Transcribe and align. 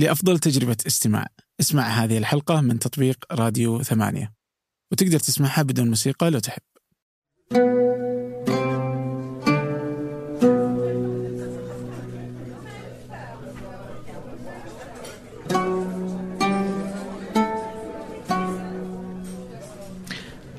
لأفضل 0.00 0.38
تجربة 0.38 0.76
استماع. 0.86 1.26
اسمع 1.60 1.82
هذه 1.82 2.18
الحلقة 2.18 2.60
من 2.60 2.78
تطبيق 2.78 3.24
راديو 3.32 3.82
ثمانية. 3.82 4.32
وتقدر 4.92 5.18
تسمعها 5.18 5.62
بدون 5.62 5.88
موسيقى 5.88 6.30
لو 6.30 6.38
تحب. 6.38 6.62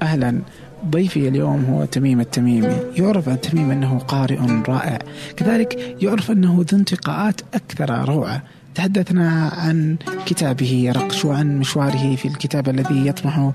أهلا. 0.02 0.42
ضيفي 0.86 1.28
اليوم 1.28 1.66
هو 1.66 1.86
تميم 1.86 2.20
التميمي. 2.20 2.76
يعرف 2.98 3.30
عن 3.30 3.42
تميم 3.42 3.72
أنه 3.72 4.00
قارئ 4.00 4.38
رائع. 4.68 5.00
كذلك 5.38 5.98
يعرف 6.04 6.32
أنه 6.32 6.66
ذو 6.72 6.78
انتقاءات 6.78 7.42
أكثر 7.54 8.10
روعة. 8.10 8.61
تحدثنا 8.76 9.52
عن 9.58 9.98
كتابه 10.26 10.92
رقش 10.96 11.26
وعن 11.26 11.60
مشواره 11.60 12.16
في 12.16 12.28
الكتاب 12.28 12.70
الذي 12.70 13.08
يطمح 13.08 13.52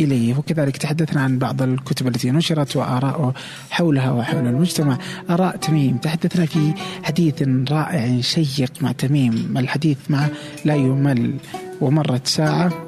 إليه. 0.00 0.34
وكذلك 0.34 0.76
تحدثنا 0.76 1.20
عن 1.20 1.38
بعض 1.38 1.62
الكتب 1.62 2.08
التي 2.08 2.30
نشرت 2.30 2.76
وآراءه 2.76 3.34
حولها 3.70 4.10
وحول 4.10 4.46
المجتمع. 4.46 4.98
آراء 5.30 5.56
تميم. 5.56 5.96
تحدثنا 5.96 6.46
في 6.46 6.72
حديث 7.02 7.42
رائع 7.70 8.20
شيق 8.20 8.72
مع 8.80 8.92
تميم. 8.92 9.54
الحديث 9.58 9.98
معه 10.08 10.30
لا 10.64 10.74
يمل. 10.74 11.34
ومرت 11.80 12.26
ساعة 12.26 12.87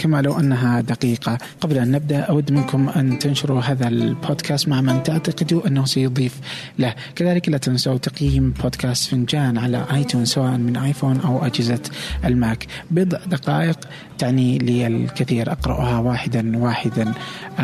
كما 0.00 0.22
لو 0.22 0.40
أنها 0.40 0.80
دقيقة. 0.80 1.38
قبل 1.60 1.78
أن 1.78 1.90
نبدأ 1.90 2.20
أود 2.20 2.52
منكم 2.52 2.88
أن 2.88 3.18
تنشروا 3.18 3.60
هذا 3.60 3.88
البودكاست 3.88 4.68
مع 4.68 4.80
من 4.80 5.02
تعتقدوا 5.02 5.66
أنه 5.66 5.84
سيضيف 5.84 6.40
له. 6.78 6.94
كذلك 7.16 7.48
لا 7.48 7.58
تنسوا 7.58 7.96
تقييم 7.96 8.50
بودكاست 8.62 9.10
فنجان 9.10 9.58
على 9.58 9.86
iTunes 9.92 10.24
سواء 10.24 10.56
من 10.56 10.76
آيفون 10.76 11.20
أو 11.20 11.46
أجهزة 11.46 11.82
الماك. 12.24 12.66
بضع 12.90 13.18
دقائق 13.26 13.78
تعني 14.18 14.58
لي 14.58 14.86
الكثير. 14.86 15.52
أقرأها 15.52 15.98
واحدا 15.98 16.58
واحدا 16.58 17.12
آه 17.58 17.62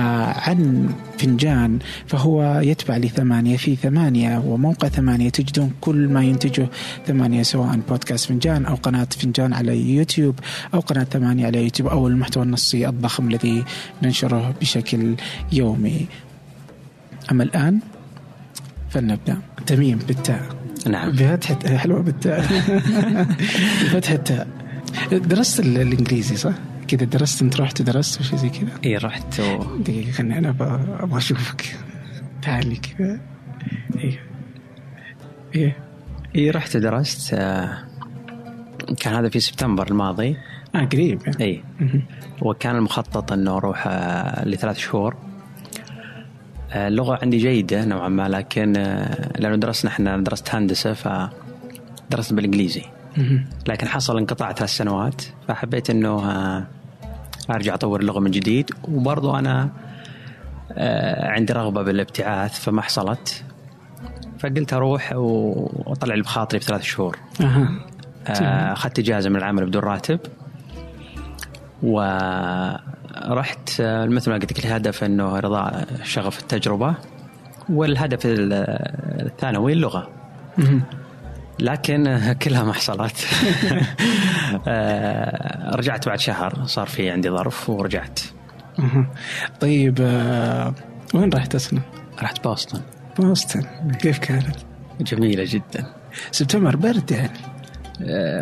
عن 0.49 0.89
فنجان. 1.19 1.79
فهو 2.07 2.61
يتبع 2.65 2.97
لثمانية 2.97 3.57
في 3.57 3.77
ثمانية 3.77 4.39
وموقع 4.39 4.89
ثمانية 4.89 5.29
تجدون 5.29 5.73
كل 5.81 6.09
ما 6.09 6.25
ينتجه 6.25 6.69
ثمانية 7.07 7.43
سواء 7.43 7.81
بودكاست 7.89 8.29
فنجان 8.29 8.67
أو 8.67 8.75
قناة 8.75 9.09
فنجان 9.19 9.53
على 9.53 9.95
يوتيوب 9.97 10.35
أو 10.75 10.81
قناة 10.81 11.05
ثمانية 11.05 11.47
على 11.47 11.63
يوتيوب 11.63 11.89
أو 11.89 12.09
المحتوى 12.27 12.43
النصي 12.43 12.89
الضخم 12.89 13.29
الذي 13.29 13.65
ننشره 14.03 14.55
بشكل 14.61 15.15
يومي. 15.53 16.07
أما 17.31 17.43
الآن 17.43 17.81
فلنبدأ. 18.91 19.39
تميم 19.67 19.99
بالتاء. 19.99 20.43
نعم. 20.87 21.11
بفتحة 21.11 21.77
حلوة 21.77 22.03
بالتاء. 22.03 22.41
بفتحة 23.85 24.15
التاء. 24.15 24.49
درست 25.11 25.61
الإنجليزي 25.61 26.37
صح؟ 26.37 26.55
كذا 26.89 27.05
درست. 27.05 27.43
أنت 27.43 27.61
رحت 27.61 27.83
درست 27.83 28.21
وشي 28.21 28.37
زي 28.37 28.49
كذا 28.49 28.71
اي 28.85 28.97
رحت. 28.97 29.41
و... 29.41 29.77
دقيقة 29.79 30.11
خلني 30.11 30.39
أنا 30.39 30.49
أبغى 30.49 31.19
أشوفك. 31.19 31.77
تعالي 32.43 32.77
كذا 32.77 33.21
إيه. 33.97 34.21
إيه. 35.55 35.77
اي 36.37 36.51
رحت 36.51 36.77
درست 36.77 37.35
آه، 37.35 37.79
كان 39.01 39.15
هذا 39.15 39.29
في 39.29 39.41
سبتمبر 39.41 39.89
الماضي. 39.89 40.37
آه 40.81 40.85
قريب 40.85 41.23
يعني. 41.27 41.45
اي 41.45 41.65
وكان 42.43 42.77
المخطط 42.77 43.33
إنه 43.33 43.57
أروح 43.57 43.85
آه، 43.87 44.45
لثلاث 44.45 44.79
شهور. 44.79 45.17
آه، 46.73 46.89
اللغة 46.89 47.19
عندي 47.23 47.39
جيدة 47.39 47.85
نوعا 47.85 48.09
ما 48.09 48.29
لكن 48.29 48.73
لأنه 49.39 49.57
درسنا 49.57 49.91
إحنا 49.91 50.17
درست 50.17 50.55
هندسة 50.55 50.93
فدرست 50.93 52.33
بالإنجليزي. 52.33 52.83
لكن 53.69 53.89
حصل 53.89 54.19
انقطاع 54.19 54.53
ثلاث 54.53 54.71
سنوات 54.71 55.23
فحبيت 55.49 55.91
إنه 55.91 56.19
أرجع 57.51 57.75
أطور 57.75 58.01
اللغة 58.01 58.21
من 58.21 58.31
جديد. 58.31 58.71
وبرضو 58.89 59.37
أنا 59.37 59.71
عندي 61.21 61.53
رغبة 61.53 61.83
بالابتعاث 61.83 62.61
فما 62.61 62.83
حصلت. 62.83 63.45
فقلت 64.39 64.73
أروح 64.73 65.13
وأطلع 65.15 66.13
اللي 66.13 66.25
بخاطري 66.25 66.59
بثلاث 66.59 66.83
شهور. 66.83 67.19
أها. 67.41 67.69
أخذت 68.73 68.99
إجازة 68.99 69.31
من 69.31 69.37
العمل 69.37 69.67
بدون 69.67 69.83
راتب. 69.83 70.21
ورحت 71.83 73.71
مثل 73.81 74.31
ما 74.31 74.37
قلت 74.37 74.53
لك 74.53 74.65
الهدف 74.65 75.05
إنه 75.05 75.41
رضاء 75.41 75.87
شغف 76.03 76.41
التجربة 76.41 76.95
والهدف 77.69 78.21
الثانوي 78.25 79.73
اللغة. 79.73 80.09
لكن 81.61 82.19
كلها 82.43 82.65
ما 82.65 82.73
حصلت. 82.73 83.17
رجعت 85.79 86.09
بعد 86.09 86.19
شهر 86.19 86.65
صار 86.65 86.87
في 86.87 87.11
عندي 87.11 87.31
ظرف 87.31 87.71
ورجعت. 87.71 88.21
طيب 89.61 90.01
وين 91.15 91.31
رحت 91.35 91.55
أصلا؟ 91.55 91.81
رحت 92.23 92.45
بوسطن. 92.45 92.81
بوسطن. 93.19 93.63
كيف 94.01 94.19
كانت؟ 94.19 94.57
جميلة 95.01 95.45
جدا. 95.47 95.87
سبتمبر 96.31 96.77
برد 96.77 97.11
يعني. 97.11 97.39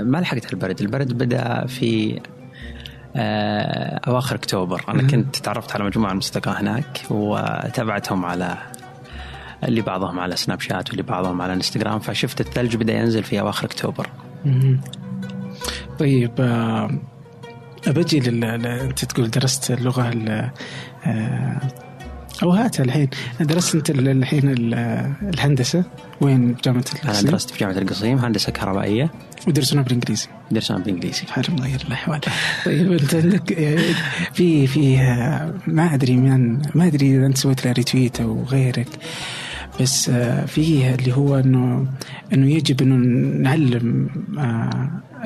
ما 0.04 0.18
لحقت 0.18 0.52
البرد. 0.52 0.80
البرد 0.80 1.12
بدأ 1.12 1.66
في 1.66 2.20
أواخر 3.16 4.36
أكتوبر. 4.36 4.84
أنا 4.88 5.02
كنت 5.02 5.36
تعرفت 5.36 5.72
على 5.72 5.84
مجموعة 5.84 6.10
من 6.10 6.16
الاصدقاء 6.16 6.60
هناك 6.60 7.02
وتابعتهم 7.10 8.24
على 8.24 8.56
اللي 9.64 9.80
بعضهم 9.80 10.20
على 10.20 10.36
سناب 10.36 10.60
شات 10.60 10.88
واللي 10.88 11.02
بعضهم 11.02 11.42
على 11.42 11.52
إنستغرام 11.52 11.98
فشفت 11.98 12.40
الثلج 12.40 12.76
بدأ 12.76 12.92
ينزل 12.92 13.22
في 13.22 13.40
أواخر 13.40 13.66
أكتوبر. 13.66 14.08
طيب 15.98 16.34
بجي 17.86 18.20
لل... 18.20 18.44
أنت 18.66 19.04
تقول 19.04 19.30
درست 19.30 19.70
اللغة 19.70 20.08
ال... 20.08 20.50
أو 22.42 22.50
هاتها 22.50 22.84
الحين. 22.84 23.08
درست 23.40 23.74
أنت 23.74 23.90
الحين 23.90 24.54
الهندسة. 25.22 25.84
وين 26.20 26.56
جامعة 26.64 26.84
القصيم؟ 26.94 27.10
أنا 27.10 27.20
درست 27.22 27.50
في 27.50 27.58
جامعة 27.58 27.78
القصيم 27.78 28.18
هندسة 28.18 28.52
كهربائية. 28.52 29.10
ودرسونا 29.48 29.82
بالإنجليزي. 29.82 30.26
درسونا 30.50 30.80
بالإنجليزي. 30.80 31.22
حلو 31.30 31.44
الله 31.48 31.66
يغير 31.66 31.84
الاحوال 31.88 32.20
طيب 32.64 32.92
أنت 32.92 33.14
عندك 33.14 33.54
في 34.32 34.66
في 34.66 34.96
ما 35.66 35.94
أدري 35.94 36.16
من 36.16 36.62
ما 36.74 36.86
أدري 36.86 37.16
إذا 37.16 37.26
أنت 37.26 37.38
سويت 37.38 37.66
له 37.66 37.72
retweet 37.72 38.20
أو 38.20 38.42
غيرك 38.42 38.88
بس 39.80 40.10
فيه 40.46 40.94
اللي 40.94 41.12
هو 41.12 41.38
إنه 41.38 41.86
إنه 42.32 42.50
يجب 42.50 42.82
إنه 42.82 42.94
نعلم 43.42 44.08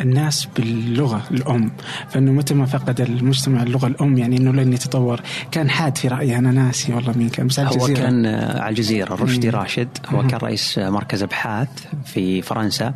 الناس 0.00 0.48
باللغة 0.56 1.22
الأم. 1.30 1.72
فإنه 2.08 2.32
متى 2.32 2.54
ما 2.54 2.66
فقد 2.66 3.00
المجتمع 3.00 3.62
اللغة 3.62 3.86
الأم 3.86 4.18
يعني 4.18 4.36
إنه 4.36 4.52
لن 4.52 4.72
يتطور. 4.72 5.20
كان 5.50 5.70
حاد 5.70 5.98
في 5.98 6.08
رايي 6.08 6.38
أنا 6.38 6.52
ناسي 6.52 6.94
والله 6.94 7.18
مين 7.18 7.28
كان 7.28 7.46
بس 7.46 7.60
هو 7.60 7.66
الجزيرة. 7.66 7.98
كان 7.98 8.26
على 8.60 8.68
الجزيرة. 8.68 9.14
رشدي 9.14 9.50
راشد. 9.50 9.88
هو 10.06 10.26
كان 10.26 10.38
رئيس 10.40 10.78
مركز 10.78 11.22
أبحاث 11.22 11.68
في 12.04 12.42
فرنسا. 12.42 12.94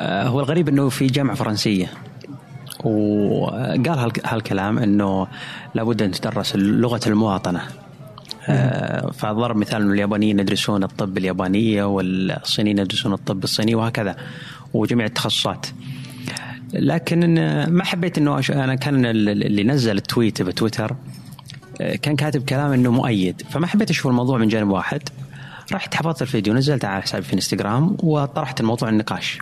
هو 0.00 0.40
الغريب 0.40 0.68
إنه 0.68 0.88
في 0.88 1.06
جامعة 1.06 1.36
فرنسية. 1.36 1.90
وقال 2.84 4.12
هالكلام 4.24 4.78
إنه 4.78 5.26
لابد 5.74 6.02
أن 6.02 6.10
تدرس 6.10 6.56
لغة 6.56 7.00
المواطنة. 7.06 7.60
فضرب 9.12 9.56
مثال 9.56 9.82
إنه 9.82 9.92
اليابانيين 9.92 10.38
يدرسون 10.38 10.84
الطب 10.84 11.18
اليابانية 11.18 11.84
والصينيين 11.84 12.78
يدرسون 12.78 13.12
الطب 13.12 13.44
الصيني 13.44 13.74
وهكذا. 13.74 14.16
وجميع 14.74 15.06
التخصصات. 15.06 15.66
لكن 16.76 17.34
ما 17.70 17.84
حبيت 17.84 18.18
إنه 18.18 18.40
أنا 18.50 18.74
كان 18.74 19.06
اللي 19.06 19.64
نزل 19.64 19.96
التويت 19.96 20.42
بتويتر 20.42 20.96
كان 22.02 22.16
كاتب 22.16 22.44
كلام 22.44 22.72
إنه 22.72 22.90
مؤيد. 22.90 23.42
فما 23.50 23.66
حبيت 23.66 23.90
أشوف 23.90 24.06
الموضوع 24.06 24.38
من 24.38 24.48
جانب 24.48 24.70
واحد. 24.70 25.02
رحت 25.72 25.94
حفظت 25.94 26.22
الفيديو 26.22 26.54
نزلته 26.54 26.88
على 26.88 27.02
حسابي 27.02 27.24
في 27.24 27.34
إنستغرام 27.34 27.96
وطرحت 28.02 28.60
الموضوع 28.60 28.88
النقاش. 28.88 29.38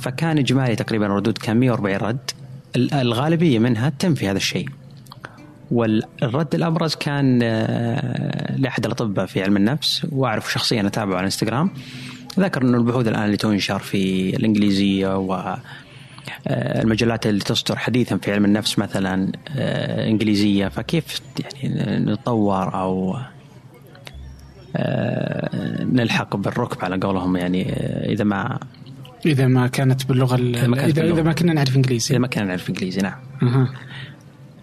فكان 0.00 0.38
إجمالي 0.38 0.76
تقريبا 0.76 1.06
ردود 1.06 1.38
كان 1.38 1.56
140 1.56 1.96
رد. 1.96 2.30
الغالبية 2.76 3.58
منها 3.58 3.92
تنفي 3.98 4.28
هذا 4.28 4.36
الشيء. 4.36 4.68
والرد 5.70 6.54
الأبرز 6.54 6.94
كان 6.94 7.38
لأحد 8.56 8.86
الأطباء 8.86 9.26
في 9.26 9.42
علم 9.42 9.56
النفس 9.56 10.06
وأعرف 10.12 10.52
شخصيا 10.52 10.86
أتابعه 10.86 11.16
على 11.16 11.24
إنستغرام. 11.24 11.70
ذكر 12.40 12.62
إنه 12.62 12.78
البحوث 12.78 13.08
الآن 13.08 13.24
اللي 13.24 13.36
تنشر 13.36 13.78
في 13.78 14.36
الإنجليزية 14.36 15.16
المجلات 16.46 17.26
اللي 17.26 17.40
تصدر 17.40 17.76
حديثا 17.76 18.16
في 18.16 18.32
علم 18.32 18.44
النفس 18.44 18.78
مثلا 18.78 19.32
إنجليزية. 20.08 20.68
فكيف 20.68 21.20
يعني 21.40 21.98
نتطور 21.98 22.74
أو 22.74 23.16
نلحق 25.92 26.36
بالركب 26.36 26.84
على 26.84 26.96
قولهم 26.96 27.36
يعني 27.36 27.72
إذا 28.12 28.24
ما 28.24 28.58
إذا 29.26 29.46
ما 29.46 29.66
كانت 29.66 30.06
باللغة 30.06 30.36
إذا 30.36 30.66
ما, 30.66 30.86
إذا, 30.86 31.02
إذا 31.12 31.22
ما 31.22 31.32
كنا 31.32 31.52
نعرف 31.52 31.76
إنجليزي. 31.76 32.10
إذا 32.14 32.18
ما 32.18 32.26
كنا 32.26 32.44
نعرف 32.44 32.68
إنجليزي 32.68 33.00
نعم. 33.00 33.18
أه. 33.42 33.68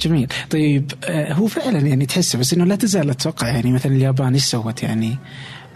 جميل. 0.01 0.27
طيب 0.50 0.91
هو 1.09 1.47
فعلا 1.47 1.79
يعني 1.79 2.06
تحسه 2.06 2.39
بس 2.39 2.53
إنه 2.53 2.65
لا 2.65 2.75
تزال 2.75 3.09
أتوقع 3.09 3.47
يعني 3.47 3.71
مثلا 3.71 3.91
اليابان 3.91 4.33
إيش 4.33 4.44
سوت 4.44 4.83
يعني؟ 4.83 5.17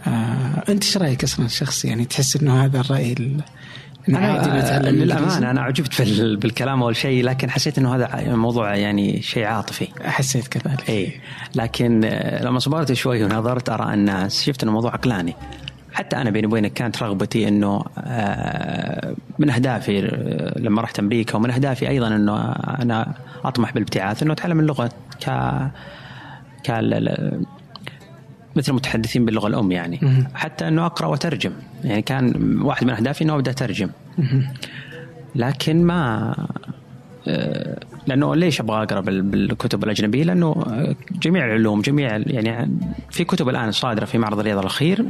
آه 0.07 0.63
أنت 0.69 0.83
إيش 0.83 0.97
رأيك 0.97 1.24
أصلا 1.24 1.45
الشخصي 1.45 1.88
يعني 1.88 2.06
تحس 2.06 2.35
إنه 2.35 2.65
هذا 2.65 2.80
الرأي 2.80 3.15
أنا 4.09 4.89
للأمانة 4.89 5.51
أنا 5.51 5.61
عجبت 5.61 6.01
بالكلام 6.41 6.83
أول 6.83 6.95
شيء 6.95 7.23
لكن 7.23 7.50
حسيت 7.50 7.77
إنه 7.77 7.95
هذا 7.95 8.35
موضوع 8.35 8.75
يعني 8.75 9.21
شيء 9.21 9.45
عاطفي. 9.45 9.88
حسيت 10.01 10.47
كذلك. 10.47 10.89
اي 10.89 11.13
لكن 11.55 12.00
لما 12.41 12.59
صبرت 12.59 12.94
شوي 12.94 13.23
ونظرت 13.23 13.69
آراء 13.69 13.94
الناس 13.94 14.44
شفت 14.44 14.63
إنه 14.63 14.71
موضوع 14.71 14.91
عقلاني. 14.91 15.35
حتى 15.94 16.15
أنا 16.15 16.29
بيني 16.29 16.47
وبينك 16.47 16.73
كانت 16.73 17.03
رغبتي 17.03 17.47
إنه 17.47 17.83
آه، 17.97 19.15
من 19.39 19.50
أهدافي 19.50 20.00
آه، 20.00 20.59
لما 20.59 20.81
رحت 20.81 20.99
أمريكا 20.99 21.35
ومن 21.38 21.49
أهدافي 21.49 21.89
أيضا 21.89 22.07
إنه 22.07 22.51
أنا 22.81 23.13
أطمح 23.45 23.73
بالابتعاث 23.73 24.23
إنه 24.23 24.33
أتعلم 24.33 24.59
اللغة 24.59 24.91
ك 25.25 25.29
ك 26.63 26.69
مثل 28.55 28.69
المتحدثين 28.71 29.25
باللغة 29.25 29.47
الأم 29.47 29.71
يعني. 29.71 30.25
حتى 30.33 30.67
إنه 30.67 30.85
أقرأ 30.85 31.07
وأترجم. 31.07 31.51
يعني 31.83 32.01
كان 32.01 32.59
واحد 32.61 32.83
من 32.85 32.94
أهدافي 32.94 33.23
إنه 33.23 33.35
أبدأ 33.35 33.51
أترجم. 33.51 33.89
لكن 35.35 35.83
ما 35.83 36.35
آه، 37.27 37.77
لأنه 38.07 38.35
ليش 38.35 38.61
أبغى 38.61 38.83
أقرأ 38.83 39.01
بالكتب 39.01 39.83
الأجنبية؟ 39.83 40.23
لأنه 40.23 40.65
جميع 41.11 41.45
العلوم 41.45 41.81
جميع 41.81 42.17
يعني 42.27 42.77
في 43.11 43.23
كتب 43.23 43.50
الآن 43.50 43.71
صادرة 43.71 44.05
في 44.05 44.17
معرض 44.17 44.39
الرياض 44.39 44.59
الأخير. 44.59 45.06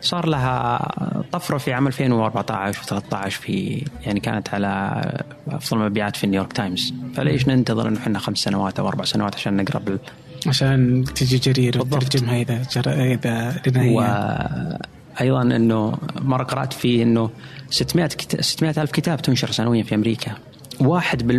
صار 0.00 0.28
لها 0.28 0.88
طفرة 1.32 1.58
في 1.58 1.72
عام 1.72 1.86
2014 1.86 3.00
و13 3.00 3.28
في 3.28 3.84
يعني 4.06 4.20
كانت 4.20 4.54
على 4.54 5.02
أفضل 5.48 5.78
مبيعات 5.78 6.16
في 6.16 6.26
نيويورك 6.26 6.52
تايمز. 6.52 6.94
فليش 7.14 7.48
ننتظر 7.48 7.88
إنه 7.88 7.98
إحنا 7.98 8.18
خمس 8.18 8.38
سنوات 8.38 8.78
أو 8.78 8.88
أربع 8.88 9.04
سنوات 9.04 9.34
عشان 9.34 9.56
نقرأ 9.56 9.78
بال 9.78 9.98
عشان 10.46 11.04
تجي 11.14 11.38
جرير 11.38 11.78
وترجمها 11.80 12.40
إذا 12.42 12.62
جر... 12.72 12.92
إذا 12.92 13.62
لنا 13.66 14.78
أيضا 15.20 15.42
إنه 15.42 15.98
مرة 16.20 16.42
قرأت 16.42 16.72
في 16.72 17.02
إنه 17.02 17.30
600 17.70 18.06
كت... 18.06 18.40
600 18.40 18.74
ألف 18.82 18.90
كتاب 18.90 19.22
تنشر 19.22 19.50
سنويا 19.50 19.82
في 19.82 19.94
أمريكا. 19.94 20.32
1% 20.80 20.86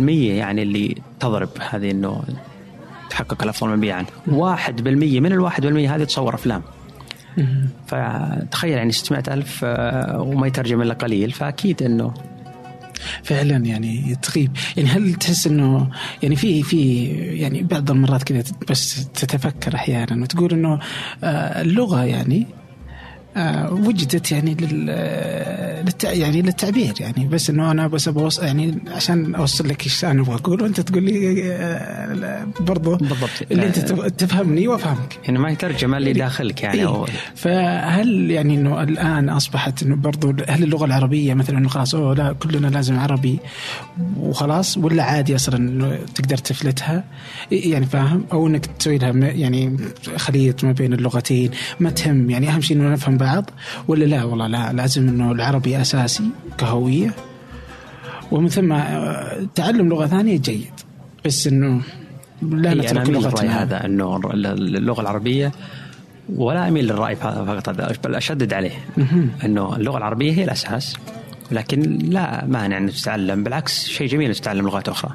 يعني 0.08 0.62
اللي 0.62 0.96
تضرب 1.20 1.48
هذه 1.70 1.90
إنه 1.90 2.22
تحقق 3.10 3.42
الأفضل 3.42 3.76
مبيعا. 3.76 4.04
1% 4.28 4.30
من 4.80 5.32
ال 5.32 5.50
1% 5.50 5.64
هذه 5.64 6.04
تصور 6.04 6.34
أفلام. 6.34 6.62
فتخيل 7.86 8.72
يعني 8.72 8.92
600 8.92 9.22
ألف 9.28 9.60
آه، 9.64 10.20
وما 10.20 10.46
يترجم 10.46 10.82
إلا 10.82 10.94
قليل. 10.94 11.30
فأكيد 11.30 11.82
أنه 11.82 12.14
فعلا 13.22 13.56
يعني 13.56 14.16
تغيب. 14.22 14.50
يعني 14.76 14.88
هل 14.88 15.14
تحس 15.14 15.46
إنه 15.46 15.90
يعني 16.22 16.36
في 16.36 16.62
في 16.62 17.04
يعني 17.38 17.62
بعض 17.62 17.90
المرات 17.90 18.22
كذا 18.22 18.42
بس 18.70 19.08
تتفكر 19.08 19.74
أحيانا 19.74 20.22
وتقول 20.22 20.52
إنه 20.52 20.80
آه، 21.24 21.62
اللغة 21.62 22.04
يعني 22.04 22.46
وجدت 23.70 24.32
يعني 24.32 24.56
لل 24.60 24.86
للتع... 25.86 26.12
يعني 26.12 26.42
للتعبير 26.42 26.94
يعني 27.00 27.28
بس 27.28 27.50
إنه 27.50 27.70
أنا 27.70 27.86
بس 27.86 28.08
أبغى 28.08 28.28
يعني 28.46 28.78
عشان 28.88 29.34
أوصل 29.34 29.68
لك 29.68 29.84
إيش 29.84 30.04
أنا 30.04 30.20
أبغى 30.22 30.34
أقول 30.34 30.62
وانت 30.62 30.80
تقول 30.80 31.02
لي 31.02 31.42
آه، 31.52 32.46
برضو 32.60 32.96
بالضبط. 32.96 33.30
اللي 33.50 33.66
أنت 33.66 33.78
تفهمني 34.18 34.68
وأفهمك. 34.68 35.18
يعني 35.24 35.38
ما 35.38 35.50
هي 35.50 35.56
ترجمة 35.56 35.96
اللي 35.96 36.12
داخلك 36.12 36.62
يعني 36.62 36.80
إيه؟ 36.80 37.04
فهل 37.34 38.30
يعني 38.30 38.54
إنه 38.54 38.82
الآن 38.82 39.28
أصبحت 39.28 39.82
إنه 39.82 39.96
برضو 39.96 40.34
هل 40.48 40.62
اللغة 40.62 40.84
العربية 40.84 41.34
مثلا 41.34 41.58
إنه 41.58 41.68
خلاص 41.68 41.94
أوه 41.94 42.14
لا 42.14 42.32
كلنا 42.32 42.66
لازم 42.66 42.98
عربي 42.98 43.38
وخلاص 44.20 44.78
ولا 44.78 45.02
عادي 45.02 45.34
أصلا 45.34 45.56
إنه 45.56 45.98
تقدر 46.14 46.36
تفلتها؟ 46.36 47.04
يعني 47.50 47.86
فاهم؟ 47.86 48.24
أو 48.32 48.46
إنك 48.46 48.66
تسوي 48.66 48.98
لها 48.98 49.10
يعني 49.12 49.76
خليط 50.16 50.64
ما 50.64 50.72
بين 50.72 50.92
اللغتين 50.92 51.50
ما 51.80 51.90
تهم. 51.90 52.30
يعني 52.30 52.48
أهم 52.48 52.60
شيء 52.60 52.76
إنه 52.76 52.88
نفهم 52.92 53.16
بعض 53.26 53.50
ولا 53.88 54.04
لا؟ 54.04 54.24
والله 54.24 54.46
لا 54.46 54.72
لازم 54.72 55.08
إنه 55.08 55.32
العربي 55.32 55.80
أساسي 55.80 56.30
كهوية. 56.58 57.14
ومن 58.30 58.48
ثم 58.48 58.72
آه، 58.72 59.46
تعلم 59.54 59.88
لغة 59.88 60.06
ثانية 60.06 60.38
جيد. 60.38 60.70
بس 61.24 61.46
إنه 61.46 61.80
لا 62.42 62.74
نترك 62.74 63.10
لغتنا. 63.10 63.62
هذا 63.62 63.84
إنه 63.84 64.20
اللغة 64.34 65.00
العربية 65.00 65.52
ولا 66.36 66.68
أميل 66.68 66.84
للرأي 66.84 67.16
فقط 67.16 67.68
هذا 67.68 67.92
بل 68.04 68.14
أشدد 68.14 68.52
عليه. 68.52 68.84
إنه 69.44 69.76
اللغة 69.76 69.98
العربية 69.98 70.32
هي 70.32 70.44
الأساس 70.44 70.96
لكن 71.52 71.80
لا 72.02 72.44
مانع 72.46 72.78
ان 72.78 72.90
تتعلم. 72.90 73.44
بالعكس 73.44 73.86
شيء 73.86 74.08
جميل 74.08 74.28
ان 74.28 74.34
تتعلم 74.34 74.66
لغات 74.66 74.88
أخرى. 74.88 75.14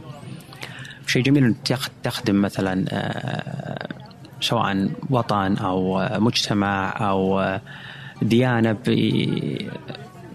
شيء 1.08 1.24
جميل 1.24 1.44
ان 1.44 1.56
تخدم 2.04 2.42
مثلا 2.42 2.86
آه، 2.90 3.88
سواء 4.42 4.90
وطن 5.10 5.58
أو 5.58 6.08
مجتمع 6.20 6.94
أو 7.10 7.42
ديانة 8.22 8.78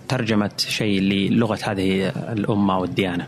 بترجمه 0.06 0.50
شيء 0.58 1.00
للغة 1.00 1.58
هذه 1.64 2.08
الأمة 2.08 2.74
أو 2.74 2.84
الديانه. 2.84 3.26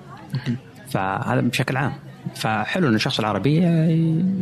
فهذا 0.88 1.40
بشكل 1.40 1.76
عام 1.76 1.92
فحلو 2.34 2.88
إن 2.88 2.94
الشخص 2.94 3.18
العربي 3.18 3.56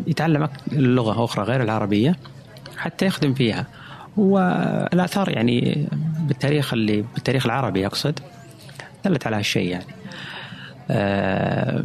يتعلم 0.07 0.49
لغة 0.73 1.25
أخرى 1.25 1.45
غير 1.45 1.63
العربية 1.63 2.17
حتى 2.77 3.07
يخدم 3.07 3.35
فيها 3.35 3.67
والآثار 4.17 5.29
يعني 5.29 5.89
بالتاريخ 6.21 6.73
اللي 6.73 7.05
بالتاريخ 7.15 7.47
العربي 7.47 7.87
أقصد 7.87 8.19
دلت 9.05 9.27
على 9.27 9.37
هالشيء 9.37 9.69
يعني. 9.71 9.85
آه، 10.91 11.85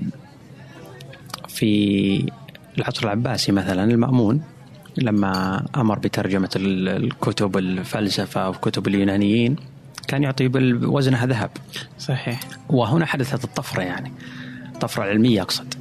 في 1.48 2.31
العصر 2.77 3.04
العباسي 3.04 3.51
مثلا 3.51 3.84
المأمون 3.84 4.44
لما 4.97 5.65
أمر 5.75 5.99
بترجمة 5.99 6.49
الكتب 6.55 7.57
الفلسفة 7.57 8.49
وكتب 8.49 8.88
اليونانيين 8.88 9.55
كان 10.07 10.23
يعطي 10.23 10.47
بوزنها 10.47 11.25
ذهب. 11.25 11.49
صحيح. 11.99 12.39
وهنا 12.69 13.05
حدثت 13.05 13.43
الطفرة 13.43 13.81
يعني 13.81 14.11
الطفره 14.75 15.03
العلميه 15.03 15.41
أقصد. 15.41 15.73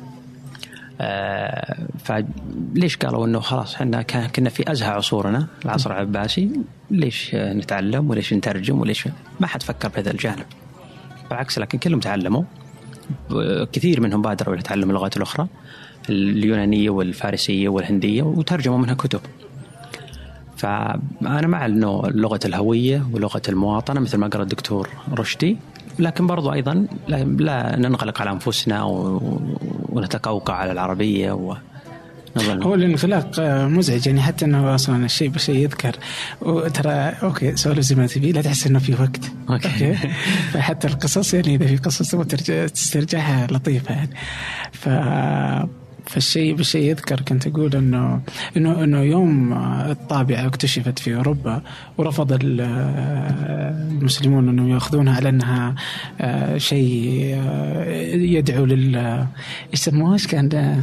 آه 1.01 1.87
فليش 2.05 2.97
قالوا 2.97 3.27
إنه 3.27 3.41
خلاص 3.41 3.75
إحنا 3.75 4.03
كنا 4.03 4.51
في 4.51 4.73
أزهى 4.73 4.89
عصورنا 4.91 5.47
العصر 5.65 5.91
العباسي؟ 5.91 6.51
ليش 6.91 7.35
نتعلم 7.35 8.11
وليش 8.11 8.33
نترجم 8.35 8.81
وليش 8.81 9.09
ما 9.41 9.47
حد 9.47 9.63
فكر 9.63 9.89
بهذا 9.89 10.11
الجانب. 10.11 10.47
بالعكس 11.31 11.59
لكن 11.59 11.79
كلهم 11.79 12.01
تعلموا. 12.01 12.43
كثير 13.73 14.01
منهم 14.01 14.23
بادروا 14.23 14.55
إلى 14.55 14.63
تعلم 14.63 14.91
اللغات 14.91 15.17
الأخرى. 15.17 15.47
اليونانية 16.09 16.91
والفارسية 16.91 17.69
والهندية 17.69 18.23
وترجموا 18.23 18.79
منها 18.79 18.95
كتب. 18.95 19.21
فأنا 20.57 21.47
مع 21.47 21.67
انه 21.67 22.03
لغة 22.07 22.41
الهوية 22.45 23.07
ولغة 23.13 23.43
المواطنة 23.49 24.01
مثل 24.01 24.19
ما 24.19 24.27
قال 24.27 24.43
الدكتور 24.43 24.89
رشدي 25.13 25.57
لكن 25.99 26.27
برضو 26.27 26.53
أيضا 26.53 26.87
لا 27.09 27.77
ننغلق 27.77 28.21
على 28.21 28.31
أنفسنا 28.31 28.85
ونتقوقع 29.89 30.55
على 30.55 30.73
العربية 30.73 31.33
و 31.33 31.55
هو 32.39 32.75
الانغلاق 32.75 33.41
مزعج 33.67 34.07
يعني 34.07 34.23
حتى 34.23 34.45
إنه 34.45 34.75
أصلا 34.75 35.05
الشيء 35.05 35.29
بشيء 35.29 35.55
يذكر 35.55 35.97
وترى 36.41 36.93
okay 36.93 37.57
سولف 37.57 37.81
زي 37.81 37.95
ما 37.95 38.07
تبي 38.07 38.33
لا 38.33 38.43
تحس 38.43 38.67
إنه 38.67 38.79
في 38.79 38.93
وقت 38.93 39.33
okay, 39.51 39.69
okay. 39.69 39.97
فحتى 40.53 40.89
القصص 40.89 41.35
يعني 41.35 41.55
إذا 41.55 41.67
في 41.67 41.77
قصص 41.77 42.11
تبغى 42.11 42.25
تسترجعها 42.69 43.47
لطيفة 43.51 43.95
يعني 43.95 44.17
ف 44.73 44.89
فالشيء 46.11 46.55
بالشيء 46.55 46.91
يذكر 46.91 47.21
كنت 47.21 47.47
أقول 47.47 47.77
إنه 47.77 48.21
إنه 48.57 48.85
إنه 48.85 49.01
يوم 49.03 49.53
الطابعة 49.91 50.47
اكتشفت 50.47 50.99
في 50.99 51.17
أوروبا 51.17 51.63
ورفض 51.99 52.39
المسلمون 54.01 54.49
إنهم 54.49 54.69
يأخذونها 54.69 55.17
على 55.17 55.29
إنها 55.29 55.75
آه، 56.21 56.59
شيء 56.59 57.35
آه، 57.35 57.85
يدعو 58.15 58.65
لل 58.65 59.27
يسموها؟ 59.73 60.13
إيش 60.13 60.27
كان 60.27 60.83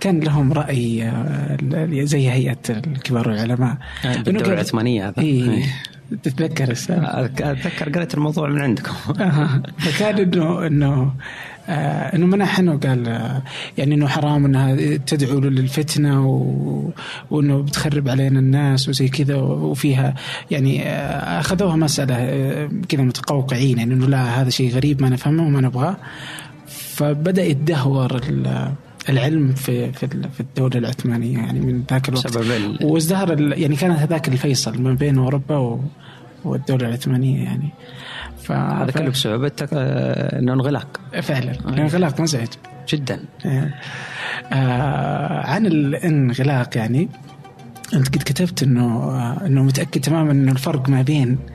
كان 0.00 0.20
لهم 0.20 0.52
رأي 0.52 1.02
آه، 1.02 1.56
زي 2.04 2.30
هيئة 2.30 2.80
كبار 3.04 3.32
العلماء 3.32 3.76
الدولة 4.04 4.52
العثمانية 4.52 5.08
هذا. 5.08 5.22
إيه 5.22 5.64
تتذكر 6.22 6.70
أتذكر 6.70 7.88
قريت 7.88 8.14
الموضوع 8.14 8.48
من 8.48 8.60
عندكم. 8.60 8.94
فكان 9.84 10.18
انه 10.18 10.66
إنه 10.66 11.12
آه 11.68 12.16
إنه 12.16 12.26
منح 12.26 12.58
إنه 12.58 12.76
قال 12.76 13.08
آه 13.08 13.42
يعني 13.78 13.94
إنه 13.94 14.08
حرام 14.08 14.44
إنها 14.44 14.96
تدعو 14.96 15.40
للفتنة 15.40 16.28
و... 16.28 16.90
وإنه 17.30 17.62
بتخرب 17.62 18.08
علينا 18.08 18.40
الناس 18.40 18.88
وزي 18.88 19.08
كذا 19.08 19.36
وفيها 19.36 20.14
يعني 20.50 20.82
آه 20.88 21.40
أخذوها 21.40 21.76
مسألة 21.76 22.14
آه 22.14 22.70
كذا 22.88 23.02
متقوقعين 23.02 23.78
يعني 23.78 23.94
إنه 23.94 24.06
لا 24.06 24.40
هذا 24.40 24.50
شيء 24.50 24.74
غريب 24.74 25.02
ما 25.02 25.08
نفهمه 25.08 25.46
وما 25.46 25.60
نبغاه. 25.60 25.96
فبدأ 26.66 27.44
يتدهور 27.44 28.20
العلم 29.08 29.54
في 29.54 29.92
في 29.92 30.08
في 30.08 30.40
الدولة 30.40 30.78
العثمانية 30.78 31.38
يعني 31.38 31.60
من 31.60 31.84
ذاك 31.90 32.08
الوقت. 32.08 32.28
سبب 32.28 32.76
وازدهر 32.82 33.40
يعني 33.40 33.76
كانت 33.76 33.98
هذاك 33.98 34.28
الفيصل 34.28 34.82
ما 34.82 34.94
بين 34.94 35.18
أوروبا 35.18 35.80
والدولة 36.44 36.88
العثمانية 36.88 37.44
يعني. 37.44 37.68
هذا 38.50 38.90
كله 38.90 39.08
بسبب 39.08 39.52
الانغلاق. 40.32 41.00
فعلا. 41.22 41.50
الانغلاق 41.50 42.20
مزعج 42.20 42.48
جدا. 42.88 43.20
آه. 43.46 43.70
عن 45.46 45.66
الانغلاق 45.66 46.76
يعني 46.76 47.08
أنت 47.94 48.08
قد 48.08 48.22
كتبت 48.22 48.62
إنه 48.62 49.12
إنه 49.46 49.62
متأكد 49.62 50.00
تماما 50.00 50.32
إنه 50.32 50.52
الفرق 50.52 50.88
ما 50.88 51.02
بين 51.02 51.38
آه، 51.38 51.53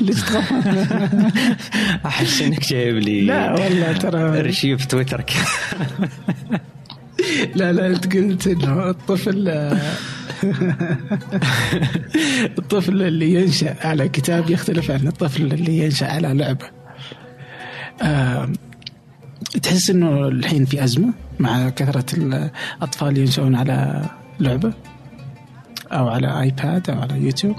ليش؟ 0.00 0.24
أحس 2.06 2.42
إنك 2.42 2.68
جايب 2.68 2.96
لي 2.96 3.20
لا 3.20 3.52
والله 3.52 3.92
ترى 3.92 4.40
رشيف 4.40 4.86
تويتر 4.86 5.24
لا 7.54 7.72
لا 7.72 7.86
أنت 7.86 8.16
قلت 8.16 8.46
إنه 8.46 8.90
الطفل 8.90 9.48
الطفل 12.58 13.02
اللي 13.02 13.34
ينشأ 13.34 13.86
على 13.86 14.08
كتاب 14.08 14.50
يختلف 14.50 14.90
عن 14.90 15.06
الطفل 15.06 15.42
اللي 15.42 15.78
ينشأ 15.78 16.06
على 16.06 16.28
لعبة. 16.28 16.66
تحس 19.62 19.90
إنه 19.90 20.28
الحين 20.28 20.64
في 20.64 20.84
أزمة 20.84 21.12
مع 21.38 21.68
كثرة 21.68 22.04
الأطفال 22.16 23.18
ينشؤون 23.18 23.54
على 23.54 24.04
لعبة 24.40 24.72
أو 25.92 26.08
على 26.08 26.40
ايباد 26.40 26.90
أو 26.90 27.00
على 27.00 27.22
يوتيوب 27.22 27.56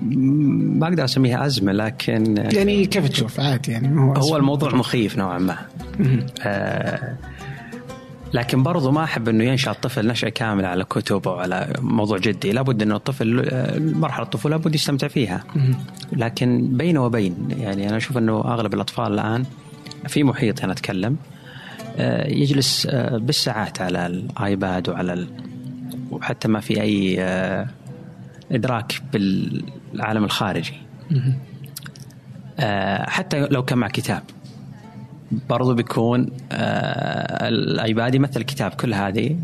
ما 0.00 0.88
أقدر 0.88 1.04
أسميها 1.04 1.46
أزمة 1.46 1.72
لكن 1.72 2.36
يعني 2.36 2.86
كيف 2.86 3.08
تشوف 3.08 3.40
عادي 3.40 3.72
يعني 3.72 3.88
ما 3.88 4.18
هو 4.18 4.22
هو. 4.22 4.36
الموضوع 4.36 4.74
مخيف 4.74 5.18
نوعا 5.18 5.38
ما. 5.38 5.56
آه 6.42 7.16
لكن 8.34 8.62
برضو 8.62 8.90
ما 8.90 9.04
أحب 9.04 9.28
إنه 9.28 9.44
ينشأ 9.44 9.70
الطفل 9.70 10.06
نشأة 10.06 10.28
كاملة 10.28 10.68
على 10.68 10.84
كتب 10.84 11.28
أو 11.28 11.34
على 11.34 11.72
موضوع 11.80 12.18
جدي 12.18 12.52
لابد 12.52 12.82
إنه 12.82 12.96
الطفل 12.96 13.48
آه، 13.48 13.78
مرحلة 13.78 14.24
الطفولة 14.24 14.56
لابد 14.56 14.74
يستمتع 14.74 15.08
فيها. 15.08 15.44
لكن 16.12 16.68
بين 16.76 16.98
وبين 16.98 17.48
يعني 17.58 17.88
أنا 17.88 17.96
أشوف 17.96 18.18
إنه 18.18 18.40
أغلب 18.40 18.74
الأطفال 18.74 19.12
الآن 19.12 19.44
في 20.06 20.24
محيط 20.24 20.64
أنا 20.64 20.72
أتكلم 20.72 21.16
آه، 21.96 22.28
يجلس 22.28 22.86
آه، 22.90 23.16
بالساعات 23.16 23.80
على 23.80 24.06
الآيباد 24.06 24.88
وعلى 24.88 25.12
ال... 25.12 25.28
وحتى 26.10 26.48
ما 26.48 26.60
في 26.60 26.80
أي 26.80 27.16
آه، 27.20 27.66
إدراك 28.52 29.02
بالعالم 29.96 30.24
الخارجي. 30.24 30.74
آه، 32.60 33.10
حتى 33.10 33.46
لو 33.50 33.62
كان 33.64 33.78
مع 33.78 33.88
كتاب. 33.88 34.22
برضو 35.48 35.74
بيكون 35.74 36.30
آه، 36.52 37.48
الأيباد 37.48 38.14
يمثل 38.14 38.40
الكتاب 38.40 38.70
كل 38.70 38.94
هذه. 38.94 39.36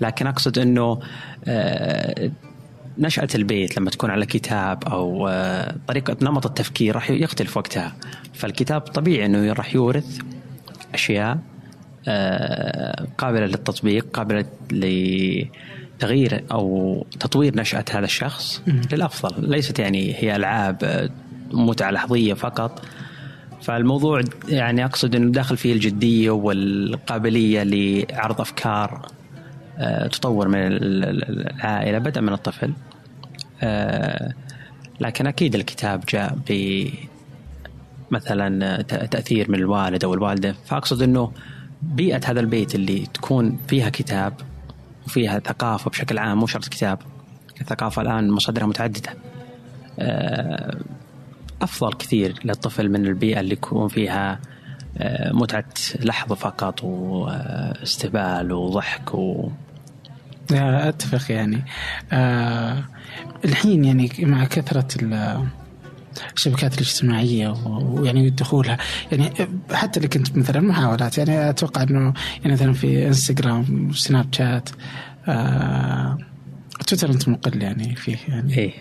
لكن 0.00 0.26
أقصد 0.26 0.58
إنه 0.58 1.00
آه، 1.44 2.30
نشأة 2.98 3.28
البيت 3.34 3.78
لما 3.78 3.90
تكون 3.90 4.10
على 4.10 4.26
كتاب 4.26 4.84
أو 4.84 5.28
آه، 5.28 5.74
طريقة 5.88 6.16
نمط 6.22 6.46
التفكير 6.46 6.94
راح 6.94 7.10
يختلف 7.10 7.56
وقتها. 7.56 7.92
فالكتاب 8.34 8.80
طبيعي 8.80 9.26
إنه 9.26 9.52
راح 9.52 9.74
يورث 9.74 10.18
أشياء 10.94 11.38
آه، 12.08 13.06
قابلة 13.18 13.46
للتطبيق 13.46 14.06
قابلة 14.12 14.44
لتغيير 15.98 16.44
أو 16.52 17.06
تطوير 17.20 17.56
نشأة 17.56 17.84
هذا 17.90 18.04
الشخص 18.04 18.62
للأفضل. 18.92 19.50
ليست 19.50 19.78
يعني 19.78 20.14
هي 20.14 20.36
ألعاب 20.36 20.76
آه، 20.84 21.10
متعة 21.52 21.90
لحظية 21.90 22.34
فقط. 22.34 22.82
فالموضوع 23.62 24.20
يعني 24.48 24.84
أقصد 24.84 25.14
إنه 25.14 25.32
داخل 25.32 25.56
فيه 25.56 25.72
الجدية 25.72 26.30
والقابلية 26.30 27.62
لعرض 27.62 28.40
أفكار 28.40 29.06
آه، 29.78 30.06
تطور 30.06 30.48
من 30.48 30.58
ال- 30.58 31.04
ال- 31.04 31.48
العائلة 31.50 31.98
بدءا 31.98 32.20
من 32.22 32.32
الطفل. 32.32 32.72
آه، 33.62 34.32
لكن 35.00 35.26
أكيد 35.26 35.54
الكتاب 35.54 36.04
جاء 36.08 36.38
ب 36.48 36.84
مثلا 38.10 38.82
تأثير 38.82 39.50
من 39.50 39.58
الوالد 39.58 40.04
أو 40.04 40.14
الوالدة. 40.14 40.54
فأقصد 40.66 41.02
إنه 41.02 41.32
بيئة 41.82 42.20
هذا 42.26 42.40
البيت 42.40 42.74
اللي 42.74 43.06
تكون 43.14 43.58
فيها 43.68 43.90
كتاب 43.90 44.32
وفيها 45.06 45.38
ثقافة 45.38 45.90
بشكل 45.90 46.18
عام 46.18 46.38
مو 46.38 46.46
شرط 46.46 46.68
كتاب. 46.68 46.98
الثقافة 47.60 48.02
الآن 48.02 48.30
مصادرها 48.30 48.66
متعددة. 48.66 49.14
آه، 49.98 50.78
أفضل 51.62 51.92
كثير 51.92 52.40
للطفل 52.44 52.88
من 52.88 53.06
البيئة 53.06 53.40
اللي 53.40 53.52
يكون 53.52 53.88
فيها 53.88 54.40
آه، 54.98 55.32
متعة 55.32 55.64
لحظة 56.00 56.34
فقط 56.34 56.84
واستهبال 56.84 58.52
وضحك 58.52 59.14
و 59.14 59.50
أتفق 60.52 61.32
يعني. 61.32 61.64
آه 62.12 62.84
الحين 63.44 63.84
يعني 63.84 64.10
مع 64.18 64.44
كثرة 64.44 64.88
الشبكات 66.36 66.74
الاجتماعية 66.74 67.48
ويعني 67.66 68.30
دخولها. 68.30 68.78
يعني 69.12 69.32
حتى 69.72 69.96
اللي 69.96 70.08
كنت 70.08 70.36
مثلا 70.36 70.60
محاولات. 70.60 71.18
يعني 71.18 71.50
أتوقع 71.50 71.82
إنه 71.82 72.14
يعني 72.40 72.52
مثلا 72.52 72.72
في 72.72 73.06
إنستغرام 73.06 73.92
سناب 73.92 74.26
شات 74.34 74.68
آه 75.28 76.18
تويتر 76.86 77.10
أنت 77.10 77.28
مقل 77.28 77.62
يعني 77.62 77.96
فيه 77.96 78.16
يعني. 78.28 78.58
إيه. 78.58 78.72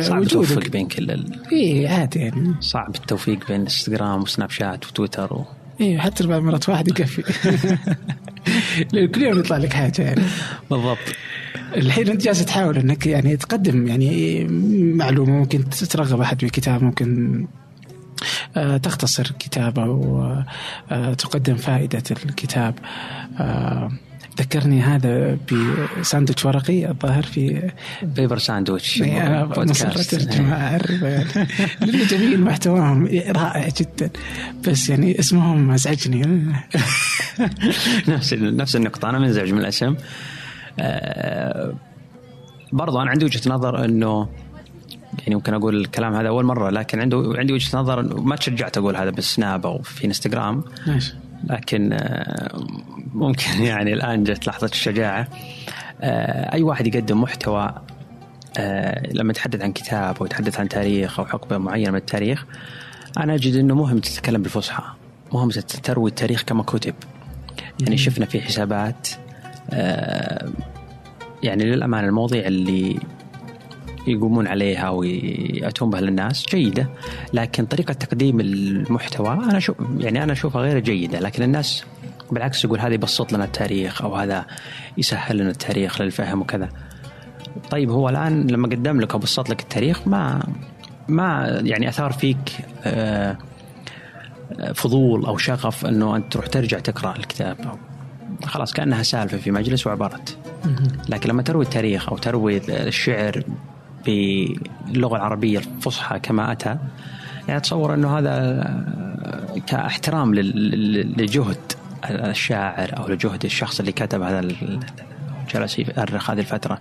صعب 0.00 0.22
التوفيق 0.22 0.68
بين 0.68 0.88
كل 0.88 1.10
ال... 1.10 1.40
اي 1.52 1.88
عادي 1.88 2.18
يعني. 2.18 2.54
صعب 2.60 2.94
التوفيق 2.94 3.48
بين 3.48 3.60
إنستغرام 3.60 4.22
وسناب 4.22 4.50
شات 4.50 4.86
وتويتر 4.86 5.34
و... 5.34 5.44
اي 5.80 5.98
حتى 5.98 6.26
بعض 6.26 6.38
المرات 6.38 6.68
واحد 6.68 6.88
يكفي. 6.88 7.22
كل 9.14 9.22
يوم 9.22 9.38
يطلع 9.38 9.56
لك 9.56 9.72
حاجة 9.72 10.02
يعني. 10.02 10.22
بالضبط. 10.70 10.98
الحين 11.76 12.08
انت 12.08 12.22
جالس 12.22 12.44
تحاول 12.44 12.76
انك 12.78 13.06
يعني 13.06 13.36
تقدم 13.36 13.86
يعني 13.86 14.44
معلومة 14.94 15.32
ممكن 15.32 15.70
ترغب 15.70 16.20
أحد 16.20 16.40
في 16.40 16.50
كتاب 16.50 16.82
ممكن 16.82 17.46
آه، 18.56 18.76
تختصر 18.76 19.32
كتاب 19.38 19.78
أو 19.78 20.22
آه، 20.90 21.14
تقدم 21.14 21.56
فائدة 21.56 22.02
الكتاب. 22.10 22.74
آه، 23.40 23.92
ذكرني 24.40 24.82
هذا 24.82 25.38
بساندويتش 26.00 26.44
ورقي 26.44 26.90
الظاهر 26.90 27.22
في 27.22 27.70
Paper 28.02 28.38
Sandwich 28.38 29.02
اعرفه 30.52 31.08
يعني 31.08 31.48
لأنه 31.80 32.04
جميل 32.04 32.40
محتواهم 32.40 33.06
رائع 33.28 33.68
جدا. 33.80 34.10
بس 34.68 34.88
يعني 34.88 35.18
اسمهم 35.18 35.70
أزعجني. 35.70 36.22
نفس 38.08 38.34
نفس 38.34 38.76
النقطة. 38.76 39.10
أنا 39.10 39.18
منزعج 39.18 39.52
من 39.52 39.58
الأسم. 39.58 39.94
آه، 40.80 41.74
برضو 42.72 43.02
أنا 43.02 43.10
عندي 43.10 43.24
وجهة 43.24 43.50
نظر 43.50 43.84
أنه 43.84 44.28
يعني 45.18 45.34
ممكن 45.34 45.54
أقول 45.54 45.76
الكلام 45.76 46.14
هذا 46.14 46.28
أول 46.28 46.44
مرة 46.44 46.70
لكن 46.70 47.00
عنده 47.00 47.32
عندي 47.36 47.52
وجهة 47.52 47.78
نظر 47.78 48.20
ما 48.20 48.36
تشجعت 48.36 48.78
أقول 48.78 48.96
هذا 48.96 49.10
بالسناب 49.10 49.66
أو 49.66 49.82
في 49.82 50.06
إنستغرام. 50.06 50.64
ماشي 50.86 51.14
لكن 51.44 51.92
آه، 51.92 52.66
ممكن 53.14 53.62
يعني 53.70 53.92
الآن 53.92 54.24
جت 54.24 54.46
لحظة 54.46 54.66
الشجاعة. 54.66 55.28
آه، 56.00 56.52
أي 56.52 56.62
واحد 56.62 56.86
يقدم 56.86 57.22
محتوى 57.22 57.74
لما 59.10 59.30
يتحدث 59.30 59.62
عن 59.62 59.72
كتاب 59.72 60.16
أو 60.20 60.26
يتحدث 60.26 60.60
عن 60.60 60.68
تاريخ 60.68 61.20
أو 61.20 61.26
حقبة 61.26 61.58
معينة 61.58 61.90
من 61.90 61.96
التاريخ 61.96 62.44
أنا 63.18 63.34
أجد 63.34 63.56
أنه 63.56 63.74
مهم 63.74 63.98
تتكلم 63.98 64.42
بالفصحى. 64.42 64.82
مهم 65.32 65.50
تروي 65.50 66.10
التاريخ 66.10 66.42
كما 66.42 66.62
كتب. 66.62 66.94
يعني 67.80 67.96
شفنا 67.96 68.26
في 68.26 68.40
حسابات 68.40 69.08
يعني 71.42 71.64
للأمانة 71.64 72.08
المواضيع 72.08 72.46
اللي 72.46 73.00
يقومون 74.06 74.46
عليها 74.46 74.90
ويأتون 74.90 75.90
بها 75.90 76.00
للناس 76.00 76.46
جيدة 76.46 76.88
لكن 77.32 77.64
طريقة 77.64 77.94
تقديم 77.94 78.40
المحتوى 78.40 79.32
أنا 79.32 79.58
شو 79.58 79.74
يعني 79.98 80.22
أنا 80.22 80.32
أشوفها 80.32 80.62
غير 80.62 80.78
جيدة 80.78 81.20
لكن 81.20 81.42
الناس 81.42 81.84
بالعكس 82.30 82.64
يقول 82.64 82.80
هذا 82.80 82.94
يبسط 82.94 83.32
لنا 83.32 83.44
التاريخ 83.44 84.02
أو 84.02 84.14
هذا 84.14 84.46
يسهل 84.98 85.36
لنا 85.36 85.50
التاريخ 85.50 86.00
للفهم 86.00 86.40
وكذا. 86.40 86.68
طيب 87.70 87.90
هو 87.90 88.08
الآن 88.08 88.46
لما 88.46 88.68
قدم 88.68 89.00
لك 89.00 89.12
أو 89.12 89.18
بسط 89.18 89.50
لك 89.50 89.60
التاريخ 89.60 90.08
ما 90.08 90.46
ما 91.08 91.60
يعني 91.64 91.88
أثار 91.88 92.12
فيك 92.12 92.52
آه، 92.84 93.36
فضول 94.74 95.26
أو 95.26 95.36
شغف 95.36 95.86
أنه 95.86 96.16
أنت 96.16 96.32
تروح 96.32 96.46
ترجع 96.46 96.78
تقرأ 96.78 97.16
الكتاب 97.16 97.78
خلاص 98.44 98.72
كأنها 98.72 99.02
سالفة 99.02 99.38
في 99.38 99.50
مجلس 99.50 99.86
وعبرت 99.86 100.38
لكن 101.08 101.28
لما 101.28 101.42
تروي 101.42 101.64
التاريخ 101.64 102.08
أو 102.08 102.18
تروي 102.18 102.60
الشعر 102.68 103.42
باللغة 104.06 105.16
العربية 105.16 105.58
الفصحى 105.58 106.18
كما 106.18 106.52
أتى 106.52 106.78
يعني 107.48 107.56
أتصور 107.56 107.94
أنه 107.94 108.18
هذا 108.18 108.84
كاحترام 109.66 110.34
لجهد 110.34 111.72
الشاعر 112.04 112.96
أو 112.96 113.08
لجهد 113.08 113.44
الشخص 113.44 113.80
اللي 113.80 113.92
كتب 113.92 114.22
هذا 114.22 114.48
جلس 115.54 115.78
يؤرخ 115.78 116.30
هذه 116.30 116.40
الفترة. 116.40 116.78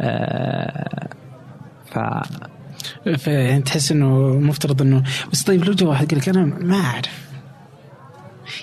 آه، 0.00 1.08
ف 1.86 1.98
فيعني 3.16 3.62
تحس 3.62 3.92
إنه 3.92 4.38
مفترض 4.38 4.82
إنه 4.82 5.02
بس 5.32 5.42
طيب 5.42 5.64
لو 5.64 5.72
جاء 5.72 5.88
واحد 5.88 6.10
قال 6.10 6.18
لك 6.18 6.28
أنا 6.28 6.44
ما 6.44 6.76
أعرف 6.76 7.23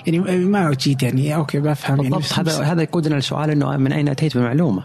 يعني 0.06 0.18
ما 0.44 0.70
اجيد 0.70 1.02
يعني. 1.02 1.34
okay 1.34 1.58
بفهم 1.60 1.96
يعني. 1.96 2.10
بالضبط. 2.10 2.40
بس- 2.40 2.40
بس- 2.40 2.54
هذا 2.60 2.64
هذا 2.72 2.82
يقودنا 2.82 3.14
لسؤال 3.14 3.50
إنه 3.50 3.76
من 3.76 3.92
أين 3.92 4.08
أتيت؟ 4.08 4.34
بالمعلومه؟ 4.36 4.82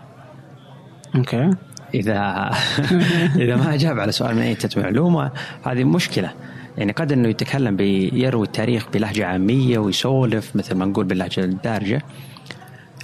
okay. 1.15 1.50
إذا 1.93 2.50
إذا 3.43 3.55
ما 3.55 3.74
اجاب 3.74 4.00
على 4.00 4.12
سؤال 4.12 4.36
من 4.36 4.41
أين 4.41 4.51
أتت؟ 4.51 4.77
معلومة 4.77 5.31
هذه 5.63 5.83
مشكلة. 5.83 6.31
يعني 6.77 6.91
قد 6.91 7.12
إنه 7.12 7.27
يتكلم 7.27 7.75
بيروي 7.75 8.45
التاريخ 8.45 8.86
بلهجة 8.93 9.25
عامية 9.25 9.77
ويسولف 9.79 10.55
مثل 10.55 10.75
ما 10.75 10.86
نقول 10.86 11.05
باللهجة 11.05 11.39
الدارجة. 11.43 12.01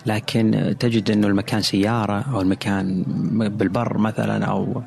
لكن 0.05 0.75
تجد 0.79 1.11
إنه 1.11 1.27
المكان 1.27 1.61
سيارة 1.61 2.21
أو 2.33 2.41
المكان 2.41 3.03
بالبر 3.57 3.97
مثلا 3.97 4.45
أو 4.45 4.81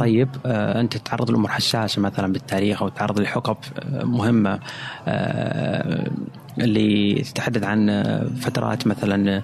طيب 0.00 0.28
آه 0.46 0.80
أنت 0.80 0.96
تتعرض 0.96 1.30
لأمور 1.30 1.50
حساسة 1.50 2.02
مثلا 2.02 2.32
بالتاريخ 2.32 2.82
أو 2.82 2.88
تتعرض 2.88 3.20
لحقب 3.20 3.56
آه، 3.78 4.04
مهمة 4.04 4.60
آه 5.08 6.10
اللي 6.58 7.14
تتحدث 7.14 7.62
عن 7.64 8.04
فترات 8.40 8.86
مثلا 8.86 9.42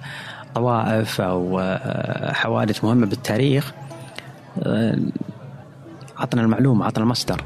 طوائف 0.55 1.21
أو 1.21 1.61
حوادث 2.33 2.83
مهمة 2.83 3.05
بالتاريخ 3.05 3.73
عطنا 6.17 6.41
المعلومة 6.41 6.85
عطنا 6.85 7.03
المصدر. 7.03 7.43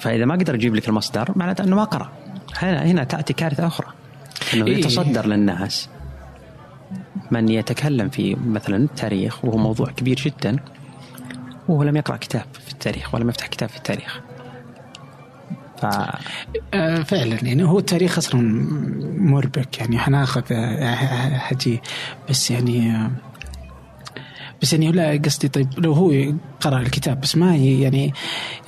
فإذا 0.00 0.24
ما 0.24 0.34
قدر 0.34 0.54
يجيب 0.54 0.74
لك 0.74 0.88
المصدر 0.88 1.32
معناته 1.36 1.64
أنه 1.64 1.76
ما 1.76 1.84
قرأ. 1.84 2.10
هنا 2.56 2.84
هنا 2.84 3.04
تأتي 3.04 3.32
كارثة 3.32 3.66
أخرى 3.66 3.86
أنه 4.54 4.66
إيه. 4.66 4.78
يتصدر 4.78 5.26
للناس. 5.26 5.88
من 7.30 7.48
يتكلم 7.48 8.08
في 8.08 8.36
مثلا 8.46 8.76
التاريخ 8.76 9.44
وهو 9.44 9.58
موضوع 9.58 9.86
كبير 9.86 10.16
جدا 10.16 10.56
وهو 11.70 11.82
لم 11.82 11.96
يقرأ 11.96 12.16
كتاب 12.16 12.44
في 12.66 12.72
التاريخ 12.72 13.14
ولم 13.14 13.28
يفتح 13.28 13.46
كتاب 13.46 13.68
في 13.68 13.76
التاريخ. 13.76 14.20
ف... 15.80 15.86
آه، 16.74 17.02
فعلا 17.02 17.44
يعني 17.44 17.64
هو 17.64 17.78
التاريخ 17.78 18.18
أصلا 18.18 18.40
مربك 19.18 19.78
يعني 19.78 19.98
حناخذ 19.98 20.42
آه، 20.52 21.38
حجي. 21.38 21.80
بس 22.28 22.50
يعني 22.50 22.90
آه، 22.90 23.10
بس 24.62 24.72
يعني 24.72 24.92
لا 24.92 25.20
قصدي 25.24 25.48
طيب 25.48 25.68
لو 25.78 25.92
هو 25.92 26.12
قرأ 26.60 26.78
الكتاب 26.78 27.20
بس 27.20 27.36
ما 27.36 27.54
هي 27.54 27.80
يعني 27.80 28.12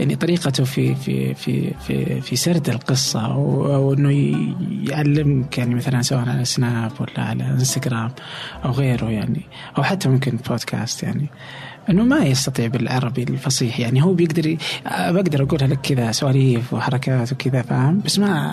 يعني 0.00 0.16
طريقته 0.16 0.64
في 0.64 0.94
في 0.94 1.34
في 1.34 1.74
في 1.86 2.20
في 2.20 2.36
سرد 2.36 2.68
القصة 2.68 3.26
أو 3.26 3.92
إنه 3.92 4.10
يعلمك 4.90 5.58
يعني 5.58 5.74
مثلا 5.74 6.02
سواء 6.02 6.28
على 6.28 6.44
سناب 6.44 6.92
ولا 7.00 7.24
على 7.24 7.44
إنستغرام 7.44 8.10
أو 8.64 8.70
غيره 8.70 9.10
يعني 9.10 9.42
أو 9.78 9.82
حتى 9.82 10.08
ممكن 10.08 10.38
بودكاست 10.48 11.02
يعني. 11.02 11.26
إنه 11.90 12.02
ما 12.02 12.18
يستطيع 12.18 12.66
بالعربي 12.66 13.22
الفصيح. 13.22 13.80
يعني 13.80 14.02
هو 14.02 14.14
بيقدر 14.14 14.46
ي... 14.46 14.58
بقدر 14.86 15.42
أقولها 15.42 15.66
لك 15.66 15.80
كذا 15.80 16.12
سواليف 16.12 16.74
وحركات 16.74 17.32
وكذا 17.32 17.62
فاهم؟ 17.62 18.00
بس 18.00 18.18
ما 18.18 18.52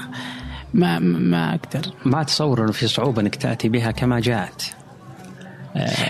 ما 0.73 0.99
ما 0.99 1.49
أقدر. 1.55 1.93
ما 2.05 2.21
اتصور 2.21 2.63
إنه 2.63 2.71
في 2.71 2.87
صعوبة 2.87 3.21
إنك 3.21 3.35
تأتي 3.35 3.69
بها 3.69 3.91
كما 3.91 4.19
جاءت. 4.19 4.63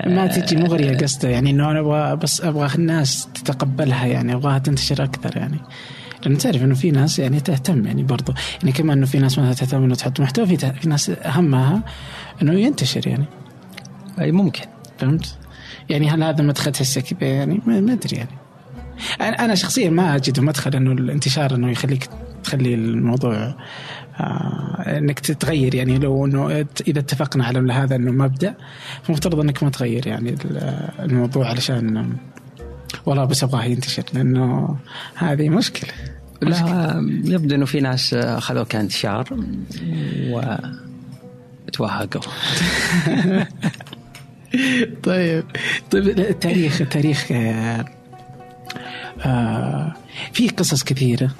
ما 0.07 0.27
تجي 0.27 0.55
مغريه 0.55 0.97
قصده. 0.97 1.29
يعني 1.29 1.49
إنه 1.49 1.71
أنا 1.71 1.79
أبغى 1.79 2.15
بس 2.15 2.41
أبغى 2.41 2.75
الناس 2.75 3.27
تتقبلها 3.33 4.05
يعني 4.05 4.33
أبغاها 4.33 4.59
تنتشر 4.59 5.03
أكثر 5.03 5.37
يعني. 5.37 5.59
لأن 6.25 6.37
تعرف 6.37 6.63
إنه 6.63 6.75
في 6.75 6.91
ناس 6.91 7.19
يعني 7.19 7.39
تهتم 7.39 7.85
يعني 7.85 8.03
برضو. 8.03 8.33
يعني 8.61 8.71
كمان 8.71 8.97
إنه 8.97 9.05
في 9.05 9.19
ناس 9.19 9.39
مثلا 9.39 9.53
تهتم 9.53 9.83
إنه 9.83 9.95
تحط 9.95 10.19
محتوى 10.19 10.45
في, 10.45 10.57
في 10.57 10.89
ناس 10.89 11.11
همها 11.25 11.81
إنه 12.41 12.53
ينتشر 12.53 13.07
يعني. 13.07 13.25
أي 14.21 14.31
ممكن. 14.31 14.63
فهمت؟ 14.97 15.37
يعني 15.89 16.09
هل 16.09 16.23
هذا 16.23 16.43
مدخل 16.43 16.71
تحسه 16.71 17.01
كذا 17.01 17.29
يعني؟ 17.29 17.61
ما 17.65 17.93
أدري 17.93 18.17
يعني. 18.17 18.39
أنا 19.21 19.55
شخصيا 19.55 19.89
ما 19.89 20.15
أجد 20.15 20.39
مدخل 20.39 20.75
إنه 20.75 20.91
الانتشار 20.91 21.55
إنه 21.55 21.71
يخليك 21.71 22.09
تخلي 22.43 22.73
الموضوع 22.73 23.55
آه 24.19 24.97
إنك 24.97 25.19
تتغير 25.19 25.75
يعني. 25.75 25.97
لو 25.97 26.25
إنه 26.25 26.65
إذا 26.87 26.99
اتفقنا 26.99 27.45
على 27.45 27.73
هذا 27.73 27.95
إنه 27.95 28.11
مبدأ 28.11 28.55
فمفترض 29.03 29.39
إنك 29.39 29.63
ما 29.63 29.69
تغير 29.69 30.07
يعني 30.07 30.35
الموضوع 30.99 31.49
علشان 31.49 32.13
والله 33.05 33.25
بس 33.25 33.43
أبغاه 33.43 33.63
ينتشر 33.63 34.03
لأنه 34.13 34.75
هذه 35.15 35.49
مشكلة. 35.49 35.89
لا 36.41 36.93
يبدو 37.23 37.55
إنه 37.55 37.65
في 37.65 37.81
ناس 37.81 38.13
اخذوه 38.13 38.63
كانتشار 38.63 39.27
و 40.31 40.41
توهقوا 41.73 42.21
طيب. 45.03 45.43
طيب 45.91 46.07
التاريخ 46.19 46.81
التاريخ 46.81 47.31
آه 47.31 47.85
آه 49.25 49.93
في 50.33 50.49
قصص 50.49 50.83
كثيرة 50.83 51.31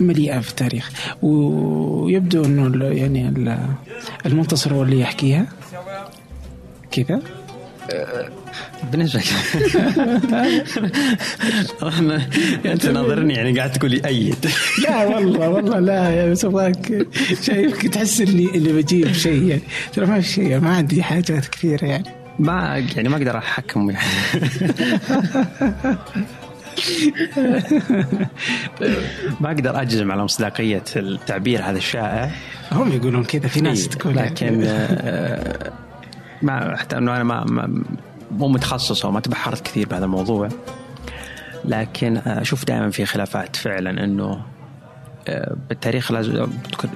مليئة 0.00 0.40
في 0.40 0.50
التاريخ 0.50 0.90
ويبدو 1.22 2.44
إنه 2.44 2.84
يعني 2.84 3.28
المنتصر 4.26 4.74
هو 4.74 4.82
اللي 4.82 5.00
يحكيها. 5.00 5.46
كذا 6.90 7.20
بالنسبة 8.92 9.22
أنت 12.66 12.86
ناظرني 12.86 13.34
يعني 13.34 13.58
قاعد 13.58 13.72
تقول 13.72 13.90
لي 13.90 14.00
أيد. 14.06 14.50
لا 14.82 15.06
والله 15.06 15.48
والله 15.48 15.78
لا 15.78 16.10
يا 16.10 16.30
بس 16.30 16.44
أبغاك 16.44 17.06
شايفك 17.42 17.86
تحس 17.86 18.20
اني 18.20 18.46
اللي 18.54 18.72
بجيب 18.72 19.12
شيء. 19.12 19.42
يعني 19.42 19.62
ترى 19.92 20.06
ما 20.06 20.20
في 20.20 20.28
شيء 20.28 20.60
ما 20.60 20.76
عندي 20.76 21.02
حاجات 21.02 21.46
كثيرة 21.48 21.84
يعني. 21.84 22.04
ما 22.38 22.84
يعني 22.96 23.08
ما 23.08 23.16
أقدر 23.16 23.38
أحكم 23.38 23.90
يعني 23.90 24.06
ما 29.40 29.50
أقدر 29.52 29.82
أجزم 29.82 30.12
على 30.12 30.24
مصداقية 30.24 30.84
التعبير 30.96 31.62
هذا 31.62 31.78
الشائع. 31.78 32.30
هم 32.72 32.92
يقولون 32.92 33.24
كذا 33.24 33.48
في 33.48 33.60
ناس 33.60 33.88
تقول 33.88 34.16
لكن 34.16 34.62
آه، 34.64 35.72
ما 36.42 36.76
حتى 36.76 36.98
انه 36.98 37.16
أنا 37.16 37.24
ما, 37.24 37.44
ما 37.44 37.82
مو 38.30 38.48
متخصص 38.48 39.04
أو 39.04 39.10
ما 39.10 39.20
تبحرت 39.20 39.62
كثير 39.62 39.88
بهذا 39.88 40.04
الموضوع. 40.04 40.48
لكن 41.64 42.16
أشوف 42.16 42.64
دائما 42.64 42.90
في 42.90 43.06
خلافات 43.06 43.56
فعلا 43.56 44.04
إنه 44.04 44.42
آه، 45.28 45.56
بالتاريخ 45.68 46.12
لازم 46.12 46.46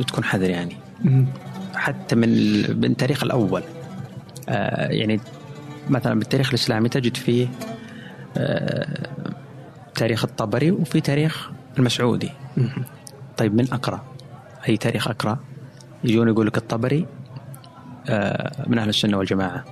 تكون 0.09 0.25
حذر 0.25 0.51
يعني. 0.51 0.77
حتى 1.75 2.17
من 2.17 2.29
من 2.81 2.85
التاريخ 2.85 3.23
الأول. 3.23 3.63
آه، 4.49 4.89
يعني 4.89 5.21
مثلا 5.91 6.19
بالتاريخ 6.19 6.49
الإسلامي 6.49 6.89
تجد 6.89 7.17
فيه 7.17 7.49
آه، 8.37 9.09
تاريخ 9.95 10.25
الطبري 10.25 10.71
وفي 10.71 11.01
تاريخ 11.01 11.51
المسعودي. 11.79 12.31
طيب 13.37 13.55
من 13.55 13.73
أقرأ؟ 13.73 14.05
أي 14.69 14.77
تاريخ 14.77 15.09
أقرأ؟ 15.09 15.39
يجون 16.05 16.29
يقول 16.29 16.47
لك 16.47 16.57
الطبري 16.57 17.07
من 18.67 18.79
أهل 18.79 18.89
السنة 18.89 19.17
والجماعة. 19.19 19.65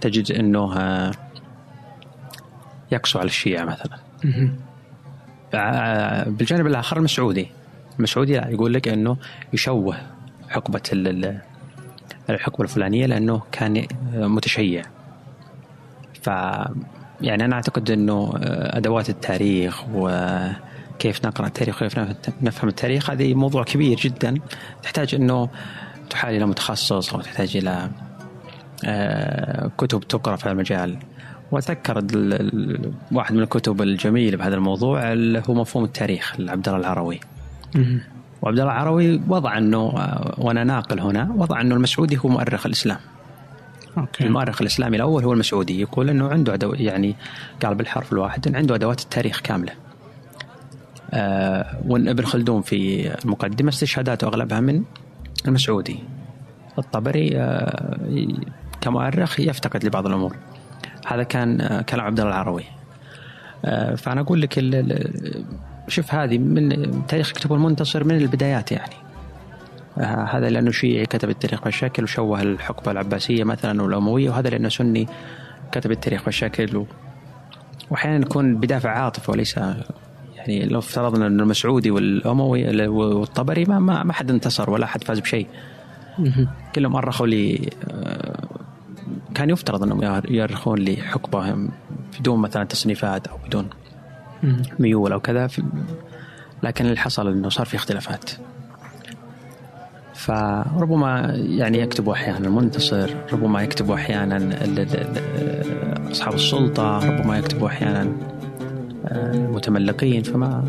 فتجد 0.00 0.32
إنه 0.32 0.74
يقسو 2.92 3.18
على 3.18 3.26
الشيعة 3.26 3.64
مثلا. 3.64 3.98
بالجانب 6.26 6.66
الآخر 6.66 6.96
المسعودي. 6.96 7.48
المسعودي 7.98 8.32
يقول 8.32 8.74
لك 8.74 8.88
إنه 8.88 9.16
يشوه 9.52 9.96
حقبة 10.48 10.82
الحقبة 12.30 12.64
الفلانية 12.64 13.06
لأنه 13.06 13.42
كان 13.52 13.86
متشيع. 14.14 14.82
ف 16.22 16.26
يعني 17.20 17.44
أنا 17.44 17.54
أعتقد 17.56 17.90
إنه 17.90 18.32
أدوات 18.52 19.10
التاريخ 19.10 19.84
وكيف 20.98 21.26
نقرأ 21.26 21.46
التاريخ 21.46 21.82
وكيف 21.82 21.98
نفهم 22.42 22.68
التاريخ 22.68 23.10
هذه 23.10 23.34
موضوع 23.34 23.64
كبير 23.64 23.96
جدا 23.96 24.34
تحتاج 24.82 25.14
إنه 25.14 25.48
تحال 26.10 26.36
إلى 26.36 26.46
متخصص 26.46 27.14
أو 27.14 27.20
تحتاج 27.20 27.56
إلى 27.56 27.90
آه، 28.84 29.70
كتب 29.78 30.00
تقرأ 30.00 30.36
في 30.36 30.50
المجال 30.50 30.98
وأتذكر 31.50 31.96
واحد 33.12 33.34
من 33.34 33.42
الكتب 33.42 33.82
الجميلة 33.82 34.36
بهذا 34.36 34.54
الموضوع 34.54 35.12
اللي 35.12 35.42
هو 35.48 35.54
مفهوم 35.54 35.84
التاريخ 35.84 36.34
لعبد 36.38 36.68
الله 36.68 36.80
العروي. 36.80 37.20
وعبد 38.42 38.60
الله 38.60 38.72
العروي 38.72 39.20
وضع 39.28 39.58
إنه 39.58 39.78
آه، 39.78 40.34
وأنا 40.38 40.64
ناقل 40.64 41.00
هنا 41.00 41.32
وضع 41.36 41.60
إنه 41.60 41.74
المسعودي 41.74 42.18
هو 42.18 42.28
مؤرخ 42.28 42.66
الإسلام. 42.66 42.98
أوكي. 43.98 44.24
المؤرخ 44.24 44.60
الإسلامي 44.60 44.96
الأول 44.96 45.24
هو 45.24 45.32
المسعودي 45.32 45.80
يقول 45.80 46.10
إنه 46.10 46.28
عنده 46.28 46.58
يعني 46.74 47.16
قال 47.62 47.74
بالحرف 47.74 48.12
الواحد 48.12 48.48
إن 48.48 48.56
عنده 48.56 48.74
أدوات 48.74 49.00
التاريخ 49.00 49.40
كاملة. 49.40 49.87
آه 51.10 51.78
وابن 51.86 52.24
خلدون 52.24 52.62
في 52.62 53.10
المقدمة 53.24 53.68
استشهاداته 53.68 54.26
أغلبها 54.26 54.60
من 54.60 54.82
المسعودي. 55.46 55.98
الطبري 56.78 57.30
آه 57.36 57.98
كمؤرخ 58.80 59.40
يفتقد 59.40 59.84
لبعض 59.84 60.06
الأمور. 60.06 60.36
هذا 61.06 61.22
كان 61.22 61.60
آه، 61.60 61.82
كلام 61.82 62.06
عبد 62.06 62.20
الله 62.20 62.32
العروي. 62.32 62.64
فأنا 63.96 64.20
أقول 64.20 64.40
لك 64.42 64.58
شوف 65.88 66.14
هذه 66.14 66.38
من 66.38 67.06
تاريخ 67.06 67.32
كتب 67.32 67.52
المنتصر 67.52 68.04
من 68.04 68.16
البدايات 68.16 68.72
يعني. 68.72 68.94
هذا 70.04 70.50
لأنه 70.50 70.70
شيعي 70.70 71.06
كتب 71.06 71.30
التاريخ 71.30 71.64
بالشكل 71.64 72.02
وشوه 72.02 72.42
الحقبة 72.42 72.90
العباسية 72.90 73.44
مثلا 73.44 73.82
والأموية 73.82 74.30
وهذا 74.30 74.48
لأنه 74.48 74.68
سني 74.68 75.08
كتب 75.72 75.90
التاريخ 75.90 76.24
بالشكل 76.24 76.76
و... 76.76 76.86
واحيانا 77.90 78.26
يكون 78.26 78.56
بدافع 78.56 78.90
عاطفه 78.90 79.30
وليس 79.30 79.60
يعني 80.38 80.66
لو 80.66 80.78
افترضنا 80.78 81.26
إنه 81.26 81.42
المسعودي 81.42 81.90
والأموي 81.90 82.88
والطبري 82.88 83.64
ما 83.64 83.78
ما 83.78 84.12
حد 84.12 84.30
انتصر 84.30 84.70
ولا 84.70 84.86
حد 84.86 85.04
فاز 85.04 85.18
بشيء. 85.20 85.46
كلهم 86.74 86.96
أرخوا 86.96 87.26
لي 87.26 87.70
آه، 87.90 88.48
كان 89.34 89.50
يفترض 89.50 89.82
أنهم 89.82 90.22
يؤرخون 90.28 90.78
لحقبة 90.78 91.68
بدون 92.20 92.38
مثلا 92.38 92.64
تصنيفات 92.64 93.26
أو 93.26 93.36
بدون 93.46 93.68
ميول 94.78 95.12
أو 95.12 95.20
كذا 95.20 95.48
لكن 96.62 96.86
اللي 96.86 96.96
حصل 96.96 97.28
أنه 97.28 97.48
صار 97.48 97.66
في 97.66 97.76
اختلافات. 97.76 98.30
فربما 100.14 101.34
يعني 101.34 101.78
يكتبوا 101.78 102.12
أحيانا 102.12 102.46
المنتصر 102.46 103.10
ربما 103.32 103.62
يكتبوا 103.62 103.94
أحيانا 103.94 104.58
أصحاب 106.10 106.34
السلطة 106.34 107.08
ربما 107.08 107.38
يكتبوا 107.38 107.68
أحيانا 107.68 108.12
المتملقين 109.12 110.22
فما 110.22 110.68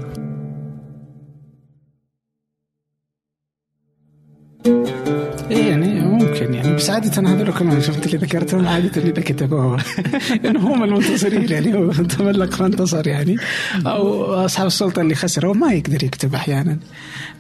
إيه 5.52 5.69
يعني 5.69 6.02
ممكن 6.02 6.54
يعني 6.54 6.75
بس 6.75 6.89
عادة 6.89 7.30
هذول 7.30 7.54
كلهم 7.54 7.82
شفت 7.82 8.06
اللي 8.06 8.17
ذكرتهم 8.17 8.67
عادة 8.67 9.02
اللي 9.02 9.12
كتبوه. 9.12 9.80
إنه 10.45 10.60
هم 10.60 10.84
المنتصرين 10.84 11.52
يعني 11.52 11.73
هو 11.73 11.91
تملق 11.91 12.54
فانتصر 12.54 13.08
يعني. 13.08 13.38
أو 13.86 14.34
أصحاب 14.34 14.67
السلطة 14.67 15.02
اللي 15.02 15.15
خسروا 15.15 15.54
ما 15.54 15.73
يقدر 15.73 16.04
يكتب 16.04 16.36
أحيانا. 16.36 16.80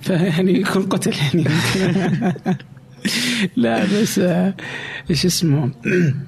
فيعني 0.01 0.59
يكون 0.59 0.81
قتل 0.81 1.13
يعني. 1.15 1.45
لا 3.55 3.85
بس 3.85 4.19
إيش 5.09 5.25
اسمه؟ 5.25 5.71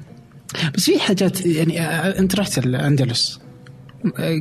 بس 0.75 0.83
في 0.83 0.99
حاجات 0.99 1.45
يعني 1.45 1.81
أنت 2.19 2.35
رحت 2.35 2.57
الأندلس. 2.57 3.39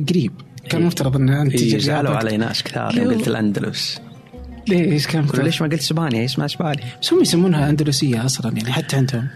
قريب. 0.09 0.31
كان 0.69 0.81
مفترض 0.81 1.15
ان 1.15 1.29
انت 1.29 1.53
إيه 1.53 1.77
زعلوا 1.79 2.15
علي 2.15 2.37
ناس 2.37 2.63
كثار 2.63 2.97
يوم 2.97 3.13
قلت 3.13 3.27
الأندلس. 3.27 4.01
ليش 4.67 5.07
كان 5.07 5.25
ليش 5.33 5.61
ما 5.61 5.67
قلت 5.67 5.79
إسبانيا؟ 5.79 6.25
اسمها 6.25 6.45
إسبانيا؟ 6.45 6.83
بس 7.01 7.13
هم 7.13 7.21
يسمونها 7.21 7.69
أندلسية 7.69 8.25
أصلا 8.25 8.51
يعني 8.57 8.71
حتى 8.71 8.95
عندهم. 8.95 9.27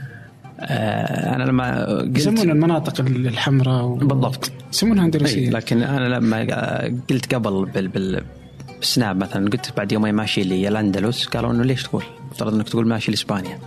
آه 0.59 1.35
أنا 1.35 1.43
لما 1.43 1.85
قلت 1.85 2.17
يسمون 2.17 2.49
المناطق 2.51 3.01
الحمراء 3.01 3.85
و... 3.85 3.95
بالضبط. 3.95 4.51
يسمونها 4.73 5.05
أندلسية. 5.05 5.49
لكن 5.49 5.83
أنا 5.83 6.15
لما 6.15 6.41
قلت 7.09 7.35
قبل 7.35 7.65
بال... 7.65 7.87
بال... 7.87 8.23
بالسناب 8.79 9.17
مثلا 9.17 9.49
قلت 9.49 9.73
بعد 9.77 9.91
يومين 9.91 10.15
ماشي 10.15 10.43
لي 10.43 10.67
الأندلس 10.67 11.25
قالوا 11.25 11.51
إنه 11.51 11.63
ليش 11.63 11.83
تقول؟ 11.83 12.03
افترض 12.31 12.53
إنك 12.53 12.69
تقول 12.69 12.87
ماشي 12.87 13.11
لإسبانيا. 13.11 13.59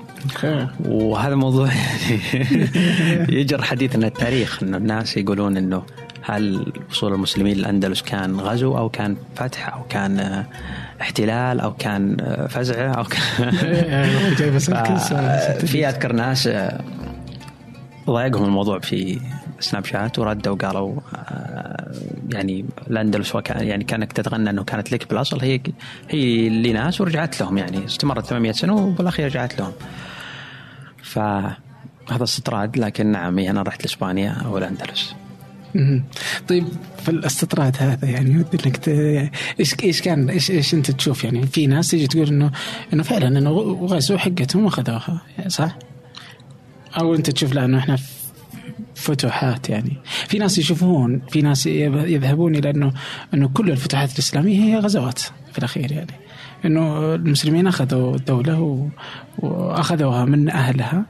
وهذا 0.85 1.35
موضوع 1.35 1.69
يعني 1.73 3.35
يجر 3.41 3.63
حديثنا 3.63 4.07
التاريخ 4.07 4.63
انه 4.63 4.77
الناس 4.77 5.17
يقولون 5.17 5.57
إنه 5.57 5.83
هل 6.29 6.73
وصول 6.91 7.15
المسلمين 7.15 7.57
للاندلس 7.57 8.03
كان 8.03 8.41
غزو 8.41 8.79
أو 8.79 8.89
كان 8.89 9.17
فتح 9.37 9.75
أو 9.75 9.83
كان 9.89 10.45
احتلال 11.01 11.61
أو 11.61 11.75
كان 11.75 12.17
فزعه 12.51 12.93
أو 12.93 13.05
كان 13.05 13.51
في 15.67 15.89
أذكر 15.89 16.13
ناس 16.13 16.49
ضايقهم 18.07 18.45
الموضوع 18.45 18.79
في 18.79 19.21
سناب 19.61 19.85
شات 19.85 20.19
وردوا 20.19 20.53
وقالوا 20.53 21.01
يعني 22.33 22.65
الأندلس 22.91 23.35
وكان 23.35 23.67
يعني 23.67 23.85
كانك 23.85 24.13
تتغنى 24.13 24.51
إنه 24.51 24.65
كانت 24.65 24.93
لك 24.93 25.09
بالأصل 25.09 25.41
هي 25.41 25.61
هي 26.09 26.49
لناس 26.49 27.01
ورجعت 27.01 27.41
لهم 27.41 27.59
يعني 27.59 27.85
استمرت 27.85 28.27
800 28.27 28.53
سنة 28.53 28.75
وبالأخير 28.75 29.27
رجعت 29.27 29.59
لهم. 29.59 29.73
فهذا 31.03 32.23
استطراد 32.23 32.79
لكن 32.79 33.07
نعم 33.07 33.39
أنا 33.39 33.63
رحت 33.63 33.83
لإسبانيا 33.83 34.37
أو 34.45 34.59
الاندلس. 34.59 35.15
طيب 36.49 36.65
في 37.03 37.09
الاستطراد 37.09 37.77
هذا 37.79 38.09
يعني 38.09 38.39
ودي 38.39 38.59
انك. 38.67 38.89
إيش 39.61 39.75
إيش 39.85 40.03
كان 40.03 40.31
إيش 40.31 40.51
إيش 40.51 40.75
أنت 40.75 40.91
تشوف 40.91 41.25
يعني 41.25 41.47
في 41.47 41.67
ناس 41.67 41.89
تيجي 41.89 42.07
تقول 42.07 42.29
انه 42.29 42.51
إنه 42.93 43.03
فعلا 43.03 43.39
إنه 43.39 43.51
غزوا 43.85 44.19
حقتهم 44.19 44.65
وأخذوها 44.65 45.23
صح؟ 45.49 45.79
أو 47.01 47.15
أنت 47.15 47.31
تشوف 47.31 47.53
لا 47.53 47.65
إنه 47.65 47.79
إحنا 47.79 47.99
فتوحات 48.95 49.69
يعني 49.69 49.97
في 50.29 50.39
ناس 50.39 50.59
يشوفون 50.59 51.21
في 51.31 51.43
ناس 51.43 51.67
يذهبون 51.67 52.57
إلى 52.57 52.71
انه 52.71 52.93
إنه 53.35 53.49
كل 53.49 53.71
الفتوحات 53.71 54.13
الإسلامية 54.13 54.61
هي 54.61 54.79
غزوات 54.79 55.19
في 55.53 55.59
الأخير 55.59 55.93
يعني 55.93 56.13
إنه 56.65 57.15
المسلمين 57.15 57.67
أخذوا 57.67 58.15
الدولة. 58.15 58.89
وأخذوها 59.39 60.25
من 60.25 60.49
أهلها 60.49 61.07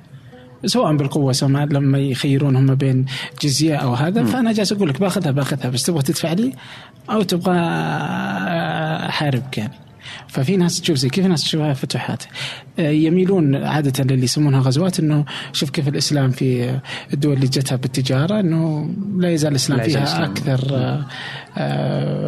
سواء 0.65 0.97
بالقوة 0.97 1.33
سواء 1.33 1.51
لما 1.51 1.99
يخيرون 1.99 2.57
هم 2.57 2.75
بين 2.75 3.05
جزية 3.43 3.77
أو 3.77 3.95
هذا 3.95 4.25
فأنا 4.25 4.53
جالس 4.53 4.73
أقول 4.73 4.89
لك 4.89 5.01
باخذها 5.01 5.31
باخذها. 5.31 5.71
بس 5.71 5.83
تبغى 5.83 6.03
تدفع 6.03 6.33
لي 6.33 6.53
أو 7.11 7.23
تبغى 7.23 7.59
احاربك 9.09 9.59
يعني 9.59 9.75
ففي 10.29 10.57
ناس 10.57 10.81
تشوف 10.81 10.97
زي 10.97 11.09
كيف 11.09 11.27
ناس 11.27 11.43
تشوفها 11.43 11.75
فتوحات. 11.75 12.23
يميلون 12.79 13.55
عادة 13.55 14.05
للي 14.05 14.25
يسمونها 14.25 14.61
غزوات 14.61 15.01
إنه 15.01 15.25
شوف 15.53 15.71
كيف 15.71 15.89
الإسلام 15.89 16.31
في 16.31 16.79
الدول 17.13 17.33
اللي 17.33 17.47
جتها 17.47 17.77
بالتجارة 17.77 18.41
إنه 18.41 18.91
لا 19.17 19.33
يزال 19.33 19.51
الإسلام 19.51 19.81
فيها 19.81 19.99
الإسلام. 19.99 20.31
أكثر 20.31 20.61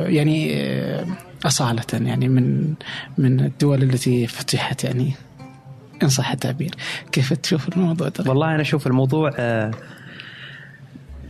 يعني 0.08 0.62
أصالة 1.46 1.82
يعني 1.92 2.28
من 2.28 2.74
من 3.18 3.40
الدول 3.40 3.82
التي 3.82 4.26
فتحت 4.26 4.84
يعني. 4.84 5.12
إن 6.02 6.08
صح 6.08 6.30
التعبير. 6.30 6.74
كيف 7.12 7.32
تشوف 7.32 7.68
الموضوع 7.68 8.08
ده؟ 8.08 8.30
والله 8.30 8.54
أنا 8.54 8.60
أشوف 8.60 8.86
الموضوع 8.86 9.32
آه 9.38 9.70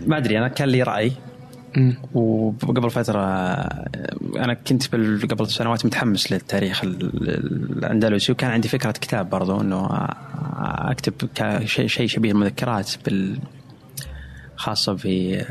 ما 0.06 0.16
أدري 0.16 0.38
أنا 0.38 0.48
كان 0.48 0.68
لي 0.68 0.82
رأي. 0.82 1.12
وقبل 2.14 2.90
فترة 2.90 3.20
أنا 4.36 4.54
كنت 4.54 4.94
قبل 5.24 5.46
سنوات 5.46 5.86
متحمس 5.86 6.32
للتاريخ 6.32 6.84
الأندلسي. 6.84 8.32
وكان 8.32 8.50
عندي 8.50 8.68
فكرة 8.68 8.90
كتاب 8.90 9.30
برضو 9.30 9.60
أنه 9.60 10.08
أكتب 10.90 11.14
شيء 11.64 12.06
شبيه 12.06 12.32
المذكرات 12.32 12.90
بال 13.04 13.38
خاصة 14.56 14.96
في 14.96 15.44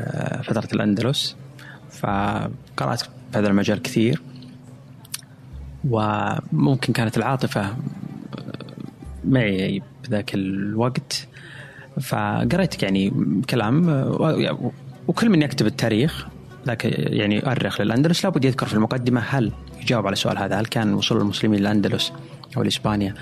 فترة 0.44 0.68
الأندلس. 0.72 1.36
فقرأت 1.90 3.00
في 3.00 3.08
هذا 3.34 3.48
المجال 3.48 3.82
كثير. 3.82 4.22
وممكن 5.90 6.92
كانت 6.92 7.16
العاطفة 7.18 7.76
معي 9.24 9.82
بذاك 10.04 10.34
الوقت. 10.34 11.28
فقريت 12.00 12.82
يعني 12.82 13.12
كلام 13.50 13.88
وكل 15.08 15.30
من 15.30 15.42
يكتب 15.42 15.66
التاريخ 15.66 16.26
لكن 16.66 16.90
يعني 16.96 17.36
يؤرخ 17.36 17.80
للأندلس. 17.80 18.24
لابد 18.24 18.44
يذكر 18.44 18.66
في 18.66 18.74
المقدمة 18.74 19.20
هل 19.20 19.52
يجاوب 19.82 20.06
على 20.06 20.12
السؤال 20.12 20.38
هذا 20.38 20.60
هل 20.60 20.66
كان 20.66 20.94
وصول 20.94 21.20
المسلمين 21.20 21.60
للأندلس 21.60 22.12
أو 22.56 22.62
لإسبانيا 22.62 23.14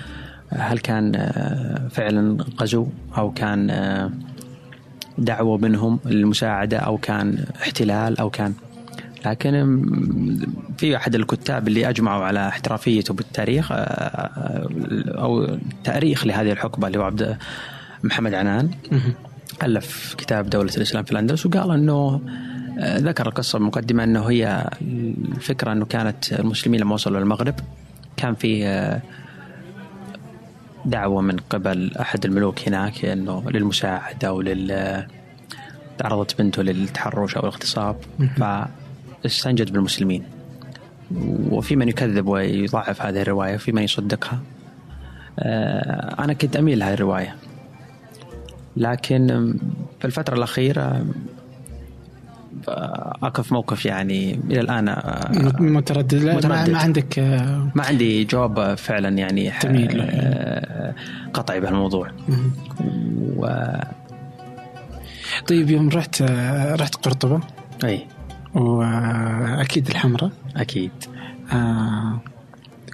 هل 0.49 0.79
كان 0.79 1.31
فعلا 1.91 2.43
غزو 2.61 2.87
أو 3.17 3.31
كان 3.31 3.71
دعوة 5.17 5.57
منهم 5.57 5.99
للمساعدة 6.05 6.77
أو 6.77 6.97
كان 6.97 7.45
احتلال 7.61 8.19
أو 8.19 8.29
كان 8.29 8.53
لكن 9.25 9.83
في 10.77 10.95
أحد 10.95 11.15
الكتاب 11.15 11.67
اللي 11.67 11.89
أجمعوا 11.89 12.23
على 12.23 12.47
احترافيته 12.47 13.13
بالتاريخ 13.13 13.67
أو 13.71 15.57
تأريخ 15.83 16.25
لهذه 16.25 16.51
الحقبة 16.51 16.87
اللي 16.87 16.99
هو 16.99 17.03
عبد 17.03 17.37
محمد 18.03 18.33
عنان 18.33 18.69
ألف 19.63 20.15
كتاب 20.17 20.49
دولة 20.49 20.71
الإسلام 20.77 21.03
في 21.03 21.11
الأندلس 21.11 21.45
وقال 21.45 21.71
إنه 21.71 22.21
ذكر 22.79 23.27
القصة 23.27 23.59
بمقدمه 23.59 24.03
إنه 24.03 24.25
هي 24.29 24.69
الفكرة 24.81 25.71
إنه 25.71 25.85
كانت 25.85 26.33
المسلمين 26.33 26.79
لما 26.79 26.93
وصلوا 26.93 27.19
للمغرب 27.19 27.55
كان 28.17 28.35
في 28.35 28.99
دعوة 30.85 31.21
من 31.21 31.37
قبل 31.37 31.97
أحد 31.99 32.25
الملوك 32.25 32.67
هناك 32.67 33.05
إنه 33.05 33.43
للمساعدة 33.49 34.27
أو 34.27 34.41
لل 34.41 35.03
تعرضت 35.97 36.41
بنته 36.41 36.63
للتحرش 36.63 37.35
أو 37.35 37.41
الاغتصاب. 37.41 37.95
ف 38.37 38.43
استنجد 39.25 39.73
بالمسلمين. 39.73 40.23
وفي 41.49 41.75
من 41.75 41.89
يكذب 41.89 42.27
ويضعف 42.27 43.01
هذه 43.01 43.21
الرواية 43.21 43.55
وفي 43.55 43.71
من 43.71 43.83
يصدقها. 43.83 44.39
أنا 46.19 46.33
كنت 46.33 46.55
أميل 46.55 46.79
لهذه 46.79 46.93
الرواية. 46.93 47.35
لكن 48.77 49.53
في 49.99 50.05
الفترة 50.05 50.35
الأخيرة 50.35 51.05
أقف 53.23 53.51
موقف 53.51 53.85
يعني 53.85 54.33
إلى 54.33 54.61
الآن 54.61 54.85
متردد, 55.59 56.25
متردد. 56.25 56.69
ما 56.69 56.77
عندك 56.77 57.19
ما 57.75 57.83
عندي 57.83 58.23
جواب 58.23 58.75
فعلا 58.75 59.17
يعني 59.17 59.51
تميل 59.61 60.03
قطعي 61.33 61.59
بهالموضوع. 61.59 62.11
و... 63.37 63.47
طيب 65.47 65.69
يوم 65.69 65.89
رحت 65.89 66.21
رحت 66.81 66.95
قرطبة. 66.95 67.39
أي. 67.83 68.07
وأكيد 68.55 69.87
الحمراء. 69.89 70.31
أكيد. 70.55 70.91
آه 71.51 72.19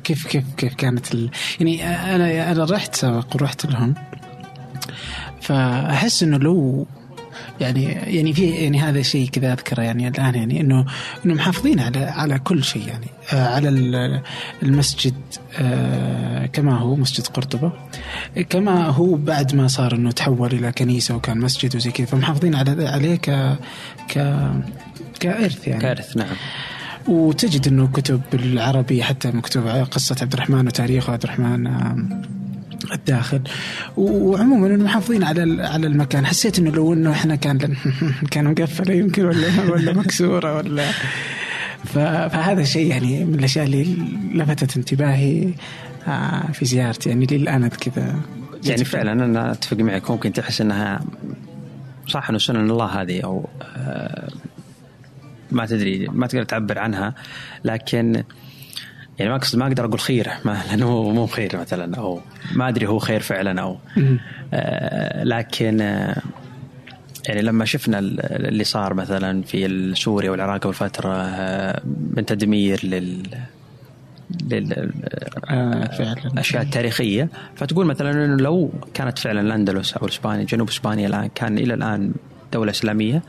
كيف 0.03 0.27
كيف 0.27 0.43
كيف 0.57 0.73
كانت 0.73 1.13
ال... 1.13 1.29
يعني 1.59 1.85
أنا 2.15 2.51
أنا 2.51 2.65
رحت 2.65 2.95
سابق 2.95 3.35
ورحت 3.35 3.65
لهم. 3.65 3.93
فأحس 5.41 6.23
إنه 6.23 6.37
لو 6.37 6.87
يعني 7.61 7.83
يعني 7.83 8.33
في 8.33 8.49
يعني 8.49 8.79
هذا 8.79 9.01
شيء 9.01 9.29
كذا 9.29 9.53
أذكره 9.53 9.81
يعني 9.81 10.07
الآن 10.07 10.35
يعني 10.35 10.61
انه 10.61 10.85
إنه 11.25 11.33
محافظين 11.33 11.79
على 11.79 11.99
على 11.99 12.39
كل 12.39 12.63
شيء 12.63 12.87
يعني. 12.87 13.07
آه 13.33 13.55
على 13.55 13.69
المسجد 14.63 15.13
آه 15.59 16.45
كما 16.45 16.77
هو 16.77 16.95
مسجد 16.95 17.27
قرطبة. 17.27 17.71
كما 18.49 18.85
هو 18.85 19.15
بعد 19.15 19.55
ما 19.55 19.67
صار 19.67 19.95
إنه 19.95 20.11
تحول 20.11 20.51
إلى 20.53 20.71
كنيسة 20.71 21.15
وكان 21.15 21.37
مسجد 21.37 21.75
وزي 21.75 21.91
كذا. 21.91 22.05
فمحافظين 22.05 22.55
على 22.55 22.87
عليه 22.87 23.15
ك 23.15 23.57
ك 24.09 24.41
كارث 25.19 25.67
يعني. 25.67 25.81
كارث 25.81 26.17
نعم. 26.17 26.35
وتجد 27.07 27.67
إنه 27.67 27.87
كتب 27.87 28.21
بالعربي 28.31 29.03
حتى 29.03 29.31
مكتوب 29.31 29.67
قصة 29.67 30.15
عبد 30.21 30.33
الرحمن 30.33 30.67
وتاريخه 30.67 31.13
عبد 31.13 31.23
الرحمن 31.23 31.67
الداخل. 32.93 33.41
وعموما 33.97 34.67
انه 34.67 34.83
محافظين 34.83 35.23
على 35.23 35.63
على 35.63 35.87
المكان 35.87 36.25
حسيت 36.25 36.59
إنه 36.59 36.71
لو 36.71 36.93
إنه 36.93 37.11
إحنا 37.11 37.35
كان 37.35 37.75
كان 38.31 38.45
مقفله 38.45 38.93
يمكن 38.93 39.25
ولا 39.25 39.47
ولا 39.71 39.93
مكسورة 39.93 40.57
ولا 40.57 40.91
فهذا 41.85 42.61
الشيء 42.61 42.87
يعني 42.87 43.25
من 43.25 43.39
الأشياء 43.39 43.65
اللي 43.65 43.97
لفتت 44.33 44.77
انتباهي 44.77 45.53
آه، 46.07 46.51
في 46.51 46.65
زيارتي. 46.65 47.09
يعني 47.09 47.25
للان 47.31 47.67
كذا 47.67 48.19
يعني 48.63 48.85
فعلا 48.85 49.11
أنا 49.11 49.51
أتفق 49.51 49.77
معك. 49.77 50.11
ممكن 50.11 50.33
تحس 50.33 50.61
إنها 50.61 51.01
صح 52.07 52.29
إنه 52.29 52.37
سنن 52.37 52.71
الله 52.71 52.85
هذه 52.85 53.21
أو 53.21 53.49
آه، 53.77 54.29
ما 55.51 55.65
تدري 55.65 56.07
ما 56.07 56.27
تقدر 56.27 56.43
تعبر 56.43 56.79
عنها 56.79 57.13
لكن 57.63 58.23
يعني 59.19 59.31
ما 59.31 59.35
أقصد 59.35 59.57
ما 59.57 59.67
أقدر 59.67 59.85
أقول 59.85 59.99
خيره 59.99 60.33
ما 60.45 60.61
لأنه 60.69 61.11
مو 61.11 61.27
خير 61.27 61.57
مثلا 61.57 61.95
أو 61.97 62.21
ما 62.55 62.69
أدري 62.69 62.87
هو 62.87 62.99
خير 62.99 63.19
فعلا 63.19 63.61
أو. 63.61 63.77
آه 64.53 65.23
لكن 65.23 65.81
آه 65.81 66.21
يعني 67.27 67.41
لما 67.41 67.65
شفنا 67.65 67.99
اللي 67.99 68.63
صار 68.63 68.93
مثلا 68.93 69.41
في 69.41 69.91
سوريا 69.95 70.31
والعراق 70.31 70.63
قبل 70.63 70.73
فتره 70.73 71.13
آه 71.13 71.81
من 72.15 72.25
تدمير 72.25 72.85
لل 72.85 73.23
لل 74.51 74.91
آه 75.49 75.89
الاشياء 76.33 76.63
التاريخيه 76.63 77.29
فتقول 77.55 77.85
مثلا 77.85 78.25
إنه 78.25 78.35
لو 78.35 78.71
كانت 78.93 79.19
فعلا 79.19 79.41
الأندلس 79.41 79.93
أو 79.93 80.07
اسبانيا 80.07 80.43
جنوب 80.43 80.69
إسبانيا 80.69 81.07
الآن 81.07 81.29
كان 81.35 81.57
إلى 81.57 81.73
الآن 81.73 82.13
دولة 82.53 82.71
إسلامية 82.71 83.21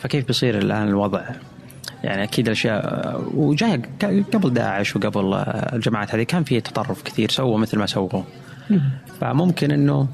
فكيف 0.00 0.26
بيصير 0.26 0.58
الآن 0.58 0.88
الوضع؟ 0.88 1.24
يعني 2.04 2.22
أكيد 2.22 2.46
الأشياء 2.46 3.22
وجاي 3.34 3.82
قبل 4.32 4.52
داعش 4.54 4.96
وقبل 4.96 5.34
الجماعات 5.72 6.14
هذه 6.14 6.22
كان 6.22 6.44
في 6.44 6.60
تطرف 6.60 7.02
كثير 7.02 7.30
سووا 7.30 7.58
مثل 7.58 7.78
ما 7.78 7.86
سووا. 7.86 8.22
فممكن 9.20 9.70
إنه 9.70 10.08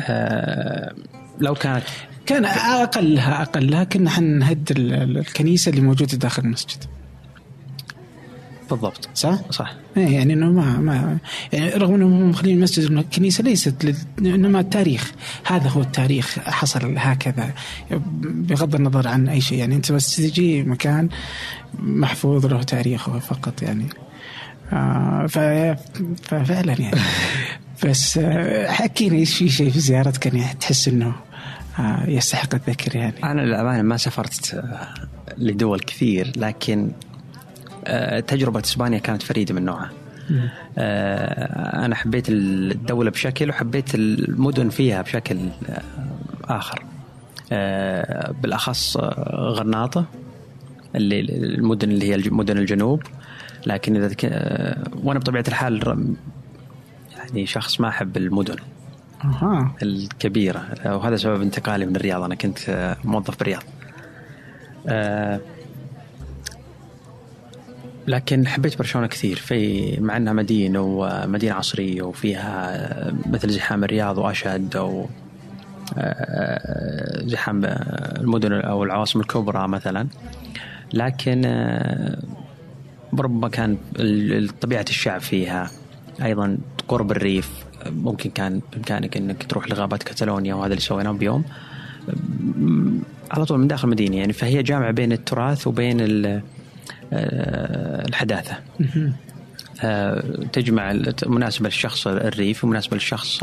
آه 0.00 0.94
لو 1.40 1.54
كانت 1.54 1.84
كان 2.26 2.44
أقلها 2.44 3.42
أقلها 3.42 3.84
كنا 3.84 4.10
حنهد 4.10 4.72
الكنيسة 4.76 5.70
اللي 5.70 5.80
موجودة 5.80 6.18
داخل 6.18 6.42
المسجد. 6.42 6.84
بالضبط 8.70 9.08
صح؟ 9.14 9.38
صح. 9.50 9.74
إيه 9.96 10.08
يعني 10.08 10.32
إنه 10.32 10.50
ما 10.50 10.78
ما 10.78 11.18
يعني 11.52 11.70
رغم 11.70 11.94
إنهم 11.94 12.30
مخلين 12.30 12.56
المسجد 12.56 12.90
الكنيسة 12.90 13.44
ليست 13.44 13.94
إنما 14.18 14.60
التاريخ. 14.60 15.12
هذا 15.46 15.68
هو 15.68 15.80
التاريخ 15.80 16.38
حصل 16.38 16.94
هكذا. 16.98 17.54
بغض 18.20 18.74
النظر 18.74 19.08
عن 19.08 19.28
أي 19.28 19.40
شيء 19.40 19.58
يعني 19.58 19.76
أنت 19.76 19.92
بس 19.92 20.16
تجي 20.16 20.62
مكان 20.62 21.08
محفوظ 21.78 22.46
له 22.46 22.62
تاريخه 22.62 23.18
فقط 23.18 23.62
يعني. 23.62 23.86
آه 24.72 25.26
ففعلا 26.22 26.80
يعني. 26.80 27.00
بس 27.84 28.18
آه 28.18 28.70
حكينا 28.70 29.16
إيش 29.16 29.36
في 29.36 29.48
شيء 29.48 29.70
في 29.70 29.80
زيارتك 29.80 30.26
يعني 30.26 30.54
تحس 30.54 30.88
إنه 30.88 31.12
آه 31.78 32.10
يستحق 32.10 32.54
الذكر 32.54 32.96
يعني؟ 32.96 33.24
أنا 33.24 33.40
للأمانة 33.40 33.82
ما 33.82 33.96
سافرت 33.96 34.54
آه، 34.54 34.94
لدول 35.38 35.80
كثير 35.80 36.32
لكن 36.36 36.90
آه، 37.86 38.20
تجربة 38.20 38.60
إسبانيا 38.60 38.98
كانت 38.98 39.22
فريدة 39.22 39.54
من 39.54 39.64
نوعها. 39.64 39.90
آه، 40.78 41.84
أنا 41.84 41.94
حبيت 41.94 42.28
الدولة 42.28 43.10
بشكل 43.10 43.50
وحبيت 43.50 43.94
المدن 43.94 44.68
فيها 44.68 45.02
بشكل 45.02 45.38
آه، 45.68 45.82
آخر 46.44 46.82
بالأخص 48.42 48.96
غرناطة 49.30 50.04
اللي 50.94 51.20
المدن 51.20 51.90
اللي 51.90 52.12
هي 52.12 52.30
مدن 52.30 52.58
الجنوب. 52.58 53.02
لكن 53.66 53.96
إذا 53.96 54.16
وأنا 55.02 55.18
بطبيعة 55.18 55.44
الحال 55.48 56.14
يعني 57.16 57.46
شخص 57.46 57.80
ما 57.80 57.88
أحب 57.88 58.16
المدن 58.16 58.56
أها. 59.24 59.74
الكبيرة. 59.82 60.66
وهذا 60.86 61.16
سبب 61.16 61.42
انتقالي 61.42 61.86
من 61.86 61.96
الرياض. 61.96 62.22
أنا 62.22 62.34
كنت 62.34 62.96
موظف 63.04 63.38
بالرياض. 63.38 63.62
لكن 68.06 68.46
حبيت 68.46 68.78
برشلونة 68.78 69.06
كثير. 69.06 69.36
في 69.36 70.00
مع 70.00 70.16
أنها 70.16 70.32
مدينة 70.32 70.80
ومدينة 70.80 71.54
عصرية 71.54 72.02
وفيها 72.02 73.12
مثل 73.26 73.50
زحام 73.50 73.84
الرياض 73.84 74.18
وأشد 74.18 74.76
أو 74.76 75.08
آه، 75.98 77.22
زحام 77.26 77.64
المدن 78.20 78.52
أو 78.52 78.84
العواصم 78.84 79.20
الكبرى 79.20 79.68
مثلا. 79.68 80.06
لكن 80.92 81.42
آه، 81.44 82.18
ربما 83.18 83.48
كان 83.48 83.76
طبيعة 84.60 84.84
الشعب 84.88 85.20
فيها 85.20 85.70
أيضا 86.22 86.58
قرب 86.88 87.10
الريف 87.10 87.50
ممكن 87.86 88.30
كان 88.30 88.60
بإمكانك 88.72 89.16
إنك 89.16 89.46
تروح 89.46 89.70
لغابات 89.70 90.02
كتالونيا 90.02 90.54
وهذا 90.54 90.70
اللي 90.72 90.80
سويناه 90.80 91.12
بيوم. 91.12 91.44
على 93.30 93.44
طول 93.44 93.58
من 93.58 93.68
داخل 93.68 93.84
المدينة 93.84 94.16
يعني. 94.16 94.32
فهي 94.32 94.62
جامعة 94.62 94.90
بين 94.90 95.12
التراث 95.12 95.66
وبين 95.66 96.26
آه، 96.26 96.42
الحداثة. 97.12 98.56
آه، 99.84 100.22
تجمع 100.52 100.92
مناسبة 101.26 101.66
للشخص 101.66 102.06
الريف 102.06 102.64
ومناسبه 102.64 102.94
للشخص 102.94 103.42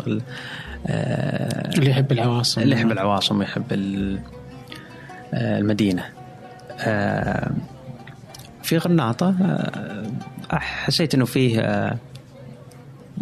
آه، 0.87 1.77
اللي 1.77 1.89
يحب 1.89 2.11
العواصم. 2.11 2.61
اللي 2.61 2.75
يحب 2.75 2.91
العواصم 2.91 3.39
ويحب 3.39 3.65
المدينة. 5.33 6.03
في 8.63 8.77
غرناطه 8.77 9.35
حسيت 10.51 11.15
إنه 11.15 11.25
فيه 11.25 11.93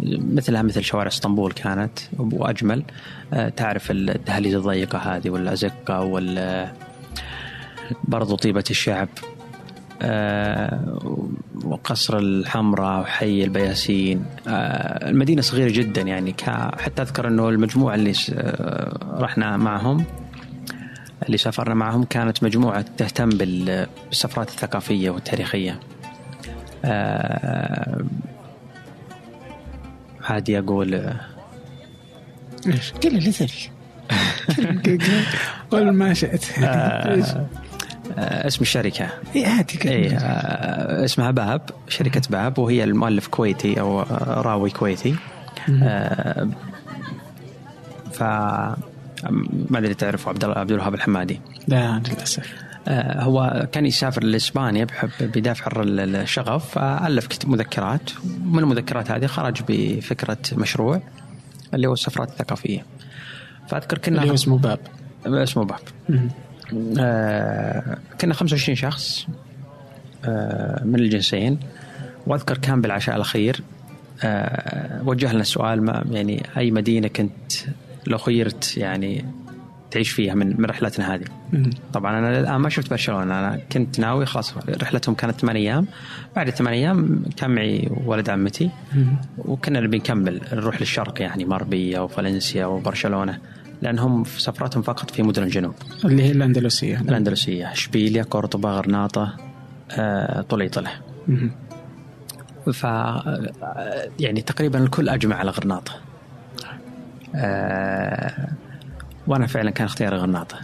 مثلها 0.06 0.62
مثل 0.62 0.82
شوارع 0.82 1.08
اسطنبول 1.08 1.52
كانت 1.52 1.98
وأجمل. 2.18 2.82
تعرف 3.56 3.90
الدهاليز 3.90 4.54
الضيقة 4.54 4.98
هذه 4.98 5.30
والأزقة 5.30 6.00
وال 6.00 6.68
برضو 8.04 8.36
طيبة 8.36 8.64
الشعب. 8.70 9.08
آه، 9.24 9.31
وقصر 11.64 12.18
الحمراء 12.18 13.00
وحي 13.00 13.44
البياسين. 13.44 14.24
آه، 14.48 15.08
المدينة 15.08 15.42
صغيرة 15.42 15.70
جدا 15.70 16.02
يعني 16.02 16.34
حتى 16.78 17.02
أذكر 17.02 17.28
أنه 17.28 17.48
المجموعة 17.48 17.94
اللي 17.94 18.12
آه، 18.34 19.18
رحنا 19.20 19.56
معهم 19.56 20.04
اللي 21.26 21.36
سافرنا 21.36 21.74
معهم 21.74 22.04
كانت 22.04 22.44
مجموعة 22.44 22.84
تهتم 22.96 23.28
بالسفرات 23.28 24.48
الثقافية 24.48 25.10
والتاريخية. 25.10 25.80
عادي 30.22 30.58
أقول 30.58 30.94
إيش؟ 32.66 32.92
قل 32.92 33.16
اللي 33.16 33.32
تبي 33.32 33.50
قل 35.70 35.90
ما 35.90 36.14
شئت. 36.14 36.44
آه، 36.58 37.46
اسم 38.18 38.62
الشركة. 38.62 39.08
اي 39.36 39.44
عادي 39.44 39.90
اي 39.90 40.16
آه، 40.16 41.04
اسمها 41.04 41.30
باب 41.30 41.70
شركة 41.88 42.22
باب 42.30 42.58
وهي 42.58 42.84
المؤلف 42.84 43.26
كويتي 43.26 43.80
أو 43.80 44.00
آه، 44.00 44.40
راوي 44.40 44.70
كويتي. 44.70 45.14
ف 48.12 48.22
ما 49.70 49.78
أدري 49.78 49.94
تعرفوا 49.94 50.32
عبد 50.32 50.44
الله 50.44 50.58
عبد 50.58 50.72
الوهاب 50.72 50.94
الحمادي؟ 50.94 51.40
لا 51.68 52.02
للأسف. 52.08 52.54
هو 52.88 53.68
كان 53.72 53.86
يسافر 53.86 54.24
لإسبانيا 54.24 54.84
بحب 54.84 55.10
بدافع 55.20 55.72
الشغف 55.76 56.78
الف 56.78 57.26
كتب 57.26 57.48
مذكرات. 57.48 58.10
من 58.44 58.58
المذكرات 58.58 59.10
هذه 59.10 59.26
خرج 59.26 59.62
بفكرة 59.68 60.38
مشروع 60.52 61.02
اللي 61.74 61.86
هو 61.86 61.92
السفرات 61.92 62.28
الثقافية. 62.28 62.84
فأذكر 63.68 63.98
كنا 63.98 64.18
اللي 64.18 64.30
هو 64.30 64.34
اسمه 64.34 64.58
باب. 64.58 64.78
اسمه 65.26 65.64
باب. 65.64 65.80
آه 66.98 67.98
كنا 68.20 68.34
25 68.34 68.76
شخص 68.76 69.26
آه 70.24 70.84
من 70.84 70.94
الجنسين. 70.94 71.58
وأذكر 72.26 72.58
كان 72.58 72.80
بالعشاء 72.80 73.16
الأخير 73.16 73.60
آه 74.24 75.02
وجه 75.04 75.32
لنا 75.32 75.40
السؤال 75.40 75.82
ما 75.82 76.04
يعني 76.10 76.46
أي 76.56 76.70
مدينة 76.70 77.08
كنت 77.08 77.52
لو 78.06 78.18
خيرت 78.18 78.76
يعني 78.76 79.24
تعيش 79.90 80.10
فيها 80.10 80.34
من 80.34 80.60
من 80.60 80.64
رحلتنا 80.64 81.14
هذه. 81.14 81.24
طبعا 81.92 82.18
أنا 82.18 82.40
الان 82.40 82.56
ما 82.56 82.68
شفت 82.68 82.90
برشلونة 82.90 83.22
أنا 83.22 83.60
كنت 83.72 84.00
ناوي 84.00 84.26
خلاص 84.26 84.54
رحلتهم 84.82 85.14
كانت 85.14 85.40
ثمان 85.40 85.56
أيام. 85.56 85.86
بعد 86.36 86.48
الثمان 86.48 86.72
أيام 86.72 87.24
كان 87.36 87.50
معي 87.50 87.88
ولد 88.06 88.30
عمتي. 88.30 88.70
وكنا 89.38 89.80
نبي 89.80 89.98
نكمل 89.98 90.40
نروح 90.52 90.80
للشرق 90.80 91.22
يعني 91.22 91.44
مربيه 91.44 91.98
وفالنسيا 91.98 92.66
وبرشلونة. 92.66 93.38
لأنهم 93.82 94.24
في 94.24 94.42
سفراتهم 94.42 94.82
فقط 94.82 95.10
في 95.10 95.22
مدن 95.22 95.42
الجنوب. 95.42 95.74
اللي 96.04 96.22
هي 96.22 96.30
الأندلسية. 96.30 97.00
الأندلسية 97.00 97.72
إشبيليا 97.72 98.22
قرطبه 98.22 98.70
غرناطة 98.70 99.36
آه، 99.90 100.40
طليطله 100.40 100.90
ف 102.72 102.84
يعني 104.20 104.42
تقريبا 104.46 104.78
الكل 104.78 105.08
أجمع 105.08 105.36
على 105.36 105.50
غرناطة. 105.50 105.92
آه، 107.34 108.48
وأنا 109.26 109.46
فعلا 109.46 109.70
كان 109.70 109.84
اختياري 109.84 110.16
غرناطة. 110.16 110.56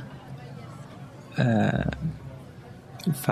آه، 1.38 1.90
ف 3.14 3.30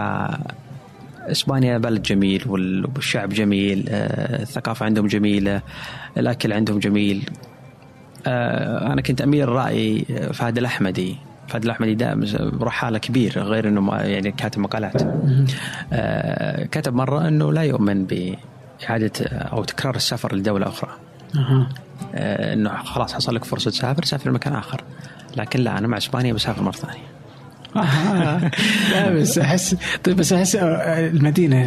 إسبانيا 1.30 1.78
بلد 1.78 2.02
جميل 2.02 2.42
والشعب 2.46 3.28
جميل 3.28 3.84
الثقافة 3.88 4.86
عندهم 4.86 5.06
جميلة 5.06 5.62
الأكل 6.16 6.52
عندهم 6.52 6.78
جميل. 6.78 7.30
أنا 8.26 9.02
كنت 9.02 9.20
امير 9.20 9.48
راي 9.48 10.04
فهد 10.32 10.58
الأحمدي 10.58 11.16
فهد 11.48 11.64
الأحمدي 11.64 11.94
دائما 11.94 12.26
رحالة 12.60 12.98
كبير 12.98 13.38
غير 13.38 13.68
إنه 13.68 13.94
يعني 13.96 14.32
كاتب 14.32 14.60
مقالات 14.60 15.02
كتب 16.72 16.94
مرة 16.94 17.28
إنه 17.28 17.52
لا 17.52 17.62
يؤمن 17.62 18.06
بإعادة 18.06 19.26
أو 19.26 19.64
تكرار 19.64 19.96
السفر 19.96 20.34
لدولة 20.34 20.68
أخرى 20.68 20.90
أه. 21.36 21.66
إنه 22.52 22.76
خلاص 22.76 23.14
حصل 23.14 23.34
لك 23.34 23.44
فرصة 23.44 23.70
تسافر 23.70 24.04
سافر 24.04 24.30
مكان 24.30 24.54
آخر 24.54 24.84
لكن 25.36 25.60
لا 25.60 25.78
أنا 25.78 25.88
مع 25.88 25.96
إسبانيا 25.96 26.32
بسافر 26.32 26.62
مرة 26.62 26.72
ثانية 26.72 27.06
آه. 27.76 28.50
لا 28.92 29.10
بس 29.10 29.38
احس 29.38 29.76
طيب 30.04 30.16
بس 30.16 30.32
أحس 30.32 30.56
المدينة 30.56 31.66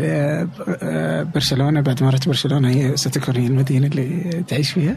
برشلونة 1.33 1.81
بعد 1.81 2.03
ما 2.03 2.09
رحت 2.09 2.27
برشلونة 2.27 2.69
هي 2.69 2.97
ستكون 2.97 3.35
هي 3.35 3.47
المدينة 3.47 3.87
اللي 3.87 4.43
تعيش 4.47 4.71
فيها؟ 4.71 4.95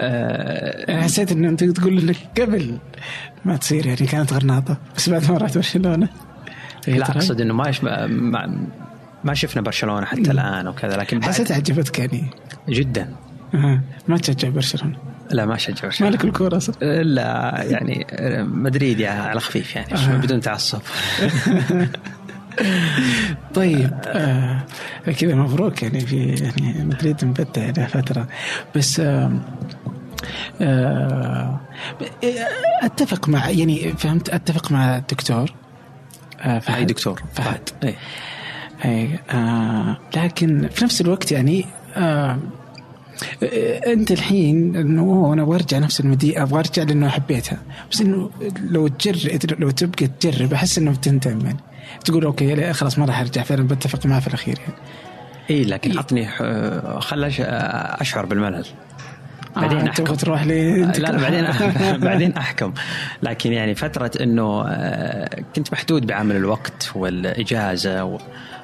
أه 0.00 1.02
حسيت 1.02 1.32
انه 1.32 1.48
أنت 1.48 1.64
تقول 1.64 1.98
إنك 1.98 2.16
قبل 2.40 2.78
ما 3.44 3.56
تصير 3.56 3.86
يعني 3.86 4.06
كانت 4.06 4.32
غرناطة 4.32 4.76
بس 4.96 5.08
بعد 5.08 5.30
ما 5.30 5.38
رحت 5.38 5.56
برشلونة. 5.56 6.08
لا 6.88 7.10
أقصد 7.10 7.40
إنه 7.40 7.54
ما, 7.54 7.72
ما 8.06 8.66
ما 9.24 9.34
شفنا 9.34 9.62
برشلونة 9.62 10.06
حتى 10.06 10.30
الآن 10.30 10.68
وكذا 10.68 10.96
لكن 10.96 11.24
حسيت 11.24 11.52
عجبتك 11.52 11.98
يعني. 11.98 12.30
جدا. 12.68 13.14
آه. 13.54 13.80
ما 14.08 14.16
تشجع 14.16 14.48
برشلونة؟ 14.48 14.96
لا 15.30 15.46
ما 15.46 15.54
أشجع 15.54 15.82
برشلونة. 15.82 16.10
مالك 16.10 16.24
الكورة 16.24 16.56
أصلا؟ 16.56 17.02
لا 17.02 17.62
يعني 17.62 18.06
مدريد 18.44 19.00
يعني 19.00 19.20
على 19.20 19.40
خفيف 19.40 19.76
يعني 19.76 19.94
آه. 19.94 20.16
بدون 20.16 20.40
تعصب. 20.40 20.80
طيب 23.54 23.90
آه 24.06 24.62
كذا 25.20 25.34
مبروك 25.34 25.82
يعني 25.82 26.00
في 26.00 26.26
يعني 26.26 26.84
مدريد 26.84 27.24
مبدع 27.24 27.70
له 27.76 27.86
فتره 27.86 28.28
بس 28.76 29.00
آه 29.00 29.32
آه 30.60 31.60
أتفق 32.82 33.28
مع 33.28 33.50
يعني 33.50 33.92
فهمت 33.92 34.28
أتفق 34.28 34.72
مع 34.72 34.96
الدكتور 34.96 35.52
آه 36.40 36.58
فهد. 36.58 36.76
أي 36.76 36.84
دكتور؟ 36.84 37.22
فهد. 37.34 37.68
أي. 37.84 37.94
اي 38.84 39.18
آه 39.30 39.96
لكن 40.16 40.68
في 40.68 40.84
نفس 40.84 41.00
الوقت 41.00 41.32
يعني 41.32 41.64
آه 41.96 42.38
أنت 43.86 44.10
الحين 44.12 44.76
إنه 44.76 45.30
أنا 45.32 45.42
أبغى 45.42 45.54
أرجع 45.56 45.78
نفس 45.78 46.00
المدينة 46.00 46.42
أبغى 46.42 46.58
أرجع 46.58 46.82
لأنه 46.82 47.08
حبيتها. 47.08 47.58
بس 47.92 48.00
إنه 48.00 48.30
لو 48.70 48.88
تجرب 48.88 49.40
لو 49.60 49.70
تبقى 49.70 50.06
تجرب 50.06 50.52
أحس 50.52 50.78
إنه 50.78 50.90
بتندم 50.90 51.40
يعني 51.46 51.58
تقول 52.04 52.24
okay 52.24 52.72
خلاص 52.72 52.98
ما 52.98 53.04
راح 53.04 53.20
أرجع. 53.20 53.42
فعلا 53.42 53.68
بتفق 53.68 54.06
معه 54.06 54.20
في 54.20 54.26
الأخير 54.26 54.58
يعني. 54.58 54.74
إي 55.50 55.64
لكن 55.64 55.98
عطني 55.98 56.28
خلى 57.00 57.26
أشعر 58.00 58.26
بالملل. 58.26 58.66
بعدين 59.56 59.78
آه 59.78 59.90
أحكم. 59.90 60.04
تروح 60.04 60.42
لي؟ 60.42 60.82
لا 60.82 60.92
لا 60.98 61.20
بعدين 61.20 61.46
بعدين 62.06 62.32
أحكم. 62.36 62.72
لكن 63.22 63.52
يعني 63.52 63.74
فترة 63.74 64.10
إنه 64.20 64.62
كنت 65.56 65.72
محدود 65.72 66.06
بعمل 66.06 66.36
الوقت 66.36 66.92
والإجازة 66.94 68.04
و... 68.04 68.18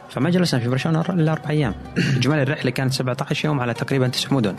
فما 0.09 0.31
جلسنا 0.31 0.61
في 0.61 0.69
برشلونة 0.69 1.01
إلا 1.01 1.33
أربع 1.33 1.51
أيام. 1.51 1.75
اجمالي 2.17 2.43
الرحلة 2.43 2.71
كانت 2.71 2.93
17 2.93 3.49
يوم 3.49 3.61
على 3.61 3.75
تقريبا 3.75 4.09
تسع 4.09 4.29
مدن. 4.33 4.57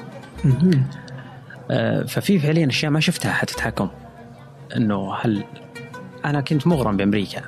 ففي 2.08 2.40
فعليا 2.40 2.68
أشياء 2.68 2.92
ما 2.92 3.00
شفتها 3.00 3.32
حتتحكم 3.32 3.90
إنه 4.76 5.16
هل 5.16 5.44
أنا 6.26 6.42
كنت 6.42 6.68
مغرم 6.68 6.98
بأمريكا. 6.98 7.42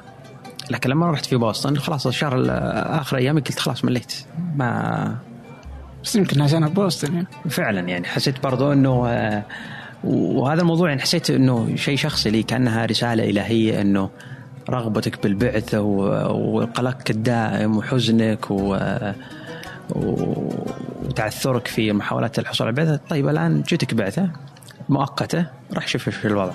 لكن 0.69 0.89
لما 0.89 1.11
رحت 1.11 1.25
في 1.25 1.35
بوسطن 1.35 1.77
خلاص 1.77 2.07
الشهر 2.07 2.45
آخر 3.01 3.17
أيامي 3.17 3.41
قلت 3.41 3.59
خلاص 3.59 3.85
مليت. 3.85 4.13
ما 4.55 5.15
بس 6.03 6.15
يمكن 6.15 6.41
عشان 6.41 6.67
بوسطن 6.67 7.13
يعني. 7.13 7.27
فعلا 7.49 7.79
يعني 7.79 8.07
حسيت 8.07 8.43
برضو 8.43 8.73
إنه 8.73 9.01
وهذا 10.03 10.61
الموضوع 10.61 10.89
يعني 10.89 11.01
حسيت 11.01 11.29
إنه 11.29 11.75
شيء 11.75 11.97
شخصي 11.97 12.29
لي 12.29 12.43
كأنها 12.43 12.85
رسالة 12.85 13.29
إلهية 13.29 13.81
إنه 13.81 14.09
رغبتك 14.69 15.23
بالبعثة 15.23 15.81
وقلقك 15.81 17.11
الدائم 17.11 17.77
وحزنك 17.77 18.51
و 18.51 18.77
وتعثرك 19.95 21.67
في 21.67 21.93
محاولات 21.93 22.39
الحصول 22.39 22.67
على 22.67 22.79
البعثة. 22.79 22.99
طيب 23.09 23.29
الآن 23.29 23.61
جتك 23.61 23.93
بعثة 23.93 24.29
مؤقتة 24.89 25.45
راح 25.73 25.87
شوف 25.87 26.07
إيش 26.07 26.25
الوضع. 26.25 26.53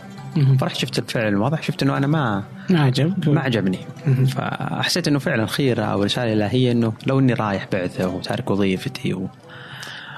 فرحت 0.60 0.76
شفت 0.76 0.98
الفعل 0.98 1.28
الواضح 1.28 1.62
شفت 1.62 1.82
إنه 1.82 1.96
أنا 1.96 2.06
ما 2.06 2.44
ما 2.70 2.80
عجب. 2.80 3.28
ما 3.28 3.40
عجبني. 3.40 3.78
فحسيت 4.26 5.08
إنه 5.08 5.18
فعلا 5.18 5.46
خيرة 5.46 5.82
أو 5.84 6.02
رسالة 6.02 6.32
إلهية 6.32 6.72
إنه 6.72 6.92
لو 7.06 7.18
إني 7.18 7.34
رايح 7.34 7.68
بعثة 7.72 8.08
وتارك 8.08 8.50
وظيفتي 8.50 9.14
و... 9.14 9.28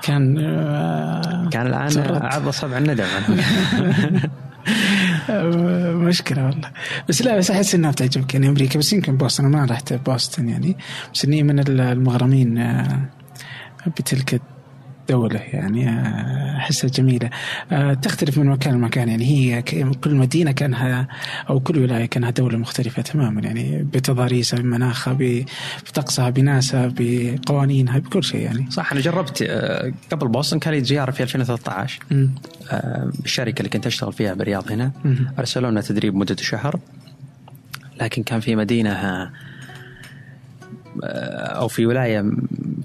كان 0.03 0.39
آه 0.39 1.49
كان 1.49 1.67
الآن 1.67 2.23
عض 2.23 2.49
صبع 2.49 2.79
الندم. 2.79 3.05
مشكلة 6.09 6.45
والله. 6.47 6.71
بس 7.09 7.23
لا 7.23 7.37
بس 7.37 7.51
أحس 7.51 7.75
إنها 7.75 7.91
بتعجبك 7.91 8.35
يعني 8.35 8.49
أمريكا 8.49 8.79
بس 8.79 8.93
يمكن 8.93 9.17
بوسطن 9.17 9.45
ما 9.45 9.65
رحت 9.65 9.93
بوسطن 9.93 10.49
يعني. 10.49 10.77
بس 11.15 11.25
إني 11.25 11.43
من 11.43 11.69
المغرمين 11.69 12.77
بتلك 13.87 14.41
دولة 15.09 15.41
يعني 15.41 15.91
أحسها 16.57 16.91
جميلة. 16.91 17.31
تختلف 18.03 18.39
من 18.39 18.47
مكان 18.47 18.75
لمكان 18.75 19.09
يعني 19.09 19.25
هي 19.25 19.63
كل 20.05 20.15
مدينة 20.15 20.53
كانها 20.53 21.09
أو 21.51 21.61
كل 21.61 21.79
ولاية 21.79 22.07
كانها 22.07 22.31
دولة 22.31 22.59
مختلفة 22.59 23.03
تماما 23.03 23.41
يعني 23.41 23.83
بتضاريسها 23.83 24.61
بمناخها 24.61 25.19
بطقسها 25.89 26.31
بناسها 26.31 26.93
بقوانينها 26.99 27.99
بكل 27.99 28.25
شيء 28.25 28.41
يعني. 28.41 28.71
صح 28.71 28.93
أنا 28.93 29.01
جربت 29.01 29.43
قبل 30.13 30.29
بوسطن 30.29 30.59
كان 30.59 30.75
لي 30.75 30.85
زيارة 30.85 31.11
في 31.11 31.23
2013 31.23 32.01
م. 32.11 32.27
الشركة 33.25 33.59
اللي 33.59 33.71
كنت 33.71 33.87
أشتغل 33.87 34.13
فيها 34.13 34.35
بالرياض 34.35 34.73
هنا. 34.73 34.93
أرسلونا 35.39 35.81
تدريب 35.81 36.15
مدة 36.15 36.37
شهر. 36.37 36.79
لكن 38.01 38.23
كان 38.23 38.41
في 38.41 38.57
مدينة 38.57 39.31
أو 41.03 41.69
في 41.69 41.87
ولاية 41.87 42.33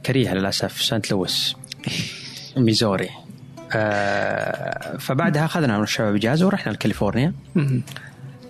كريهة 0.05 0.33
للأسف 0.33 0.81
سانت 0.81 1.11
لويس. 1.11 1.55
ميزوري. 2.57 3.09
آه 3.73 4.97
فبعدها 4.97 5.45
أخذنا 5.45 5.77
من 5.77 5.83
الشباب 5.83 6.15
اجازه 6.15 6.45
ورحنا 6.45 6.71
لكاليفورنيا. 6.71 7.33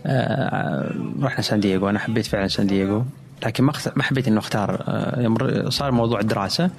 آه 0.05 0.95
رحنا 1.21 1.41
سان 1.41 1.59
دييغو. 1.59 1.89
أنا 1.89 1.99
حبيت 1.99 2.25
فعلا 2.25 2.47
سان 2.47 2.67
دييغو. 2.67 3.05
لكن 3.45 3.63
ما 3.63 3.73
ما 3.95 4.03
حبيت 4.03 4.27
انه 4.27 4.39
أختار 4.39 4.83
آه 4.87 5.69
صار 5.69 5.91
موضوع 5.91 6.19
الدراسة. 6.19 6.69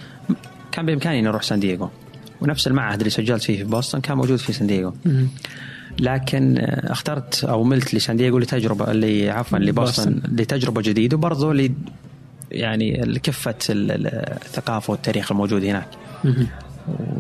كان 0.73 0.87
بإمكاني 0.87 1.19
إني 1.19 1.29
أروح 1.29 1.43
سان 1.43 1.61
دييغو. 1.61 1.91
ونفس 2.41 2.67
المعهد 2.67 2.99
اللي 2.99 3.11
سجلت 3.11 3.43
فيه 3.43 3.57
في 3.57 3.65
بوسطن 3.65 4.01
كان 4.01 4.17
موجود 4.17 4.39
في 4.39 4.53
سان 4.53 4.67
دييغو. 4.67 4.95
لكن 5.99 6.59
اخترت 6.85 7.45
أو 7.45 7.65
ملت 7.65 7.95
لسان 7.95 8.17
دييغو 8.17 8.39
لتجربة 8.39 8.91
اللي 8.91 9.31
عفوا 9.31 9.59
لبوسطن 9.59 10.21
لتجربة 10.29 10.83
جديدة 10.83 11.17
وبرضه 11.17 11.71
يعني 12.51 12.93
لكفة 12.93 13.55
الثقافة 13.71 14.91
والتاريخ 14.91 15.33
الموجود 15.33 15.65
هناك. 15.65 15.87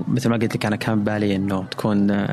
مثل 0.09 0.29
ما 0.29 0.37
قلت 0.37 0.57
لك 0.57 0.67
أنا 0.67 0.77
كان 0.77 1.05
بالي 1.05 1.37
إنه 1.37 1.65
تكون 1.71 2.27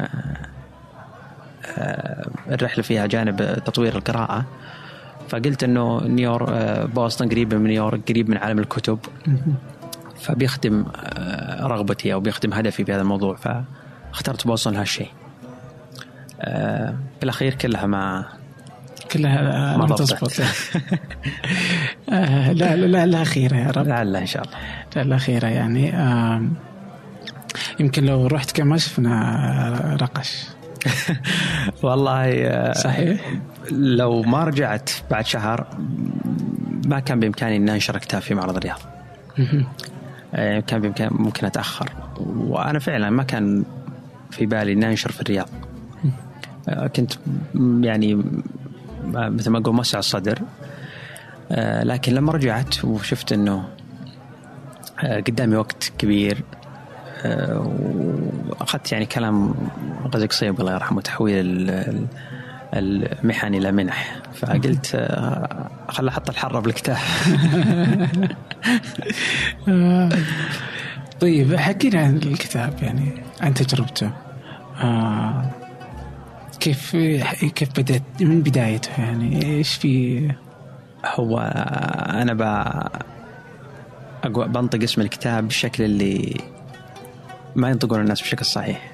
الرحلة 2.52 2.84
فيها 2.84 3.06
جانب 3.06 3.64
تطوير 3.66 3.96
القراءة. 3.96 4.46
فقلت 5.30 5.64
إنه 5.64 6.04
نيويورك 6.04 6.50
بوسطن 6.90 7.30
قريب 7.30 7.54
من 7.54 7.64
نيويورك 7.64 8.10
قريب 8.10 8.30
من 8.30 8.38
عالم 8.38 8.60
الكتب. 8.60 9.00
فبيخدم 10.20 10.86
رغبتي 11.62 12.14
أو 12.14 12.20
بيخدم 12.20 12.54
هدفي 12.54 12.86
في 12.86 12.94
هذا 12.94 13.02
الموضوع. 13.02 13.36
فاخترت 13.36 14.48
بوسطن 14.48 14.74
لهالشيء. 14.74 15.10
بالأخير 17.22 17.54
كلها 17.54 17.86
ما 17.86 18.26
كلها 19.12 19.78
ما 19.78 19.86
تضبط 19.86 20.32
لا 22.60 22.76
لا 22.76 23.06
لا 23.06 23.24
خير 23.24 23.54
يا 23.54 23.72
رب. 23.72 23.88
لعل 23.88 24.16
إن 24.16 24.26
شاء 24.26 24.44
الله. 24.44 24.56
خير 25.18 25.44
يعني. 25.44 25.94
يمكن 27.80 28.06
لو 28.06 28.28
رحت 28.28 28.52
كان 28.52 28.68
ما 28.68 28.78
شفنا 28.78 29.98
رقش. 30.02 30.46
والله 31.84 32.74
صحيح؟ 32.74 33.34
لو 33.72 34.22
ما 34.22 34.44
رجعت 34.44 34.90
بعد 35.12 35.26
شهر 35.26 35.68
ما 36.86 37.00
كان 37.00 37.20
بإمكاني 37.20 37.58
ان 37.58 37.70
أنشر 37.70 37.98
كتاب 37.98 38.22
في 38.22 38.34
معرض 38.34 38.58
الرياض. 38.58 38.80
كان 40.68 40.82
بامكان 40.82 41.10
ممكن 41.12 41.46
أتأخر. 41.46 41.90
وأنا 42.18 42.80
فعلا 42.80 43.10
ما 43.10 43.24
كان 43.24 43.64
في 44.32 44.46
بالي 44.46 44.74
ان 44.74 44.84
أنشر 44.84 45.12
في 45.12 45.22
الرياض. 45.22 45.50
كنت 46.96 47.14
يعني 47.82 48.24
مثل 49.14 49.50
ما 49.50 49.60
أقول 49.60 49.76
موسع 49.76 50.00
الصدر. 50.00 50.40
لكن 51.84 52.14
لما 52.14 52.32
رجعت 52.32 52.86
وشفت 52.86 53.34
إنه 53.34 53.64
قدامي 55.04 55.56
وقت 55.56 55.92
كبير 55.98 56.44
وأخذت 57.26 58.92
يعني 58.92 59.06
كلام 59.06 59.54
غزق 60.14 60.32
صيب 60.32 60.60
الله 60.60 60.74
يرحمه 60.74 61.02
تحويل 61.02 61.72
المحن 62.74 63.56
إلى 63.56 63.72
منح. 63.72 64.16
فقلت 64.34 64.92
آه، 64.96 65.70
خل 65.88 66.08
أحط 66.08 66.30
الحرة 66.30 66.60
بالكتاب. 66.60 66.98
طيب 71.22 71.56
حكينا 71.56 72.02
عن 72.02 72.18
الكتاب 72.18 72.74
يعني 72.82 73.24
عن 73.42 73.54
تجربته. 73.54 74.12
آه 74.84 75.52
كيف 76.60 76.96
كيف 77.56 77.70
بدأت 77.80 78.04
من 78.22 78.42
بدايته 78.42 78.92
يعني؟ 78.98 79.46
إيش 79.46 79.76
في؟ 79.76 80.32
هو 81.06 81.40
أنا 82.22 82.34
ب 82.34 82.42
أقوى 84.24 84.48
بنطق 84.48 84.84
اسم 84.84 85.02
الكتاب 85.02 85.44
بالشكل 85.44 85.84
اللي 85.84 86.42
ما 87.56 87.70
ينطقون 87.70 88.02
الناس 88.02 88.22
بشكل 88.22 88.46
صحيح. 88.46 88.92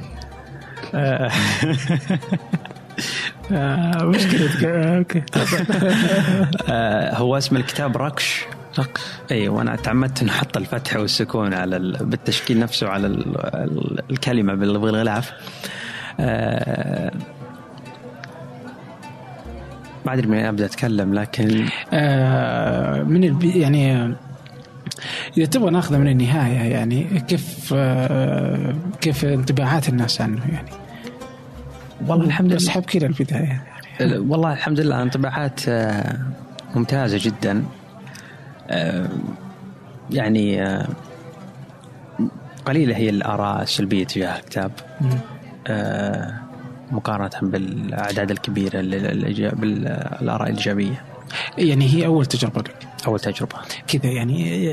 آه. 0.96 1.32
آه 3.52 4.04
مشكلة 4.04 4.98
أوكي. 4.98 5.24
آه 6.70 7.16
هو 7.16 7.38
اسم 7.38 7.58
الكتاب 7.58 7.98
ركش 7.98 8.46
ركش 8.80 9.02
اي 9.32 9.48
وأنا 9.48 9.76
تعمدت 9.76 10.22
ان 10.22 10.30
أحط 10.30 10.58
الفتح 10.58 10.96
والسكون 10.96 11.54
على 11.54 11.78
ال... 11.78 12.06
بالتشكيل 12.06 12.60
نفسه 12.60 12.88
على 12.88 13.08
ال... 13.08 14.02
الكلمة 14.10 14.54
بالغلاف 14.54 15.34
آه 16.20 17.12
ما 20.06 20.14
أدري 20.14 20.28
من 20.28 20.38
أبدأ 20.38 20.66
أتكلم 20.66 21.14
لكن 21.14 21.66
آه 21.94 23.04
من 23.04 23.24
البي 23.24 23.60
يعني 23.60 24.16
إذا 25.38 25.46
تبغى 25.46 25.72
ناخذه 25.72 25.98
من 25.98 26.08
النهاية 26.08 26.74
يعني 26.74 27.04
كيف 27.28 27.74
آه 27.78 28.76
كيف 29.02 29.26
انطباعات 29.26 29.90
الناس 29.90 30.22
عنه 30.22 30.42
يعني؟ 30.54 30.70
والله 32.08 32.26
الحمد 32.26 32.48
لله. 32.48 32.58
اسحب 32.58 32.82
كذا 32.86 33.08
البداية 33.08 33.64
يعني. 34.00 34.18
والله 34.18 34.54
الحمد 34.54 34.80
لله 34.80 35.02
انطباعات 35.02 35.60
آه، 35.70 36.18
ممتازة 36.76 37.20
جدا. 37.22 37.64
آه، 38.70 39.10
يعني 40.12 40.76
قليلة 42.66 42.98
هي 42.98 43.10
الآراء 43.10 43.62
السلبية 43.62 44.06
تجاه 44.06 44.40
الكتاب. 44.40 44.72
مقارنة 46.92 47.30
بالأعداد 47.42 48.32
الكبيرة 48.32 48.82
بالآراء 49.54 50.50
الإيجابية. 50.50 51.02
يعني 51.58 51.94
هي 51.94 52.06
أول 52.06 52.26
تجربة 52.26 52.62
لك؟ 52.62 52.88
أول 53.06 53.20
تجربة. 53.20 53.56
كذا 53.88 54.12
يعني 54.12 54.66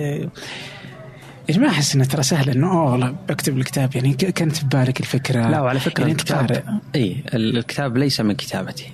يعني 1.48 1.60
ما 1.60 1.68
أحس 1.68 1.94
إنه 1.94 2.04
ترى 2.04 2.22
سهل 2.22 2.50
إنه 2.50 2.72
أوه 2.72 2.92
والله 2.92 3.14
بكتب 3.28 3.58
الكتاب 3.58 3.96
يعني 3.96 4.14
كانت 4.14 4.64
ببالك 4.64 5.00
الفكرة؟ 5.00 5.48
لا 5.48 5.60
وعلى 5.60 5.80
فكرة 5.80 6.00
يعني 6.00 6.12
الكتاب 6.12 6.80
إي 6.94 7.24
الكتاب 7.34 7.96
ليس 7.96 8.20
من 8.20 8.32
كتابتي. 8.34 8.92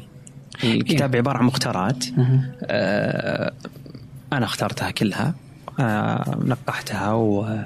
الكتاب 0.64 1.01
يعني. 1.01 1.16
عبارة 1.16 1.39
عن 1.39 1.45
مختارات 1.45 2.05
آه 2.62 3.53
أنا 4.32 4.45
اخترتها 4.45 4.91
كلها 4.91 5.34
آه 5.80 6.39
نقحتها 6.45 7.12
و 7.12 7.59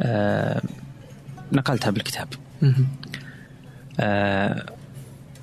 آه 0.00 0.62
نقلتها 1.52 1.90
بالكتاب. 1.90 2.28
آه 4.00 4.66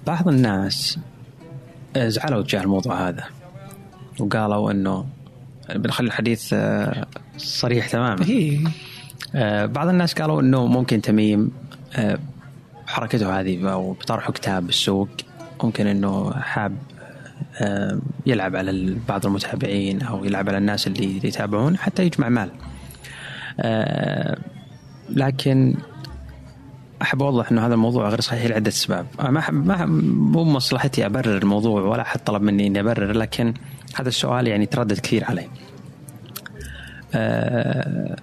بعض 0.07 0.27
الناس 0.27 0.99
زعلوا 1.97 2.41
تجاه 2.43 2.61
الموضوع 2.61 3.07
هذا 3.09 3.23
وقالوا 4.19 4.71
إنه 4.71 5.05
بنخلي 5.69 6.07
الحديث 6.07 6.53
آه، 6.53 7.05
صريح 7.37 7.89
تماما. 7.89 8.25
إيه. 8.25 8.59
آه، 9.35 9.65
بعض 9.65 9.87
الناس 9.87 10.13
قالوا 10.13 10.41
إنه 10.41 10.65
ممكن 10.65 11.01
تميم 11.01 11.51
آه، 11.95 12.19
حركته 12.87 13.39
هذه 13.39 13.71
أو 13.71 13.93
بطرحه 13.93 14.33
كتاب 14.33 14.65
بالسوق. 14.65 15.09
ممكن 15.63 15.87
إنه 15.87 16.31
حاب 16.31 16.77
يلعب 18.25 18.55
على 18.55 18.95
بعض 19.07 19.25
المتابعين 19.25 20.01
أو 20.01 20.25
يلعب 20.25 20.49
على 20.49 20.57
الناس 20.57 20.87
اللي 20.87 21.27
يتابعون 21.27 21.77
حتى 21.77 22.05
يجمع 22.05 22.29
مال. 22.29 22.49
لكن 25.09 25.75
أحب 27.01 27.23
أوضح 27.23 27.51
إنه 27.51 27.67
هذا 27.67 27.73
الموضوع 27.73 28.09
غير 28.09 28.21
صحيح 28.21 28.45
لعدة 28.45 28.69
أسباب. 28.69 29.05
ما 29.19 29.51
ما 29.51 29.85
مو 29.85 30.43
مصلحتي 30.43 31.05
أبرر 31.05 31.37
الموضوع 31.37 31.81
ولا 31.81 32.01
أحد 32.01 32.19
طلب 32.19 32.41
مني 32.41 32.67
إني 32.67 32.79
أبرر 32.79 33.11
لكن 33.11 33.53
هذا 33.95 34.07
السؤال 34.07 34.47
يعني 34.47 34.65
تردد 34.65 34.99
كثير 34.99 35.23
علي. 35.23 35.47
آه، 37.15 38.15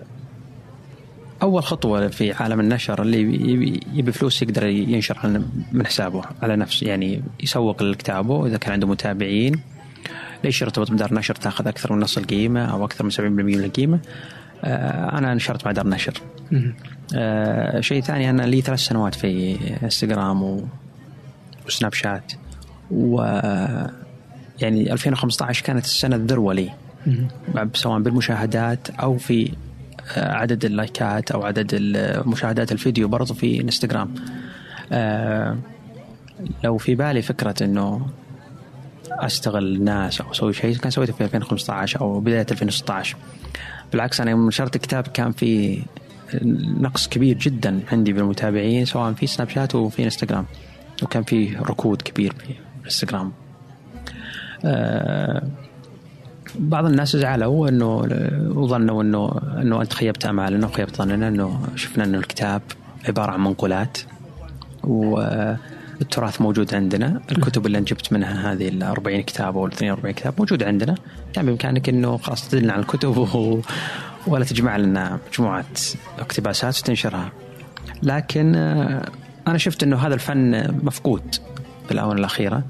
أول 1.42 1.62
خطوة 1.62 2.08
في 2.08 2.32
عالم 2.32 2.60
النشر 2.60 3.02
اللي 3.02 3.20
يبي 3.94 4.12
فلوس 4.12 4.42
يقدر 4.42 4.66
ينشر 4.66 5.42
من 5.72 5.86
حسابه 5.86 6.24
على 6.42 6.56
نفسه 6.56 6.86
يعني 6.86 7.22
يسوق 7.40 7.82
لكتابه 7.82 8.46
إذا 8.46 8.56
كان 8.56 8.72
عنده 8.72 8.86
متابعين. 8.86 9.60
ليش 10.44 10.62
يرتبط 10.62 10.90
بدار 10.90 11.14
نشر 11.14 11.34
تاخذ 11.34 11.68
أكثر 11.68 11.92
من 11.92 12.00
نص 12.00 12.18
القيمة 12.18 12.64
أو 12.64 12.84
أكثر 12.84 13.04
من 13.04 13.10
70% 13.10 13.20
من 13.20 13.64
القيمة؟ 13.64 14.00
آه، 14.64 15.18
أنا 15.18 15.34
نشرت 15.34 15.66
مع 15.66 15.72
دار 15.72 15.86
نشر 15.86 16.12
آه 17.14 17.80
شيء 17.80 18.02
ثاني 18.02 18.30
أنا 18.30 18.42
لي 18.42 18.60
ثلاث 18.60 18.78
سنوات 18.78 19.14
في 19.14 19.56
انستغرام. 19.82 20.68
وسناب 21.66 21.94
شات 21.94 22.32
و 22.90 23.22
يعني 24.62 24.92
2015 24.92 25.64
كانت 25.64 25.84
السنة 25.84 26.16
الذروة 26.16 26.54
لي. 26.54 26.70
سواء 27.74 28.00
بالمشاهدات 28.00 28.90
أو 28.90 29.18
في 29.18 29.52
آه، 30.16 30.32
عدد 30.32 30.64
اللايكات 30.64 31.30
أو 31.30 31.42
عدد 31.44 31.74
مشاهدات 32.26 32.72
الفيديو 32.72 33.08
برضو 33.08 33.34
في 33.34 33.60
إنستغرام. 33.60 34.14
آه 34.92 35.58
لو 36.64 36.78
في 36.78 36.94
بالي 36.94 37.22
فكرة 37.22 37.54
إنه 37.64 38.06
استغل 39.10 39.76
الناس 39.76 40.20
أو 40.20 40.30
أسوي 40.30 40.52
شيء 40.52 40.76
كان 40.76 40.90
سويته 40.90 41.12
في 41.12 41.24
2015 41.24 42.00
أو 42.00 42.20
بداية 42.20 42.46
2016 42.50 43.16
بالعكس 43.92 44.20
أنا 44.20 44.30
يوم 44.30 44.46
نشرت 44.46 44.76
الكتاب 44.76 45.06
كان 45.06 45.32
في 45.32 45.82
نقص 46.80 47.08
كبير 47.08 47.38
جدا 47.38 47.80
عندي 47.92 48.12
بالمتابعين 48.12 48.84
سواء 48.84 49.12
في 49.12 49.26
سناب 49.26 49.48
شات 49.48 49.74
وفي 49.74 50.04
إنستغرام. 50.04 50.46
وكان 51.02 51.22
في 51.22 51.56
ركود 51.56 52.02
كبير 52.02 52.32
في 52.32 52.54
إنستغرام. 52.84 53.32
بعض 56.58 56.84
الناس 56.84 57.16
زعلوا 57.16 57.68
إنه 57.68 57.96
وظنوا 58.54 59.02
إنه 59.02 59.40
إنه 59.60 59.82
أنت 59.82 59.92
خيبت 59.92 60.26
امالنا 60.26 60.66
وخيبت 60.66 60.96
ظننا 60.96 61.28
إنه 61.28 61.60
شفنا 61.76 62.04
إنه 62.04 62.18
الكتاب 62.18 62.62
عبارة 63.08 63.30
عن 63.32 63.40
منقولات 63.40 63.98
والتراث 64.84 66.40
موجود 66.40 66.74
عندنا 66.74 67.20
الكتب 67.32 67.66
اللي 67.66 67.80
جبت 67.80 68.12
منها 68.12 68.52
هذه 68.52 68.68
ال 68.68 68.82
40 68.82 69.20
كتاب 69.20 69.56
أو 69.56 69.66
42 69.66 70.14
كتاب 70.14 70.34
موجود 70.38 70.62
عندنا 70.62 70.94
كان 71.32 71.46
بإمكانك 71.46 71.88
إنه 71.88 72.16
خلاص 72.16 72.48
تدلنا 72.48 72.72
عن 72.72 72.80
الكتب 72.80 73.16
ولا 74.26 74.44
تجمع 74.44 74.76
لنا 74.76 75.18
مجموعة 75.32 75.64
اقتباسات 76.18 76.78
وتنشرها. 76.78 77.32
لكن 78.02 78.54
آه، 78.54 79.08
أنا 79.46 79.58
شفت 79.58 79.82
أنه 79.82 79.96
هذا 79.96 80.14
الفن 80.14 80.74
مفقود 80.84 81.34
في 81.86 81.92
الآونة 81.92 82.18
الأخيرة. 82.18 82.62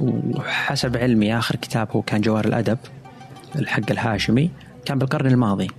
وحسب 0.00 0.96
علمي 0.96 1.38
آخر 1.38 1.56
كتاب 1.56 1.88
هو 1.90 2.02
كان 2.02 2.20
جوهر 2.20 2.44
الأدب 2.44 2.78
الحق 3.56 3.90
الهاشمي 3.90 4.50
كان 4.84 4.98
بالقرن 4.98 5.26
الماضي. 5.26 5.70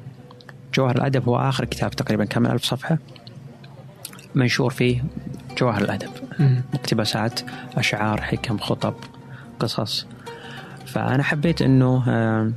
جوهر 0.73 0.95
الأدب 0.95 1.29
هو 1.29 1.37
آخر 1.37 1.65
كتاب 1.65 1.91
تقريبا 1.91 2.25
كان 2.25 2.43
من 2.43 2.51
ألف 2.51 2.63
صفحة 2.63 2.97
منشور 4.35 4.71
فيه 4.71 5.03
جوهر 5.57 5.81
الأدب. 5.81 6.09
اقتباسات 6.73 7.39
أشعار 7.77 8.21
حكم 8.21 8.57
خطب 8.57 8.93
قصص. 9.59 10.07
فأنا 10.85 11.23
حبيت 11.23 11.61
أنه 11.61 12.03
آه، 12.07 12.51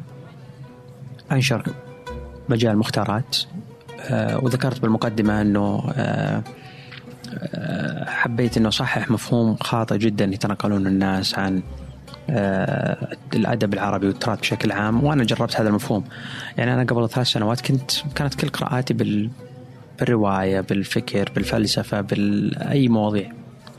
أنشر 1.32 1.62
مجال 2.48 2.78
مختارات 2.78 3.36
آه، 4.00 4.38
وذكرت 4.38 4.80
بالمقدمة 4.80 5.40
أنه 5.40 5.92
آه، 5.96 6.42
حبيت 8.07 8.57
أنه 8.57 8.68
أصحح 8.68 9.11
مفهوم 9.11 9.57
خاطئ 9.57 9.99
جدا 9.99 10.24
يتنقلون 10.24 10.87
الناس 10.87 11.39
عن 11.39 11.62
الأدب 13.35 13.74
العربي 13.74 14.07
والتراث 14.07 14.41
بشكل 14.41 14.72
عام 14.72 15.05
وأنا 15.05 15.24
جربت 15.24 15.61
هذا 15.61 15.68
المفهوم. 15.68 16.05
يعني 16.59 16.74
أنا 16.74 16.82
قبل 16.82 17.09
ثلاث 17.09 17.26
سنوات 17.26 17.61
كنت 17.61 17.91
كانت 18.14 18.35
كل 18.35 18.49
قراءاتي 18.49 18.95
بال 18.95 19.30
بالرواية 20.01 20.61
بالفكر 20.61 21.30
بالفلسفة 21.35 22.01
باي 22.01 22.89
مواضيع. 22.89 23.32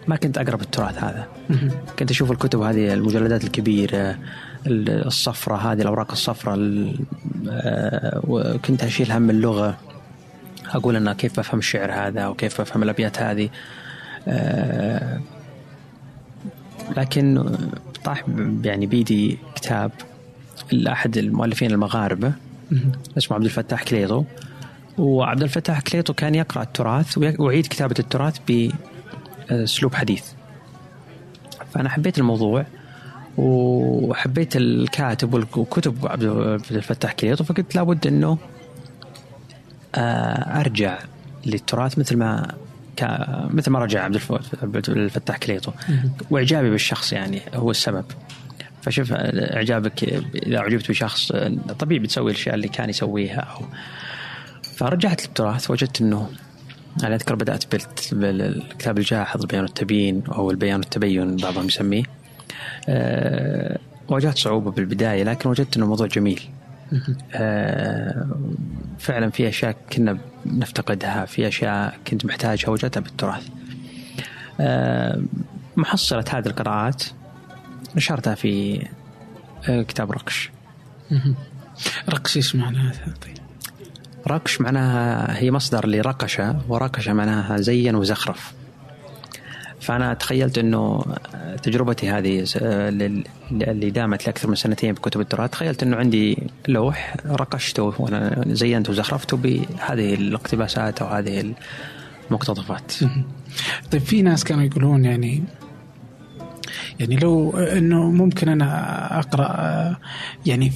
ما 0.07 0.15
كنت 0.15 0.37
أقرأ 0.37 0.55
بالتراث 0.55 1.03
هذا. 1.03 1.27
كنت 1.99 2.11
أشوف 2.11 2.31
الكتب 2.31 2.61
هذه 2.61 2.93
المجلدات 2.93 3.43
الكبيرة 3.43 4.17
الصفرة 4.67 5.55
هذه 5.55 5.81
الأوراق 5.81 6.11
الصفراء 6.11 6.57
آه، 7.49 8.21
وكنت 8.23 8.83
أشيل 8.83 9.11
هم 9.11 9.29
اللغة. 9.29 9.77
أقول 10.75 10.95
أنا 10.95 11.13
كيف 11.13 11.39
بفهم 11.39 11.59
الشعر 11.59 11.91
هذا 11.91 12.27
وكيف 12.27 12.61
بفهم 12.61 12.83
الأبيات 12.83 13.21
هذه. 13.21 13.49
آه، 14.27 15.21
لكن 16.97 17.55
طاح 18.03 18.23
يعني 18.63 18.85
بيدي 18.85 19.37
كتاب 19.55 19.91
لأحد 20.71 21.17
المؤلفين 21.17 21.71
المغاربة 21.71 22.33
اسمه 23.17 23.35
عبد 23.35 23.45
الفتاح 23.45 23.83
كليطو. 23.83 24.23
وعبد 24.97 25.43
الفتاح 25.43 25.81
كليطو 25.81 26.13
كان 26.13 26.35
يقرأ 26.35 26.63
التراث 26.63 27.17
ويعيد 27.17 27.67
كتابة 27.67 27.95
التراث 27.99 28.37
بأسلوب 28.47 29.95
حديث. 29.95 30.23
فأنا 31.73 31.89
حبيت 31.89 32.17
الموضوع 32.17 32.65
وحبيت 33.37 34.55
الكاتب 34.55 35.33
والكتب 35.33 36.07
عبد 36.07 36.23
الفتاح 36.71 37.13
كليطو 37.13 37.43
فقلت 37.43 37.75
لابد 37.75 38.07
أنه 38.07 38.37
أرجع 39.95 40.99
للتراث 41.45 41.99
مثل 41.99 42.17
ما 42.17 42.55
مثل 43.49 43.71
ما 43.71 43.79
رجع 43.79 44.03
عبد 44.03 44.15
الفتاح 44.89 45.37
كليطو. 45.37 45.71
وإعجابي 46.29 46.69
بالشخص 46.69 47.13
يعني 47.13 47.41
هو 47.53 47.71
السبب. 47.71 48.05
فشوف 48.81 49.13
إعجابك 49.13 50.03
إذا 50.35 50.57
أعجبت 50.57 50.89
بشخص 50.89 51.31
طبيعي 51.79 51.99
بتسوي 51.99 52.31
الأشياء 52.31 52.55
اللي 52.55 52.67
كان 52.67 52.89
يسويها 52.89 53.39
أو 53.39 53.61
فرجعت 54.77 55.25
للتراث 55.27 55.71
وجدت 55.71 56.01
إنه 56.01 56.29
أنا 57.03 57.15
أذكر 57.15 57.35
بدأت 57.35 57.63
بالكتاب 58.11 58.97
الجاحظ 58.97 59.41
البيان 59.41 59.61
والتبيين 59.61 60.23
أو 60.31 60.51
البيان 60.51 60.79
والتبين 60.79 61.35
بعضهم 61.35 61.65
يسميه. 61.65 62.03
أه 62.89 63.79
واجهت 64.07 64.37
صعوبة 64.37 64.71
بالبداية 64.71 65.23
لكن 65.23 65.49
وجدت 65.49 65.75
إنه 65.75 65.85
الموضوع 65.85 66.07
جميل. 66.07 66.41
فعلا 68.99 69.29
في 69.29 69.47
أشياء 69.47 69.75
كنا 69.93 70.17
نفتقدها 70.45 71.25
في 71.25 71.47
أشياء 71.47 71.97
كنت 72.07 72.25
محتاجها 72.25 72.69
وجدتها 72.69 73.01
بالتراث. 73.01 73.47
أه 74.59 75.21
محصلة 75.75 76.25
هذه 76.29 76.45
القراءات 76.45 77.03
نشرتها 77.95 78.35
في 78.35 78.85
آه، 79.69 79.81
كتاب 79.81 80.11
رقش. 80.11 80.51
رقش 82.09 82.37
إيش 82.37 82.55
معناها؟ 82.55 82.91
طيب 83.21 83.37
رقش 84.27 84.61
معناها 84.61 85.37
هي 85.37 85.51
مصدر 85.51 85.87
لرقشة 85.87 86.61
ورقشة 86.69 87.13
معناها 87.13 87.57
زين 87.57 87.95
وزخرف. 87.95 88.53
فأنا 89.85 90.13
تخيلت 90.13 90.57
أنه 90.57 91.03
تجربتي 91.63 92.09
هذه 92.09 92.45
اللي 93.51 93.89
دامت 93.89 94.25
لأكثر 94.25 94.47
من 94.47 94.55
سنتين 94.55 94.93
بكتب 94.93 95.21
التراث 95.21 95.49
تخيلت 95.49 95.83
أنه 95.83 95.97
عندي 95.97 96.37
لوح 96.67 97.15
رقشته 97.25 97.93
وأنا 97.99 98.43
زينته 98.47 98.91
وزخرفته 98.91 99.37
بهذه 99.37 100.13
الاقتباسات 100.13 101.01
أو 101.01 101.07
هذه 101.07 101.53
المقتطفات. 102.29 102.93
طيب 103.91 104.01
في 104.01 104.21
ناس 104.21 104.43
كانوا 104.43 104.63
يقولون 104.63 105.05
يعني 105.05 105.43
يعني 106.99 107.15
لو 107.15 107.57
إنه 107.57 108.11
ممكن 108.11 108.49
أنا 108.49 109.19
أقرأ 109.19 109.95
يعني 110.45 110.71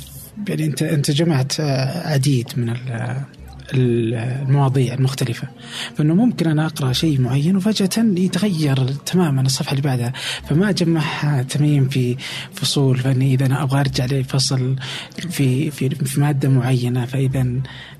يعني 0.47 0.65
انت 0.65 0.83
أنت 0.83 1.11
جمعت 1.11 1.59
عديد 2.05 2.47
من 2.57 2.69
المواضيع 3.73 4.93
المختلفة. 4.93 5.47
فإنه 5.95 6.13
ممكن 6.13 6.47
أنا 6.47 6.65
أقرأ 6.65 6.93
شيء 6.93 7.21
معين 7.21 7.55
وفجأة 7.55 7.89
يتغير 7.97 8.87
تماما 9.05 9.41
الصفحة 9.41 9.71
اللي 9.71 9.81
بعدها. 9.81 10.13
فما 10.49 10.69
أجمعها 10.69 11.43
تميم 11.43 11.89
في 11.89 12.17
فصول 12.53 12.97
فإني 12.97 13.33
إذا 13.33 13.45
أنا 13.45 13.63
أبغى 13.63 13.79
أرجع 13.79 14.05
لفصل 14.05 14.75
في 15.29 15.71
في 15.71 15.89
في 15.89 16.19
مادة 16.19 16.49
معينة 16.49 17.05
فإذا 17.05 17.47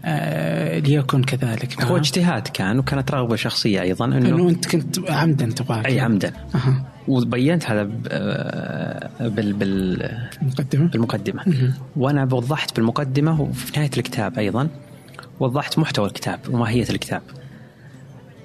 آه 0.06 0.80
ليكن 0.80 1.24
كذلك. 1.24 1.84
هو 1.84 1.98
اجتهاد 1.98 2.48
كان 2.48 2.80
وكانت 2.80 3.12
رغبة 3.12 3.36
شخصية 3.36 3.82
أيضا 3.82 4.06
إنه, 4.06 4.30
إنه 4.30 4.50
أنت 4.50 4.68
كنت 4.68 5.10
عمدا 5.10 5.46
تبغى 5.46 5.86
أي 5.86 6.00
عمدا. 6.00 6.34
أه. 6.56 6.86
وبينت 7.08 7.66
هذا 7.66 7.90
آه، 8.08 9.10
بال 9.20 9.54
بالمقدمة. 9.54 10.88
بالمقدمة 10.88 11.74
وأنا 11.96 12.24
وضحت 12.24 12.76
بالمقدمة 12.76 13.42
وفي 13.42 13.72
نهاية 13.76 13.92
الكتاب 13.98 14.40
أيضا. 14.40 14.68
وضحت 15.40 15.80
محتوى 15.80 16.08
الكتاب 16.08 16.40
وماهية 16.50 16.90
الكتاب. 16.90 17.22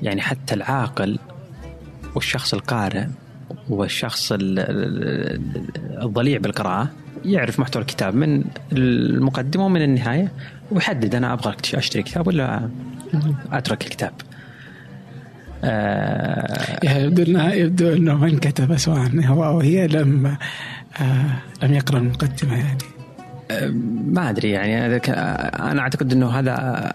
يعني 0.03 0.21
حتى 0.21 0.55
العاقل 0.55 1.19
والشخص 2.15 2.55
القارئ 2.55 3.07
والشخص 3.69 4.33
الضليع 6.03 6.39
بالقراءة 6.39 6.91
يعرف 7.25 7.61
محتوى 7.61 7.83
الكتاب 7.83 8.15
من 8.15 8.45
المقدمة 8.73 9.67
ومن 9.67 9.83
النهاية 9.83 10.33
ويحدد 10.71 11.15
أنا 11.15 11.33
أبغى 11.33 11.57
أشتري 11.75 12.03
كتاب 12.03 12.27
ولا 12.27 12.71
أترك 13.53 13.85
الكتاب. 13.85 14.13
آه 15.65 16.99
يبدو 16.99 17.23
انه 17.23 17.53
يبدو 17.53 17.93
إنه 17.93 18.15
من 18.15 18.39
كتب 18.39 18.77
سواء 18.77 19.11
هو 19.27 19.45
أو 19.45 19.61
هي 19.61 19.87
لم 19.87 20.27
آه 21.01 21.27
لم 21.63 21.75
يقرأ 21.75 21.99
المقدمة 21.99 22.55
يعني. 22.55 22.79
ما 24.07 24.31
أدري 24.31 24.51
يعني 24.51 24.87
أنا 25.71 25.81
أعتقد 25.81 26.13
إنه 26.13 26.31
هذا 26.31 26.93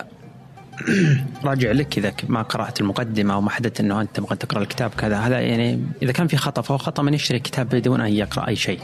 راجع 1.43 1.71
لك 1.71 1.97
إذا 1.97 2.13
ما 2.27 2.41
قرأت 2.41 2.81
المقدمة 2.81 3.33
أو 3.33 3.41
ما 3.41 3.49
حددت 3.49 3.79
إنه 3.79 4.01
أنت 4.01 4.15
تبغى 4.15 4.35
تقرأ 4.35 4.61
الكتاب 4.61 4.91
كذا 4.97 5.17
هذا 5.17 5.39
يعني 5.39 5.83
إذا 6.01 6.11
كان 6.11 6.27
في 6.27 6.37
خطأ 6.37 6.61
فهو 6.61 6.77
خطأ 6.77 7.03
من 7.03 7.13
يشتري 7.13 7.39
كتاب 7.39 7.69
بدون 7.69 8.01
أن 8.01 8.13
يقرأ 8.13 8.47
أي 8.47 8.55
شيء. 8.55 8.79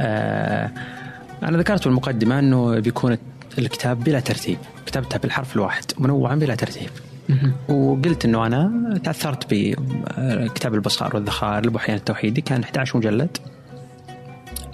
آه 0.00 0.70
أنا 1.42 1.58
ذكرت 1.58 1.80
في 1.80 1.86
المقدمة 1.86 2.38
إنه 2.38 2.80
بيكون 2.80 3.18
الكتاب 3.58 4.04
بلا 4.04 4.20
ترتيب، 4.20 4.58
كتبتها 4.86 5.18
بالحرف 5.18 5.56
الواحد 5.56 5.84
منوعا 5.98 6.34
بلا 6.34 6.54
ترتيب. 6.54 6.90
وقلت 7.68 8.24
إنه 8.24 8.46
أنا 8.46 9.00
تأثرت 9.04 9.46
بكتاب 9.50 10.74
البصائر 10.74 11.16
والذخائر 11.16 11.64
لابو 11.64 11.78
حيان 11.78 11.96
التوحيدي 11.96 12.40
كان 12.40 12.62
11 12.62 12.98
مجلد 12.98 13.36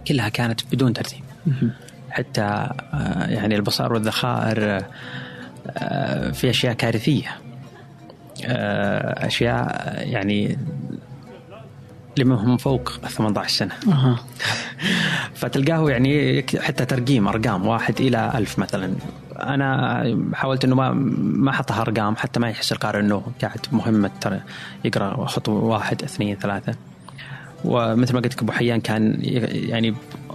كلها 0.09 0.28
كانت 0.28 0.61
بدون 0.72 0.93
ترتيب. 0.93 1.28
حتى 2.11 2.40
آه، 2.42 3.26
يعني 3.26 3.57
البصائر 3.57 3.92
والذخائر 3.92 4.82
آه، 5.76 6.30
في 6.30 6.51
أشياء 6.51 6.72
كارثية. 6.72 7.36
آه، 8.44 9.26
أشياء 9.26 9.94
يعني 10.09 10.59
لمن 12.18 12.36
هم 12.36 12.57
فوق 12.57 12.90
18 12.90 13.49
سنة. 13.57 13.74
أه. 13.88 14.18
فتلقاه 15.40 15.90
يعني 15.90 16.44
حتى 16.59 16.84
ترقيم 16.84 17.28
أرقام 17.28 17.66
واحد 17.66 18.01
إلى 18.01 18.32
ألف 18.34 18.59
مثلا. 18.59 18.94
أنا 19.36 20.03
حاولت 20.34 20.64
إنه 20.64 20.74
ما 20.74 20.90
ما 21.20 21.51
احطها 21.51 21.82
أرقام 21.82 22.16
حتى 22.16 22.40
ما 22.40 22.51
يحس 22.51 22.72
القارئ 22.72 23.01
إنه 23.01 23.22
قاعد 23.42 23.61
مهمه 23.72 24.11
ترى. 24.20 24.40
يقرأ 24.84 25.26
خطوة 25.26 25.64
واحد 25.64 26.03
اثنين 26.03 26.36
ثلاثة. 26.36 26.74
ومثل 27.64 28.14
ما 28.14 28.20
قلت 28.20 28.34
لك 28.34 28.42
أبو 28.42 28.52
حيان 28.52 28.80
كان 28.80 29.18
يعني 29.52 29.94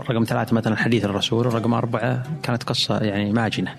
رقم 0.09 0.23
ثلاثة 0.23 0.55
مثلا 0.55 0.75
حديث 0.75 1.05
الرسول 1.05 1.53
رقم 1.53 1.73
أربعة 1.73 2.23
كانت 2.43 2.63
قصة 2.63 2.97
يعني 2.97 3.31
ماجنة. 3.31 3.75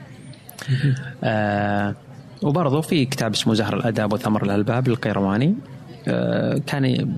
آه 1.25 1.95
وبرضه 2.43 2.81
في 2.81 3.05
كتاب 3.05 3.33
اسمه 3.33 3.55
زهر 3.55 3.77
الاداب 3.77 4.13
وثمر 4.13 4.45
الألباب 4.45 4.89
للقيرواني 4.89 5.55
آه 6.09 6.61
كان 6.67 7.15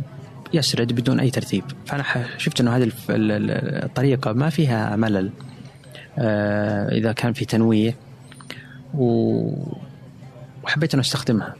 يسرد 0.54 0.92
بدون 0.92 1.20
أي 1.20 1.30
ترتيب. 1.30 1.64
فأنا 1.86 2.04
شفت 2.38 2.60
إنه 2.60 2.76
هذه 2.76 2.90
الطريقة 3.08 4.32
ما 4.32 4.50
فيها 4.50 4.96
ملل. 4.96 5.30
آه 6.18 6.88
إذا 6.88 7.12
كان 7.12 7.32
في 7.32 7.44
تنويه. 7.44 7.94
وحبيت 8.94 10.94
إنه 10.94 11.00
أستخدمها. 11.00 11.54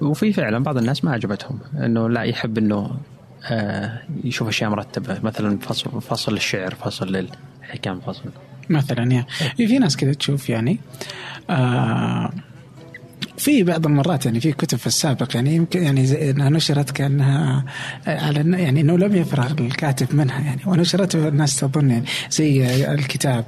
وفي 0.00 0.32
فعلا 0.32 0.58
بعض 0.58 0.76
الناس 0.76 1.04
ما 1.04 1.12
عجبتهم 1.12 1.58
إنه 1.84 2.08
لا 2.08 2.22
يحب 2.22 2.58
إنه 2.58 2.96
يشوف 4.24 4.48
أشياء 4.48 4.70
مرتبة 4.70 5.20
مثلا 5.22 5.58
فصل 5.58 6.02
فصل 6.02 6.32
للشعر 6.32 6.74
فصل 6.74 7.12
للحكام 7.62 8.00
فصل 8.00 8.30
مثلا 8.70 9.02
يعني 9.12 9.26
في 9.56 9.78
ناس 9.78 9.96
كذا 9.96 10.12
تشوف 10.12 10.50
يعني 10.50 10.78
آه 11.50 12.32
في 13.38 13.62
بعض 13.62 13.86
المرات 13.86 14.26
يعني 14.26 14.40
في 14.40 14.52
كتب 14.52 14.78
في 14.78 14.86
السابق 14.86 15.36
يعني 15.36 15.54
يمكن 15.54 15.82
يعني 15.82 16.30
انها 16.30 16.50
نشرت 16.50 16.90
كأنها 16.90 17.64
على 18.06 18.62
يعني 18.62 18.80
إنه 18.80 18.98
لم 18.98 19.16
يفرغ 19.16 19.52
الكاتب 19.60 20.14
منها 20.14 20.40
يعني 20.40 20.60
ونشرت 20.66 21.14
الناس 21.14 21.60
تظن 21.60 21.90
يعني 21.90 22.04
زي 22.30 22.66
الكتاب 22.92 23.44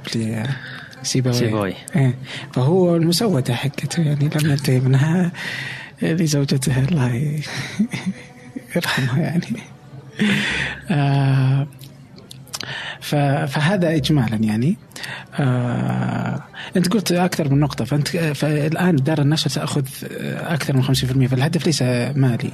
سيبوي. 1.03 1.33
سيبوي. 1.33 1.73
إيه. 1.95 2.15
فهو 2.53 2.95
المسودة 2.95 3.53
حقته 3.53 4.01
يعني 4.01 4.29
لم 4.35 4.51
ينتهي 4.51 4.79
منها 4.79 5.31
لزوجته 6.01 6.79
الله 6.79 7.15
يرحمها 8.75 9.19
يعني. 9.19 9.45
آه، 10.91 11.67
فهذا 13.45 13.95
اجمالا 13.95 14.35
يعني. 14.35 14.77
آه 15.39 16.43
أنت 16.77 16.93
قلت 16.93 17.11
أكثر 17.11 17.49
من 17.49 17.59
نقطة 17.59 17.85
فأنت 17.85 18.07
فالآن 18.17 18.95
دار 18.95 19.21
النشر 19.21 19.49
تأخذ 19.49 19.83
أكثر 20.23 20.75
من 20.77 20.83
50% 20.83 20.87
فالهدف 21.27 21.65
ليس 21.65 21.81
مالي. 22.15 22.51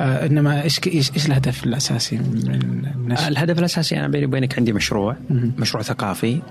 آه 0.00 0.26
إنما 0.26 0.62
إيش 0.62 0.80
إيش 0.86 1.26
الهدف 1.26 1.64
الأساسي 1.64 2.16
من 2.16 2.90
النشر؟ 2.94 3.28
الهدف 3.28 3.58
الأساسي 3.58 3.98
أنا 3.98 4.08
بيني 4.08 4.26
وبينك 4.26 4.58
عندي 4.58 4.72
مشروع 4.72 5.16
مشروع 5.30 5.82
ثقافي. 5.82 6.42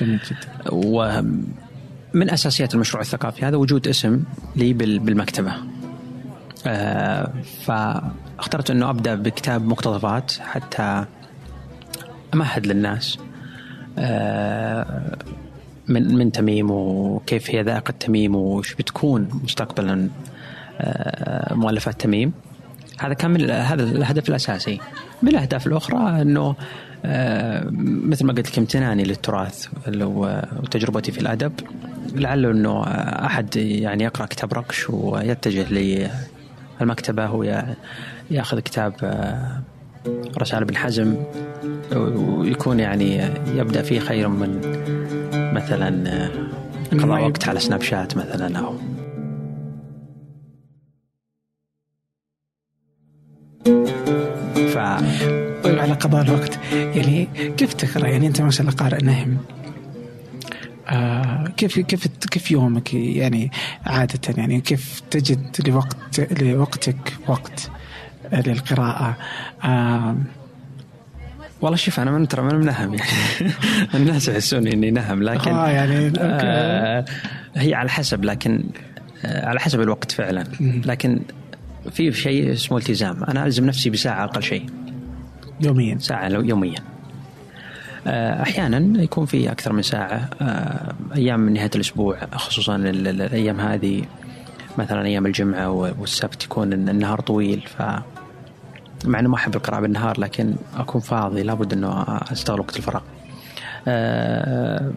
جميل 0.00 0.20
جدا. 0.30 0.72
ومن 0.72 2.30
أساسيات 2.30 2.74
المشروع 2.74 3.02
الثقافي 3.02 3.44
هذا 3.44 3.56
وجود 3.56 3.88
اسم 3.88 4.22
لي 4.56 4.72
بالمكتبة. 4.72 5.52
فاخترت 7.64 8.70
انه 8.70 8.90
ابدا 8.90 9.14
بكتاب 9.14 9.66
مقتطفات 9.66 10.32
حتى 10.32 11.04
امهد 12.34 12.66
للناس. 12.66 13.18
آه 13.98 15.16
من 15.88 16.14
من 16.14 16.32
تميم 16.32 16.70
وكيف 16.70 17.50
هي 17.50 17.62
ذائقة 17.62 17.94
تميم 18.00 18.36
وش 18.36 18.74
بتكون 18.74 19.28
مستقبلا 19.44 20.08
آه 20.80 21.54
مؤلفات 21.54 22.00
تميم. 22.00 22.32
هذا 22.98 23.14
كان 23.14 23.30
من 23.30 23.50
هذا 23.50 23.82
الهدف 23.82 24.28
الأساسي. 24.28 24.80
من 25.22 25.28
الأهداف 25.28 25.66
الأخرى 25.66 26.22
إنه 26.22 26.54
آه، 27.04 27.66
مثل 28.10 28.26
ما 28.26 28.32
قلت 28.32 28.50
لك 28.50 28.58
امتناني 28.58 29.02
للتراث 29.04 29.68
وتجربتي 29.88 31.12
في 31.12 31.20
الأدب. 31.20 31.52
لعله 32.14 32.50
إنه 32.50 32.82
أحد 33.26 33.56
يعني 33.56 34.04
يقرأ 34.04 34.26
كتاب 34.26 34.54
رقش 34.54 34.90
ويتجه 34.90 35.66
للمكتبه 36.80 37.30
وياخذ 37.32 38.60
كتاب 38.60 38.94
آه، 39.02 39.62
رسائل 40.38 40.62
ابن 40.62 40.76
حزم 40.76 41.16
ويكون 41.92 42.80
يعني 42.80 43.30
يبدأ 43.54 43.82
فيه 43.82 44.00
خير 44.00 44.28
من 44.28 44.60
مثلا 45.54 46.08
آه، 46.08 46.30
قضاء 46.92 47.22
وقت 47.22 47.48
على 47.48 47.60
سناب 47.60 47.82
شات 47.82 48.16
مثلا 48.16 48.58
أو 48.58 48.74
ف 54.54 54.78
طيب 55.64 55.78
على 55.78 55.92
قضاء 55.92 56.22
الوقت 56.22 56.58
يعني 56.72 57.28
كيف 57.56 57.72
تقرأ؟ 57.72 58.08
يعني 58.08 58.26
أنت 58.26 58.40
ما 58.40 58.50
شاء 58.50 58.60
الله 58.66 58.76
قارئ 58.76 59.04
نهم. 59.04 59.38
آه 60.90 61.44
كيف 61.56 61.78
كيف 61.78 62.06
كيف 62.06 62.50
يومك 62.50 62.94
يعني 62.94 63.50
عادة؟ 63.86 64.34
يعني 64.36 64.60
كيف 64.60 65.00
تجد 65.10 65.68
لوقت 65.68 66.42
لوقتك 66.42 67.12
وقت 67.28 67.70
للقراءة؟ 68.32 69.16
آه 69.64 70.16
والله 71.60 71.76
شوف 71.76 72.00
أنا 72.00 72.10
من 72.10 72.28
ترى 72.28 72.42
من 72.42 72.64
نهم 72.66 72.94
يعني. 72.94 73.10
الناس 73.94 74.28
يحسوني 74.28 74.72
إني 74.74 74.90
نهم 74.90 75.22
لكن 75.22 75.50
آه 75.50 75.68
يعني 75.70 76.12
آه 76.18 77.04
هي 77.56 77.74
على 77.74 77.90
حسب 77.90 78.24
لكن 78.24 78.64
آه 79.24 79.46
على 79.48 79.60
حسب 79.60 79.80
الوقت 79.80 80.12
فعلا. 80.12 80.44
لكن 80.60 81.20
في 81.90 82.12
شيء 82.12 82.52
اسمه 82.52 82.78
التزام. 82.78 83.24
أنا 83.24 83.46
ألزم 83.46 83.66
نفسي 83.66 83.90
بساعة 83.90 84.24
أقل 84.24 84.42
شيء. 84.42 84.66
يوميا. 85.60 85.98
ساعة 85.98 86.28
لو 86.28 86.40
يوميا. 86.40 86.78
أحيانا 88.06 89.02
يكون 89.02 89.26
في 89.26 89.52
أكثر 89.52 89.72
من 89.72 89.82
ساعة 89.82 90.28
آه، 90.42 90.92
أيام 91.14 91.40
من 91.40 91.52
نهاية 91.52 91.70
الأسبوع 91.74 92.16
خصوصا 92.34 92.76
الأيام 92.76 93.60
هذه 93.60 94.04
مثلا 94.78 95.06
أيام 95.06 95.26
الجمعة 95.26 95.70
والسبت 95.70 96.44
يكون 96.44 96.72
النهار 96.72 97.20
طويل 97.20 97.60
ف 97.60 97.82
مع 99.04 99.18
إنه 99.18 99.28
ما 99.28 99.34
أحب 99.34 99.56
القراءة 99.56 99.80
بالنهار 99.80 100.20
لكن 100.20 100.54
أكون 100.76 101.00
فاضي 101.00 101.42
لابد 101.42 101.72
إنه 101.72 102.02
أستغل 102.32 102.60
وقت 102.60 102.76
الفراغ. 102.76 103.02
آه، 103.88 104.92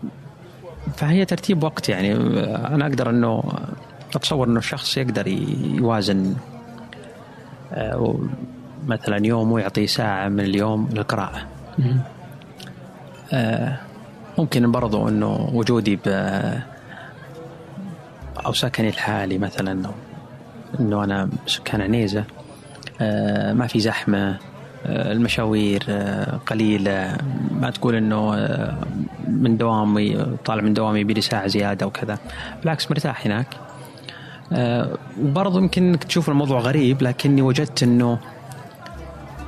فهي 0.98 1.26
ترتيب 1.26 1.64
وقت 1.64 1.90
يعني 1.90 2.14
أنا 2.68 2.88
أقدر 2.88 3.10
إنه 3.10 3.44
أتصور 4.16 4.48
إنه 4.48 4.60
الشخص 4.60 4.98
يقدر 4.98 5.28
يوازن 5.78 6.36
مثلا 8.88 9.26
يومه 9.28 9.60
يعطي 9.60 9.88
ساعة 9.88 10.30
من 10.30 10.40
اليوم 10.40 10.90
للقراءة. 10.94 11.48
آه، 13.34 13.80
ممكن 14.38 14.72
برضو 14.72 15.10
إنه 15.10 15.50
وجودي 15.54 15.96
ب 15.96 16.02
أو 18.46 18.54
سكني 18.54 18.90
الحالي 18.90 19.38
مثلا 19.38 19.90
إنه 20.80 21.04
أنا 21.04 21.30
سكان 21.48 21.82
عنيزة 21.82 22.24
آه، 23.02 23.54
ما 23.54 23.68
في 23.68 23.80
زحمة 23.80 24.38
آه، 24.86 25.12
المشاوير 25.12 25.84
قليلة. 26.48 27.18
ما 27.52 27.70
تقول 27.70 27.96
إنه 27.96 28.32
من 29.28 29.58
دوامي 29.58 30.26
طالع 30.46 30.62
من 30.62 30.74
دوامي 30.74 31.00
يبي 31.00 31.14
لي 31.14 31.22
ساعة 31.22 31.48
زيادة 31.48 31.88
وكذا. 31.88 32.18
بالعكس 32.62 32.92
مرتاح 32.92 33.26
هناك. 33.26 33.48
وبرضه 35.20 35.60
يمكن 35.60 35.84
إنك 35.84 36.04
تشوف 36.04 36.30
الموضوع 36.30 36.60
غريب 36.60 37.02
لكني 37.02 37.42
وجدت 37.42 37.84
إنه 37.84 38.20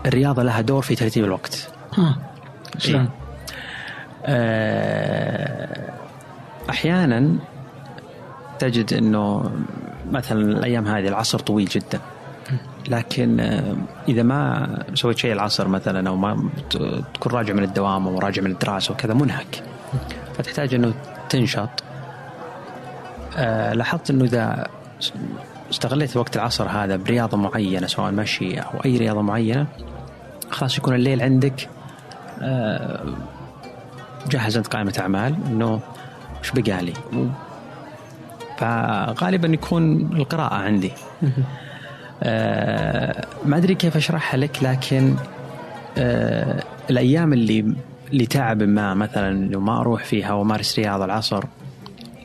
الرياضة 0.06 0.44
لها 0.44 0.62
دور 0.62 0.82
في 0.82 0.96
ترتيب 0.96 1.24
الوقت. 1.24 1.70
ها 1.98 2.18
شلون؟ 2.78 3.10
آه، 4.26 5.92
أحيانا 6.70 7.36
تجد 8.60 8.94
إنه 8.94 9.52
مثلا 10.12 10.42
الأيام 10.42 10.88
هذه 10.88 11.08
العصر 11.08 11.40
طويل 11.40 11.66
جدا. 11.66 12.00
لكن 12.90 13.40
آه، 13.40 13.76
إذا 14.08 14.24
ما 14.24 14.68
سويت 14.94 15.18
شيء 15.18 15.34
العصر 15.34 15.68
مثلا 15.68 16.10
أو 16.10 16.16
ما 16.16 16.50
تكون 17.14 17.32
راجع 17.32 17.54
من 17.54 17.64
الدوام 17.64 18.08
أو 18.08 18.20
راجع 18.20 18.42
من 18.42 18.52
الدراسة 18.52 18.92
وكذا 18.92 19.14
منهك. 19.14 19.64
فتحتاج 20.34 20.74
إنه 20.74 20.94
تنشط. 21.30 21.70
آه، 23.38 23.74
لاحظت 23.74 24.10
إنه 24.10 24.24
إذا 24.24 24.68
استغليت 25.72 26.18
وقت 26.18 26.36
العصر 26.36 26.68
هذا 26.68 26.96
برياضة 26.96 27.38
معينة 27.38 27.88
سواء 27.88 28.12
مشي 28.12 28.60
أو 28.60 28.80
أي 28.86 28.98
رياضة 28.98 29.22
معينة 29.22 29.68
خلاص 30.52 30.78
يكون 30.78 30.96
الليل 30.96 31.22
عندك 31.22 31.70
جهز 34.32 34.58
انت 34.58 34.68
قائمة 34.68 34.94
أعمال 35.00 35.36
إنه 35.48 35.80
وش 36.42 36.52
بقى 36.52 36.82
لي؟ 36.86 36.94
فغالبا 38.58 39.48
يكون 39.48 40.02
القراءة 40.14 40.54
عندي. 40.56 40.92
آه 42.24 43.26
ما 43.46 43.58
أدري 43.58 43.76
كيف 43.76 43.98
أشرحها 43.98 44.38
لك 44.38 44.64
لكن 44.64 45.16
آه 45.98 46.64
الأيام 46.90 47.34
اللي 47.34 47.76
لتعب 48.14 48.64
ما 48.64 48.94
مثلا 48.94 49.50
لو 49.52 49.60
ما 49.60 49.80
أروح 49.80 50.04
فيها 50.04 50.34
وأمارس 50.34 50.80
رياضة 50.80 51.06
العصر 51.06 51.44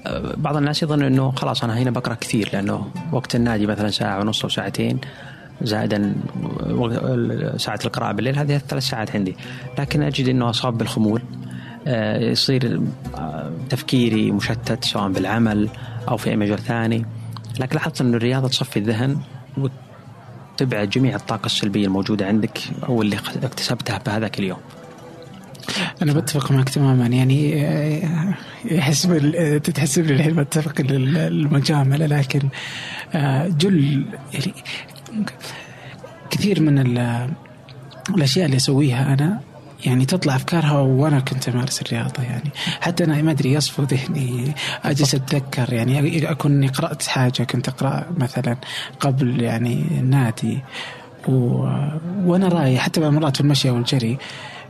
آه 0.07 0.34
بعض 0.36 0.57
الناس 0.57 0.82
يظن 0.82 1.03
إنه 1.03 1.30
خلاص 1.30 1.64
أنا 1.64 1.78
هنا 1.78 1.90
بقرأ 1.90 2.14
كثير 2.14 2.51
لأنه 2.53 2.86
وقت 3.12 3.34
النادي 3.34 3.66
مثلا 3.66 3.88
ساعة 3.90 4.20
ونص 4.20 4.42
أو 4.42 4.48
ساعتين 4.48 4.98
زائدا 5.62 6.14
ساعة 7.57 7.78
القراءة 7.84 8.12
بالليل 8.12 8.38
هذه 8.38 8.59
ثلاث 8.59 8.82
ساعات 8.82 9.16
عندي. 9.16 9.36
لكن 9.78 10.03
أجد 10.03 10.28
أنه 10.28 10.51
أصاب 10.51 10.78
بالخمول. 10.78 11.22
يصير 11.87 12.81
آه، 13.14 13.53
تفكيري 13.70 14.31
مشتت 14.31 14.85
سواء 14.85 15.09
بالعمل 15.09 15.68
أو 16.09 16.16
في 16.16 16.31
أي 16.31 16.37
مجال 16.37 16.59
ثاني. 16.59 17.05
لكن 17.61 17.74
لاحظت 17.76 18.01
انه 18.01 18.16
الرياضة 18.16 18.49
تصفي 18.49 18.78
الذهن 18.78 19.20
وتبعد 19.57 20.91
جميع 20.91 21.16
الطاقة 21.16 21.47
السلبية 21.47 21.87
الموجودة 21.87 22.26
عندك 22.26 22.59
أو 22.89 23.03
اللي 23.03 23.16
اكتسبتها 23.43 23.99
بهذاك 24.07 24.39
اليوم. 24.39 24.59
أنا 26.03 26.12
بتفق 26.12 26.53
معك 26.53 26.68
تماما. 26.68 27.07
يعني 27.07 27.66
آه، 27.66 28.35
يحسب 28.64 29.33
تتحسب 29.64 30.07
لي 30.07 30.14
الحين 30.14 30.35
بتفق 30.35 30.74
المجاملة. 30.78 32.07
لكن 32.07 32.41
جل 33.59 34.05
يعني 34.33 34.53
كثير 36.31 36.61
من 36.62 36.78
الأشياء 38.16 38.47
اللي 38.47 38.57
أسويها 38.57 39.14
أنا 39.14 39.49
يعني 39.87 40.07
تطلع 40.07 40.37
أفكارها 40.37 40.78
وأنا 40.78 41.20
كنت 41.20 41.49
أمارس 41.49 41.83
الرياضة 41.83 42.22
يعني. 42.22 42.51
حتى 42.81 43.05
أنا 43.05 43.22
ما 43.22 43.31
أدري 43.31 43.53
يصفو 43.53 43.83
ذهني 43.83 44.55
أجلس 44.85 45.14
أتذكر 45.14 45.72
يعني. 45.72 46.31
أكون 46.31 46.68
قرأت 46.68 47.03
حاجة 47.03 47.43
كنت 47.43 47.68
أقرأ 47.68 48.07
مثلا 48.16 48.57
قبل 49.01 49.43
يعني 49.43 49.85
النادي 49.91 50.59
و... 51.28 51.33
وأنا 52.24 52.49
رايح. 52.49 52.83
حتى 52.83 53.01
مرات 53.01 53.37
في 53.37 53.41
المشي 53.43 53.70
والجري 53.70 54.18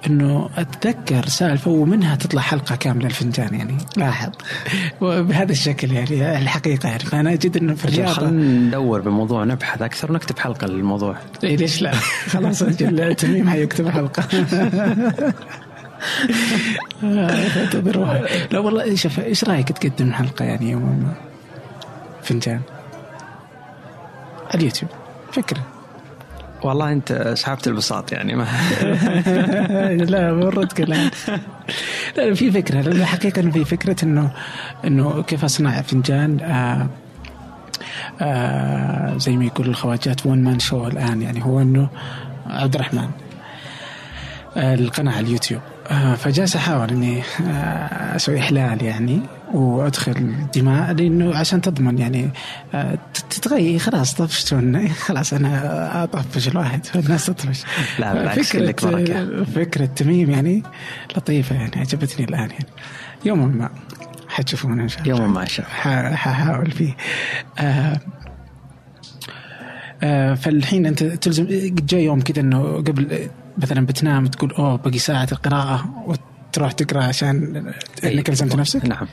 إنه 0.06 0.50
أتذكر 0.56 1.26
سالفة 1.26 1.70
ومنها 1.70 2.16
تطلع 2.16 2.42
حلقة 2.42 2.76
كاملة 2.76 3.06
الفنجان 3.06 3.54
يعني. 3.54 3.76
لاحظ 3.96 4.30
وبهذا 5.02 5.52
الشكل 5.52 5.92
يعني 5.92 6.38
الحقيقة 6.38 6.88
يعني. 6.88 6.98
فأنا 6.98 7.32
أجد 7.32 7.56
إنه 7.56 7.74
في 7.74 7.84
الرياضه 7.84 8.12
خلينا 8.12 8.30
ندور 8.68 9.00
بموضوع 9.00 9.44
نبحث 9.44 9.82
أكثر 9.82 10.12
ونكتب 10.12 10.38
حلقة 10.38 10.66
للموضوع. 10.66 11.16
اي 11.44 11.56
ليش 11.56 11.82
لا؟ 11.82 11.92
خلاص 12.26 12.62
أجل 12.62 13.14
تميم 13.14 13.50
حيكتب 13.50 13.88
حلقة. 13.88 14.24
لا 18.52 18.58
والله 18.58 18.94
شوف 18.94 19.20
إيش 19.20 19.44
رأيك 19.44 19.68
تقدم 19.68 20.12
حلقة 20.12 20.44
يعني 20.44 20.70
يوم 20.70 21.14
فنجان؟ 22.22 22.60
اليوتيوب. 24.54 24.90
فكرة. 25.32 25.79
والله 26.62 26.92
انت 26.92 27.32
سحبت 27.36 27.66
البساط 27.66 28.12
يعني 28.12 28.34
ما 28.34 28.46
لا 30.12 30.32
ورد 30.32 30.72
كلام. 30.72 31.10
لا 32.16 32.34
في 32.34 32.50
فكرة. 32.50 32.80
لأن 32.80 33.04
حقيقة 33.04 33.50
في 33.50 33.64
فكرة 33.64 34.04
انه 34.04 34.30
إنه 34.84 35.22
كيف 35.22 35.44
أصنع 35.44 35.82
فنجان؟ 35.82 36.40
آه 36.40 36.86
آه 38.20 39.16
زي 39.18 39.36
ما 39.36 39.44
يقول 39.44 39.66
الخواجات 39.68 40.26
ون 40.26 40.38
مان 40.42 40.58
شو 40.58 40.86
الآن. 40.86 41.22
يعني 41.22 41.44
هو 41.44 41.60
إنه 41.60 41.88
عبد 42.46 42.74
الرحمن. 42.74 43.10
آه 44.56 44.74
القناة 44.74 45.12
على 45.16 45.26
اليوتيوب. 45.26 45.62
فجالس 45.90 46.56
أحاول 46.56 46.90
إني 46.90 47.22
آه 47.46 48.16
أسوي 48.16 48.38
إحلال 48.38 48.82
يعني 48.82 49.20
وأدخل 49.54 50.34
دماء 50.54 50.92
لأنه 50.92 51.36
عشان 51.36 51.60
تضمن 51.60 51.98
يعني 51.98 52.30
آه، 52.74 52.98
تتغير 53.30 53.78
خلاص 53.78 54.14
طفشتون 54.14 54.88
خلاص 55.06 55.32
أنا 55.32 56.04
أطفش 56.04 56.48
الواحد 56.48 56.86
الناس 56.94 57.26
تطفش. 57.26 57.62
لا 57.98 58.12
بالعكس 58.12 58.52
فكرة, 58.52 59.44
فكرة 59.44 59.84
تميم 59.84 60.30
يعني 60.30 60.62
لطيفة 61.16 61.56
يعني 61.56 61.72
عجبتني 61.76 62.26
الآن 62.26 62.50
يعني. 62.50 62.66
يوما 63.24 63.46
ما 63.46 63.70
حتشوفون 64.28 64.80
إن 64.80 64.88
شاء 64.88 65.02
الله. 65.02 65.10
يوما 65.16 65.26
ما 65.26 65.42
إن 65.42 65.46
شاء 65.46 65.66
الله. 65.66 66.14
ححاول 66.16 66.70
فيه. 66.70 66.96
آه 67.58 68.00
آه 70.02 70.34
فالحين 70.34 70.86
أنت 70.86 71.02
تلزم 71.02 71.46
جاء 71.88 72.00
يوم 72.00 72.20
كذا 72.20 72.40
إنه 72.40 72.76
قبل 72.76 73.28
مثلا 73.58 73.86
بتنام 73.86 74.26
تقول 74.26 74.52
أوه 74.52 74.76
باقي 74.76 74.98
ساعة 74.98 75.28
القراءة 75.32 76.04
وتروح 76.06 76.72
تقرأ 76.72 77.02
عشان 77.04 77.64
إنك 78.04 78.30
لزمت 78.30 78.56
نفسك؟ 78.56 78.84
نعم. 78.84 79.06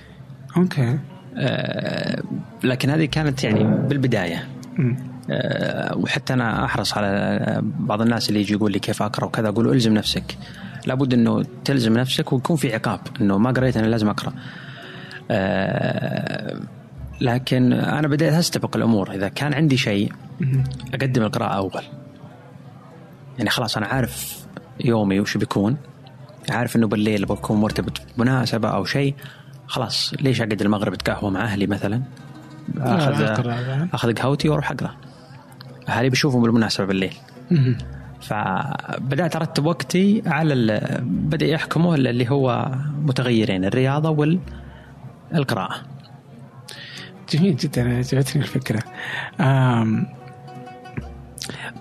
أوكي. 0.58 1.00
آه 1.38 2.24
لكن 2.64 2.90
هذه 2.90 3.06
كانت 3.06 3.44
يعني 3.44 3.64
بالبداية. 3.64 4.48
آه 5.30 5.98
وحتى 5.98 6.34
أنا 6.34 6.66
أحرص 6.66 6.98
على 6.98 7.62
بعض 7.64 8.02
الناس 8.02 8.30
اللي 8.30 8.42
يجي 8.42 8.54
يقول 8.54 8.72
لي 8.72 8.80
كيف 8.80 9.02
أقرأ 9.02 9.26
وكذا 9.26 9.50
أقول 9.50 9.70
ألزم 9.70 9.94
نفسك. 9.94 10.38
لابد 10.86 11.14
إنه 11.14 11.46
تلزم 11.66 11.98
نفسك 11.98 12.34
ويكون 12.34 12.56
في 12.56 12.74
عقاب 12.74 13.00
إنه 13.22 13.38
ما 13.38 13.52
قريت 13.52 13.78
أنا 13.78 13.88
لازم 13.88 14.10
أقرأ. 14.10 14.34
آه 15.32 16.60
لكن 17.22 17.74
أنا 17.74 18.08
بديت 18.08 18.34
أستبق 18.34 18.76
الأمور. 18.76 19.12
إذا 19.12 19.28
كان 19.28 19.54
عندي 19.54 19.78
شيء 19.78 20.12
أقدم 20.94 21.24
القراءة 21.24 21.54
أول. 21.54 21.84
يعني 23.38 23.50
خلاص 23.50 23.78
أنا 23.78 23.86
عارف 23.86 24.46
يومي 24.86 25.20
وش 25.20 25.38
بيكون 25.38 25.78
عارف 26.50 26.76
إنه 26.76 26.88
بالليل 26.88 27.26
بكون 27.26 27.58
مرتبط 27.58 28.02
بمناسبة 28.18 28.70
أو 28.70 28.86
شيء 28.86 29.16
خلاص 29.68 30.14
ليش 30.22 30.42
أقعد 30.42 30.62
المغرب 30.62 30.94
اتقهوى 30.94 31.32
مع 31.32 31.44
أهلي 31.44 31.68
مثلا؟ 31.68 32.02
اخذ 32.78 33.24
أخذ 33.94 34.14
قهوتي 34.14 34.50
وأروح 34.50 34.72
أقرأ. 34.72 34.96
أهلي 35.90 36.10
بيشوفهم 36.10 36.42
بالمناسبة 36.42 36.86
بالليل. 36.88 37.14
فبدأت 38.22 39.36
أرتب 39.36 39.66
وقتي 39.66 40.24
على 40.26 41.00
بدأ 41.04 41.46
يحكمه 41.46 41.96
اللي 41.96 42.30
هو 42.30 42.72
متغيرين 43.02 43.66
الرياضة 43.66 44.10
والقراءه 45.34 45.76
جميل 47.30 47.56
جدا 47.56 47.98
عجبتني 47.98 48.42
الفكرة. 48.42 48.84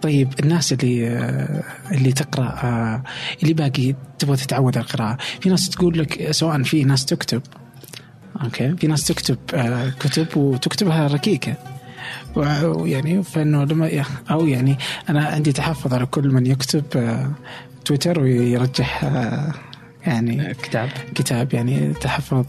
طيب 0.03 0.29
الناس 0.41 0.73
اللي 0.73 1.07
اللي 1.93 2.13
تقرأ 2.13 3.03
اللي 3.43 3.55
باقي 3.55 3.95
تبغى 4.19 4.37
تتعود 4.37 4.77
على 4.79 4.87
القراءة. 4.87 5.17
في 5.41 5.49
ناس 5.49 5.71
تقول 5.71 5.99
لك 5.99 6.33
سواء 6.33 6.63
في 6.63 6.85
ناس 6.85 7.05
تكتب. 7.05 7.43
أوكي؟ 8.45 8.77
في 8.77 8.87
ناس 8.87 9.07
تكتب 9.07 9.39
كتب 10.01 10.37
وتكتبها 10.37 11.07
ركيكه 11.07 11.55
ويعني 12.37 13.23
فإنه 13.23 13.65
لما 13.65 14.05
أو 14.31 14.47
يعني 14.47 14.79
أنا 15.09 15.27
عندي 15.27 15.53
تحفظ 15.53 15.95
على 15.95 16.07
كل 16.07 16.29
من 16.29 16.47
يكتب 16.47 16.85
تويتر 17.85 18.21
ويرجح 18.21 19.05
يعني 20.07 20.55
كتاب. 20.55 20.89
كتاب 21.15 21.55
يعني 21.55 21.93
تحفظ 21.93 22.47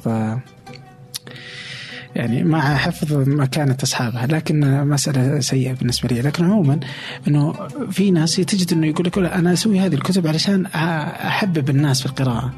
يعني 2.18 2.44
مع 2.44 2.76
حفظ 2.76 3.14
مكانة 3.14 3.78
أصحابها 3.84 4.28
لكن 4.28 4.88
مسألة 4.88 5.40
سيئة 5.40 5.74
بالنسبة 5.74 6.10
لي. 6.10 6.22
لكن 6.22 6.46
عموما 6.46 6.80
أنه 7.28 7.54
في 7.92 8.12
ناس 8.12 8.36
تجد 8.36 8.74
أنه 8.74 8.88
يقول 8.88 9.06
لك 9.06 9.18
أنا 9.18 9.54
أسوي 9.54 9.80
هذه 9.80 9.96
الكتب 9.96 10.28
علشان 10.28 10.66
أحبب 10.66 11.70
الناس 11.70 12.00
في 12.02 12.06
القراءة. 12.06 12.54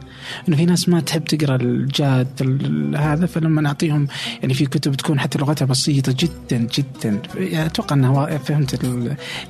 أنه 0.47 0.57
في 0.57 0.66
ناس 0.66 0.89
ما 0.89 0.99
تحب 0.99 1.24
تقرأ 1.24 1.55
الجاد 1.55 2.28
هذا 2.97 3.26
فلما 3.26 3.62
نعطيهم 3.62 4.07
يعني 4.41 4.53
في 4.53 4.66
كتب 4.66 4.95
تكون 4.95 5.20
حتى 5.20 5.39
لغتها 5.39 5.66
بسيطة 5.66 6.16
جدا 6.20 6.68
جدا. 6.78 7.20
يعني 7.36 7.66
أتوقع 7.66 7.95
أنها 7.95 8.38
فهمت 8.38 8.86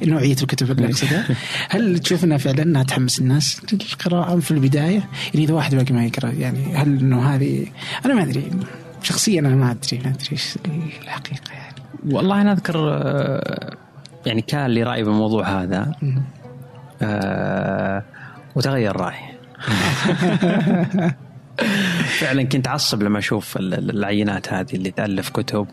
نوعية 0.03 0.36
الكتب 0.41 0.72
اللي 0.72 0.86
أقصدها. 0.86 1.26
هل 1.70 1.99
تشوف 1.99 2.24
أنها 2.24 2.38
فعلا 2.38 2.64
أنها 2.64 2.84
تحمس 2.84 3.20
الناس 3.20 3.62
للقراءة 3.74 4.39
في 4.39 4.51
البداية؟ 4.51 5.10
يعني 5.34 5.45
إذا 5.45 5.53
واحد 5.53 5.76
باقي 5.76 5.93
ما 5.93 6.05
يقرأ 6.05 6.32
يعني 6.32 6.76
هل 6.76 6.88
أنه 6.88 7.36
هذه 7.36 7.66
أنا 8.05 8.14
ما 8.14 8.24
أدري. 8.24 8.51
شخصيا 9.02 9.39
أنا 9.39 9.56
ما 9.56 9.72
أدري 9.72 10.00
ما 10.06 10.10
أدري 10.10 10.28
إيش 10.32 10.58
الحقيقة 11.02 11.54
يعني. 11.54 11.76
والله 12.12 12.41
أنا 12.41 12.52
أذكر 12.52 12.76
يعني 14.26 14.41
كان 14.41 14.70
لي 14.70 14.84
رأي 14.84 15.04
بالموضوع 15.04 15.62
هذا. 15.62 15.91
آه 17.02 18.04
وتغير 18.56 18.95
رأيي. 18.95 19.30
فعلا 22.20 22.43
كنت 22.43 22.68
أعصب 22.68 23.04
لما 23.04 23.20
أشوف 23.20 23.58
العينات 23.58 24.54
هذه 24.54 24.74
اللي 24.74 24.91
تألف 24.91 25.30
كتب. 25.30 25.68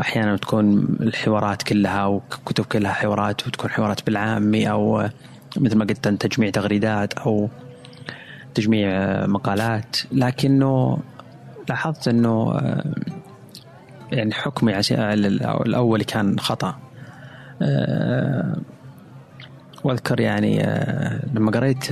أحيانا 0.00 0.36
تكون 0.36 0.96
الحوارات 1.00 1.62
كلها 1.62 2.06
وكتب 2.06 2.64
كلها 2.64 2.92
حوارات 2.92 3.46
وتكون 3.46 3.70
حوارات 3.70 4.06
بالعامي 4.06 4.70
أو 4.70 5.08
مثل 5.56 5.76
ما 5.76 5.84
قلت 5.84 6.08
تجميع 6.08 6.50
تغريدات 6.50 7.14
أو 7.14 7.48
تجميع 8.54 8.90
مقالات. 9.26 9.96
لكنه 10.12 10.98
لاحظت 11.68 12.08
إنه 12.08 12.60
يعني 14.12 14.32
حكمي 14.34 14.80
الأول 15.66 16.02
كان 16.02 16.38
خطأ. 16.38 16.74
وأذكر 19.84 20.20
يعني 20.20 20.62
لما 21.34 21.50
قريت 21.50 21.84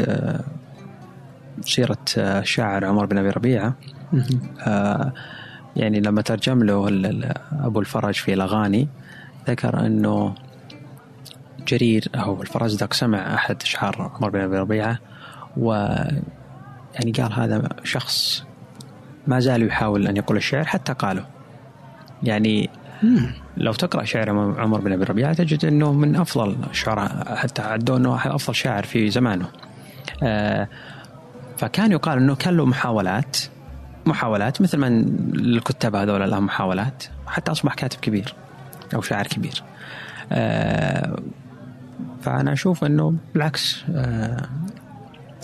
سيرة 1.60 2.04
الشاعر 2.16 2.84
عمر 2.84 3.06
بن 3.06 3.18
أبي 3.18 3.30
ربيعة 3.30 3.74
يعني 5.76 6.00
لما 6.00 6.22
ترجم 6.22 6.62
له 6.62 6.88
أبو 7.52 7.80
الفرج 7.80 8.14
في 8.14 8.34
الأغاني 8.34 8.88
ذكر 9.48 9.86
إنه 9.86 10.34
جرير 11.68 12.08
أو 12.14 12.42
الفرزدق 12.42 12.92
سمع 12.92 13.34
أحد 13.34 13.56
اشعار 13.62 14.10
عمر 14.16 14.30
بن 14.30 14.40
أبي 14.40 14.58
ربيعة 14.58 14.98
و 15.56 15.72
يعني 16.94 17.12
قال 17.18 17.32
هذا 17.32 17.68
شخص 17.84 18.44
ما 19.26 19.40
زال 19.40 19.66
يحاول 19.66 20.06
أن 20.06 20.16
يقول 20.16 20.36
الشعر 20.36 20.64
حتى 20.64 20.92
قاله. 20.92 21.26
يعني 22.22 22.70
لو 23.56 23.72
تقرأ 23.72 24.04
شعر 24.04 24.30
عمر 24.30 24.80
بن 24.80 24.92
أبي 24.92 25.04
ربيعة 25.04 25.32
تجد 25.32 25.64
أنه 25.64 25.92
من 25.92 26.16
أفضل 26.16 26.56
الشعراء 26.70 27.36
حتى 27.36 27.62
عدوا 27.62 27.96
أنه 27.96 28.34
أفضل 28.34 28.54
شاعر 28.54 28.82
في 28.82 29.10
زمانه. 29.10 29.48
آه 30.22 30.68
فكان 31.56 31.92
يقال 31.92 32.18
أنه 32.18 32.34
كان 32.34 32.56
له 32.56 32.66
محاولات 32.66 33.36
محاولات 34.06 34.62
مثل 34.62 34.78
ما 34.78 34.88
الكتاب 35.34 35.96
هذول 35.96 36.22
الآن 36.22 36.42
محاولات 36.42 37.04
حتى 37.26 37.52
أصبح 37.52 37.74
كاتب 37.74 38.00
كبير 38.00 38.34
أو 38.94 39.00
شاعر 39.00 39.26
كبير. 39.26 39.62
آه 40.32 41.16
فأنا 42.22 42.52
أشوف 42.52 42.84
أنه 42.84 43.14
بالعكس 43.34 43.84
آه 43.94 44.48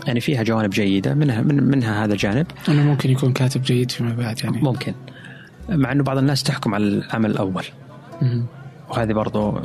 يعني 0.06 0.20
فيها 0.20 0.42
جوانب 0.42 0.70
جيدة 0.70 1.14
منها 1.14 1.42
من 1.42 1.62
منها 1.62 2.04
هذا 2.04 2.12
الجانب. 2.12 2.46
أنه 2.68 2.82
ممكن 2.82 3.10
يكون 3.10 3.32
كاتب 3.32 3.62
جيد 3.62 3.90
فيما 3.90 4.14
بعد 4.14 4.40
يعني. 4.44 4.60
ممكن. 4.62 4.94
مع 5.68 5.92
إنه 5.92 6.02
بعض 6.02 6.18
الناس 6.18 6.42
تحكم 6.42 6.74
على 6.74 6.84
العمل 6.84 7.30
الأول. 7.30 7.64
وهذه 8.88 9.12
برضو 9.12 9.60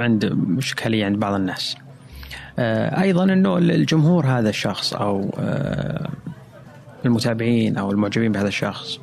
عند 0.00 0.38
اشكاليه 0.58 1.04
عند 1.04 1.18
بعض 1.18 1.34
الناس. 1.34 1.76
أيضا 2.58 3.24
إنه 3.24 3.58
الجمهور 3.58 4.26
هذا 4.26 4.48
الشخص 4.48 4.94
أو 4.94 5.38
المتابعين 7.06 7.76
أو 7.76 7.90
المعجبين 7.90 8.32
بهذا 8.32 8.48
الشخص 8.48 8.98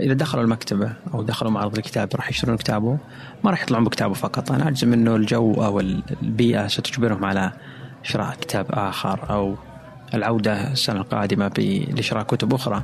إذا 0.00 0.14
دخلوا 0.14 0.44
المكتبة 0.44 0.92
أو 1.14 1.22
دخلوا 1.22 1.50
معرض 1.52 1.76
الكتاب 1.76 2.08
راح 2.14 2.30
يشترون 2.30 2.56
كتابه. 2.56 2.98
ما 3.44 3.50
راح 3.50 3.62
يطلعون 3.62 3.84
بكتابه 3.84 4.14
فقط. 4.14 4.52
أنا 4.52 4.68
أجزم 4.68 4.92
إنه 4.92 5.16
الجو 5.16 5.54
أو 5.54 5.80
البيئة 6.22 6.66
ستجبرهم 6.66 7.24
على 7.24 7.52
شراء 8.02 8.34
كتاب 8.40 8.66
آخر 8.70 9.30
أو 9.30 9.56
العودة 10.14 10.72
السنة 10.72 11.00
القادمة 11.00 11.52
لشراء 11.98 12.22
كتب 12.22 12.54
أخرى. 12.54 12.82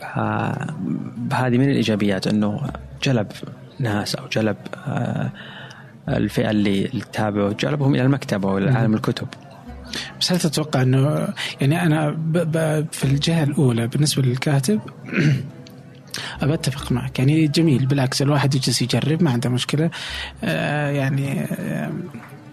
فهذه 0.00 1.58
من 1.58 1.70
الإيجابيات 1.70 2.26
أنه 2.26 2.70
جلب 3.02 3.26
ناس 3.78 4.14
أو 4.14 4.28
جلب 4.28 4.56
الفئة 6.08 6.50
اللي 6.50 6.88
تتابعه 6.88 7.52
جلبهم 7.52 7.94
إلى 7.94 8.02
المكتبة 8.02 8.48
وإلى 8.48 8.70
عالم 8.70 8.94
الكتب. 8.94 9.28
بس 10.20 10.32
هل 10.32 10.38
تتوقع 10.38 10.82
أنه 10.82 11.28
يعني 11.60 11.82
أنا 11.82 12.10
ب 12.10 12.32
ب 12.32 12.86
في 12.92 13.04
الجهة 13.04 13.44
الأولى 13.44 13.86
بالنسبة 13.86 14.22
للكاتب 14.22 14.80
أبى 16.42 16.54
أتفق 16.54 16.92
معك. 16.92 17.18
يعني 17.18 17.46
جميل 17.46 17.86
بالعكس 17.86 18.22
الواحد 18.22 18.54
يجلس 18.54 18.82
يجرب 18.82 19.22
ما 19.22 19.30
عنده 19.30 19.50
مشكلة. 19.50 19.90
آه 20.44 20.90
يعني 20.90 21.40
آه 21.40 21.92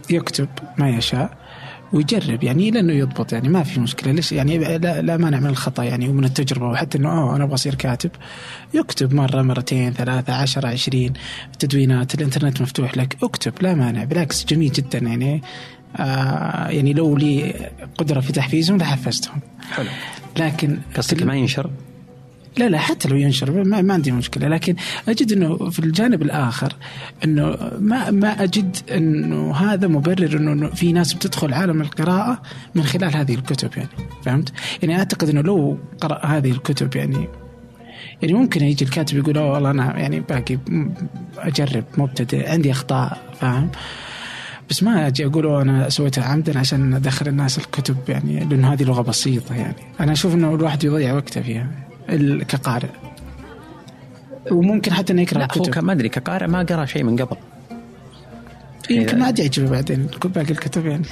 يكتب 0.10 0.48
ما 0.78 0.90
يشاء. 0.90 1.47
ويجرب 1.94 2.44
يعني 2.44 2.72
لأنه 2.72 2.94
يضبط 2.94 3.34
يعني 3.34 3.50
ما 3.50 3.64
في 3.64 3.80
مشكلة. 3.80 4.12
ليش؟ 4.12 4.32
يعني 4.32 4.78
لا, 4.78 5.02
لا 5.02 5.18
مانع 5.18 5.40
من 5.40 5.48
الخطأ 5.48 5.84
يعني 5.84 6.10
ومن 6.10 6.24
التجربة. 6.24 6.68
وحتى 6.70 6.98
إنه 6.98 7.10
آه 7.10 7.36
أنا 7.36 7.44
أبغى 7.44 7.54
أصير 7.54 7.76
كاتب. 7.76 8.12
يكتب 8.74 9.14
مرة 9.14 9.42
مرتين 9.42 9.94
ثلاثة 9.94 10.34
عشرة 10.34 10.68
عشرين 10.68 11.14
تدوينات 11.60 12.16
الإنترنت 12.16 12.62
مفتوح 12.62 12.98
لك 12.98 13.18
اكتب 13.24 13.54
لا 13.62 13.74
مانع. 13.74 14.04
بالعكس 14.04 14.46
جميل 14.46 14.72
جدا 14.72 15.00
يعني 15.00 15.42
آه 15.98 16.68
يعني 16.68 16.94
لو 16.94 17.18
لي 17.18 17.54
قدرة 17.98 18.20
في 18.20 18.32
تحفيزهم 18.34 18.78
لحفزتهم 18.78 19.40
حلو. 19.72 19.90
لكن 20.40 20.80
قصدك 20.96 21.24
ما 21.24 21.36
ينشر؟ 21.36 21.70
لا 22.58 22.70
لا 22.70 22.78
حتى 22.78 23.10
لو 23.10 23.16
ينشر 23.16 23.64
ما, 23.64 23.82
ما 23.82 23.94
عندي 23.94 24.12
مشكلة. 24.12 24.48
لكن 24.48 24.76
أجد 25.10 25.32
إنه 25.32 25.70
في 25.70 25.80
الجانب 25.80 26.22
الآخر 26.22 26.74
إنه 27.24 27.58
ما 27.80 28.12
ما 28.12 28.44
أجد 28.44 28.78
إنه 28.92 29.56
هذا 29.56 29.88
مبرر 29.88 30.38
إنه 30.38 30.70
في 30.70 30.94
ناس 30.94 31.14
بتدخل 31.14 31.54
عالم 31.54 31.82
القراءة 31.82 32.42
من 32.76 32.84
خلال 32.84 33.18
هذه 33.18 33.36
الكتب 33.36 33.70
يعني. 33.78 33.90
فهمت؟ 34.24 34.54
يعني 34.82 34.98
أعتقد 34.98 35.30
إنه 35.30 35.42
لو 35.42 35.78
قرأ 36.02 36.26
هذه 36.26 36.52
الكتب 36.52 36.96
يعني 36.96 37.28
يعني 38.22 38.34
ممكن 38.34 38.64
يجي 38.64 38.86
الكاتب 38.86 39.18
يقول 39.18 39.38
أوه 39.38 39.52
والله 39.52 39.72
أنا 39.72 40.00
يعني 40.00 40.20
باقي 40.20 40.58
أجرب 41.38 41.84
مبتدئ 41.98 42.50
عندي 42.50 42.72
أخطاء. 42.72 43.18
فاهم؟ 43.42 43.70
بس 44.70 44.84
ما 44.84 45.08
أجي 45.08 45.26
أقول 45.26 45.48
أنا 45.48 45.90
سويتها 45.90 46.24
عمدا 46.24 46.60
عشان 46.60 46.94
أدخل 46.94 47.28
الناس 47.28 47.58
الكتب 47.58 47.98
يعني 48.10 48.46
لأنه 48.46 48.74
هذه 48.74 48.84
لغة 48.84 49.02
بسيطة 49.02 49.56
يعني. 49.56 49.76
أنا 50.00 50.12
أشوف 50.12 50.34
إنه 50.34 50.56
الواحد 50.56 50.84
يضيع 50.84 51.14
وقته 51.14 51.42
فيها. 51.42 51.87
كقارئ. 52.48 52.90
وممكن 54.52 54.94
حتى 54.94 55.14
إنه 55.14 55.22
يكره 55.22 55.38
لا 55.40 55.44
هو 55.44 55.48
الكتب. 55.62 55.74
ك- 55.74 55.78
ما 55.78 55.92
أدري 55.94 56.10
كقارئ 56.10 56.48
ما 56.48 56.64
قرأ 56.64 56.86
شيء 56.86 57.04
من 57.04 57.16
قبل. 57.22 57.38
يمكن 58.90 59.20
ما 59.20 59.26
عاد 59.26 59.40
يعجبه 59.40 59.70
بعدين. 59.70 60.08
كل 60.20 60.30
باقي 60.30 60.52
الكتب 60.52 60.86
يعني. 60.86 61.06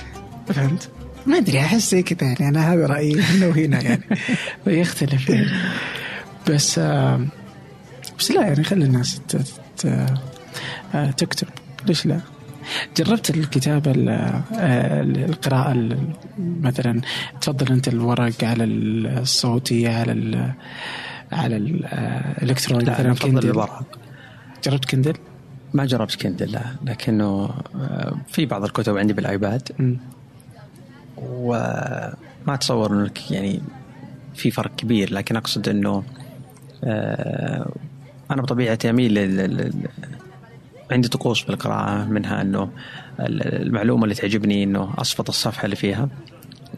فهمت؟ 0.47 0.89
ما 1.25 1.37
أدري 1.37 1.59
أحس 1.59 1.91
زي 1.91 2.03
كذا 2.03 2.29
يعني. 2.29 2.47
أنا 2.49 2.73
هذا 2.73 2.85
رأيي 2.85 3.21
هنا 3.21 3.47
وهنا 3.47 3.81
يعني. 3.81 4.01
ويختلف 4.67 5.29
يعني. 5.29 5.47
بس 6.49 6.79
آه 6.79 7.25
بس 8.19 8.31
لا 8.31 8.41
يعني 8.41 8.63
خلي 8.63 8.85
الناس 8.85 9.21
آه، 10.95 11.11
تكتب. 11.11 11.47
ليش 11.87 12.05
لا؟ 12.05 12.19
جربت 12.97 13.29
الكتابة 13.29 13.91
ال- 13.91 14.09
آه، 14.09 15.01
القراءة 15.01 15.71
ال- 15.71 15.97
مثلا 16.39 17.01
تفضل 17.41 17.71
أنت 17.73 17.87
الورق 17.87 18.43
على 18.43 18.63
الصوتي 18.63 19.87
على 19.87 20.11
ال 20.11 20.51
على 21.31 21.55
الإلكتروني 21.57 22.83
لا 22.83 22.91
مثلا 22.93 23.13
كندل. 23.13 23.49
الورق. 23.49 23.83
جربت 24.63 24.85
Kindle؟ 24.85 25.13
ما 25.73 25.85
جربت 25.85 26.15
Kindle 26.15 26.51
لا. 26.51 26.61
لكنه 26.85 27.49
آه، 27.75 28.15
في 28.27 28.45
بعض 28.45 28.63
الكتب 28.63 28.97
عندي 28.97 29.13
بال 29.13 29.29
iPad. 29.29 29.69
مم. 29.79 29.97
وما 31.17 32.13
أتصور 32.47 32.93
انه 32.93 33.09
يعني 33.31 33.61
في 34.35 34.51
فرق 34.51 34.75
كبير 34.75 35.13
لكن 35.13 35.35
أقصد 35.35 35.69
إنه 35.69 36.03
آه، 36.83 37.69
أنا 38.31 38.41
بطبيعتي 38.41 38.89
أميل 38.89 39.13
عندي 40.91 41.07
طقوس 41.07 41.41
بالقراءة 41.43 42.05
منها 42.05 42.41
ال- 42.41 43.61
المعلومة 43.67 44.03
اللي 44.03 44.15
تعجبني 44.15 44.63
إنه 44.63 44.93
أصفط 44.97 45.29
الصفحة 45.29 45.65
اللي 45.65 45.75
فيها 45.75 46.09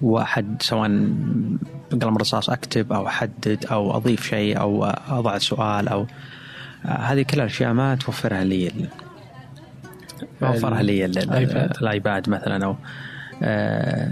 وأحد 0.02 0.62
سواء 0.62 0.90
بقلم 1.92 2.18
رصاص 2.18 2.50
أكتب 2.50 2.94
أو 2.94 3.08
أحدد 3.08 3.66
أو 3.72 3.98
أضيف 3.98 4.28
شيء 4.28 4.60
أو 4.60 4.86
أضع 5.10 5.38
سؤال 5.38 5.88
أو 5.88 6.06
آه، 6.86 6.90
هذه 6.90 7.22
كل 7.22 7.38
الأشياء 7.42 7.74
ما 7.74 7.96
توفرها 7.96 8.44
لي 8.44 8.72
ما 10.42 10.50
وفرها 10.50 10.82
لي 10.84 11.06
ال- 11.06 11.18
ال- 11.18 11.24
الآيباد. 11.82 12.30
مثلا 12.30 12.66
أو 12.66 12.76
آه، 13.44 14.12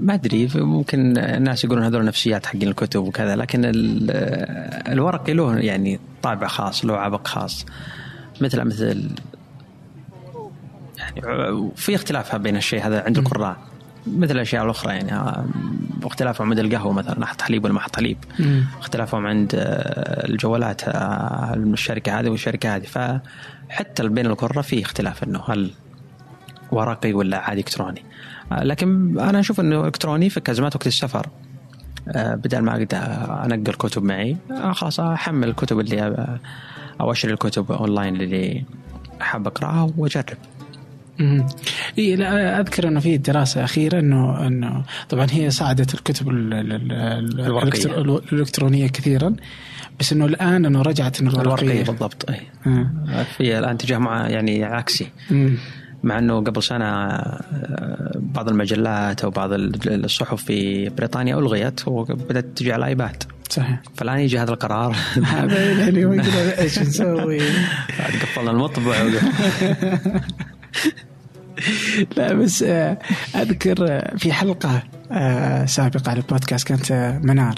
ما 0.00 0.14
أدري 0.14 0.48
ممكن 0.54 1.18
الناس 1.18 1.64
يقولون 1.64 1.84
هذول 1.84 2.04
نفسيات 2.04 2.46
حقين 2.46 2.68
الكتب 2.68 3.00
وكذا 3.02 3.36
لكن 3.36 3.64
ال- 3.64 4.10
الورقي 4.92 5.32
له 5.32 5.56
يعني 5.58 6.00
طابع 6.22 6.46
خاص 6.46 6.84
له 6.84 6.96
عبق 6.96 7.26
خاص 7.26 7.66
مثل 8.40 8.64
مثل 8.64 9.10
يعني 11.16 11.70
في 11.76 11.94
اختلاف 11.94 12.36
بين 12.36 12.56
الشيء 12.56 12.86
هذا 12.86 13.02
عند 13.02 13.18
القراء 13.18 13.56
مثل 14.06 14.34
الأشياء 14.34 14.64
الأخرى 14.64 14.92
يعني 14.92 15.14
آه، 15.14 15.46
اختلافهم 16.04 16.50
عند 16.50 16.58
القهوة 16.58 16.92
مثلا 16.92 17.24
أحط 17.24 17.42
حليب 17.42 17.64
ولا 17.64 17.72
ما 17.72 17.78
أحط 17.78 17.96
حليب. 17.96 18.18
اختلافهم 18.80 19.26
عند 19.26 19.54
آه، 19.54 20.26
الجوالات 20.26 20.88
آه، 20.88 21.54
الشركة 21.54 22.20
هذه 22.20 22.28
والشركة 22.28 22.76
هذه. 22.76 22.86
فحتى 22.86 24.08
بين 24.08 24.26
القراء 24.26 24.62
في 24.62 24.82
اختلاف 24.82 25.24
إنه 25.24 25.40
هل 25.48 25.70
ورقي 26.70 27.12
ولا 27.12 27.38
عادي 27.38 27.60
إلكتروني. 27.60 28.02
لكن 28.52 29.18
أنا 29.20 29.40
أشوف 29.40 29.60
إنه 29.60 29.86
إلكتروني 29.86 30.30
في 30.30 30.40
ازمات 30.50 30.76
وقت 30.76 30.86
السفر 30.86 31.26
بدل 32.16 32.58
ما 32.58 32.70
اقعد 32.70 32.94
أنقل 33.52 33.74
كتب 33.74 34.02
معي 34.02 34.36
خلاص 34.72 35.00
أحمل 35.00 35.48
الكتب 35.48 35.80
اللي 35.80 36.38
أو 37.00 37.12
اشتري 37.12 37.32
الكتب 37.32 37.72
أونلاين 37.72 38.16
اللي 38.20 38.64
حاب 39.20 39.46
أقرأها 39.46 39.92
وأجرب. 39.98 40.24
إيه 41.98 42.16
لا 42.16 42.60
أذكر 42.60 42.88
أنه 42.88 43.00
في 43.00 43.16
دراسة 43.16 43.64
أخيرة 43.64 43.98
إنه 43.98 44.46
إنه 44.46 44.82
طبعا 45.08 45.26
هي 45.30 45.50
صعدت 45.50 45.94
الكتب 45.94 46.28
الورقية. 46.28 48.00
الإلكترونية 48.00 48.86
كثيرا 48.86 49.36
بس 50.00 50.12
إنه 50.12 50.24
الآن 50.24 50.64
إنه 50.66 50.82
رجعت 50.82 51.20
إنه 51.20 51.30
الورقية 51.30 51.62
الورقية 51.66 51.84
بالضبط 51.84 52.30
إي 52.30 52.40
آه. 52.66 53.22
في 53.36 53.58
الآن 53.58 53.74
اتجاه 53.74 53.98
مع 53.98 54.28
يعني 54.28 54.64
عكسي 54.64 55.06
مم. 55.30 55.56
مع 56.02 56.18
إنه 56.18 56.40
قبل 56.40 56.62
سنة 56.62 56.84
آه، 56.84 58.12
بعض 58.16 58.48
المجلات 58.48 59.24
أو 59.24 59.30
بعض 59.30 59.52
ال- 59.52 60.04
الصحف 60.04 60.44
في 60.44 60.88
بريطانيا 60.88 61.38
ألغيت 61.38 61.88
وبدأت 61.88 62.44
تجي 62.56 62.72
على 62.72 62.80
الايباد 62.80 63.22
صحيح. 63.50 63.80
فالآن 63.96 64.18
يجي 64.18 64.38
هذا 64.38 64.50
القرار. 64.50 64.96
يعني 65.16 66.22
إيش 66.58 66.78
نسوي. 66.78 67.38
بعد 67.98 68.12
قفلنا 68.22 68.50
المطبع. 68.50 68.96
لا 72.16 72.32
بس 72.32 72.62
آه، 72.62 72.98
أذكر 73.34 73.86
آه، 73.88 74.16
في 74.16 74.32
حلقة 74.32 74.82
آه، 75.12 75.66
سابقة 75.66 76.10
على 76.10 76.20
البودكاست 76.20 76.68
كانت 76.68 77.18
منار. 77.22 77.54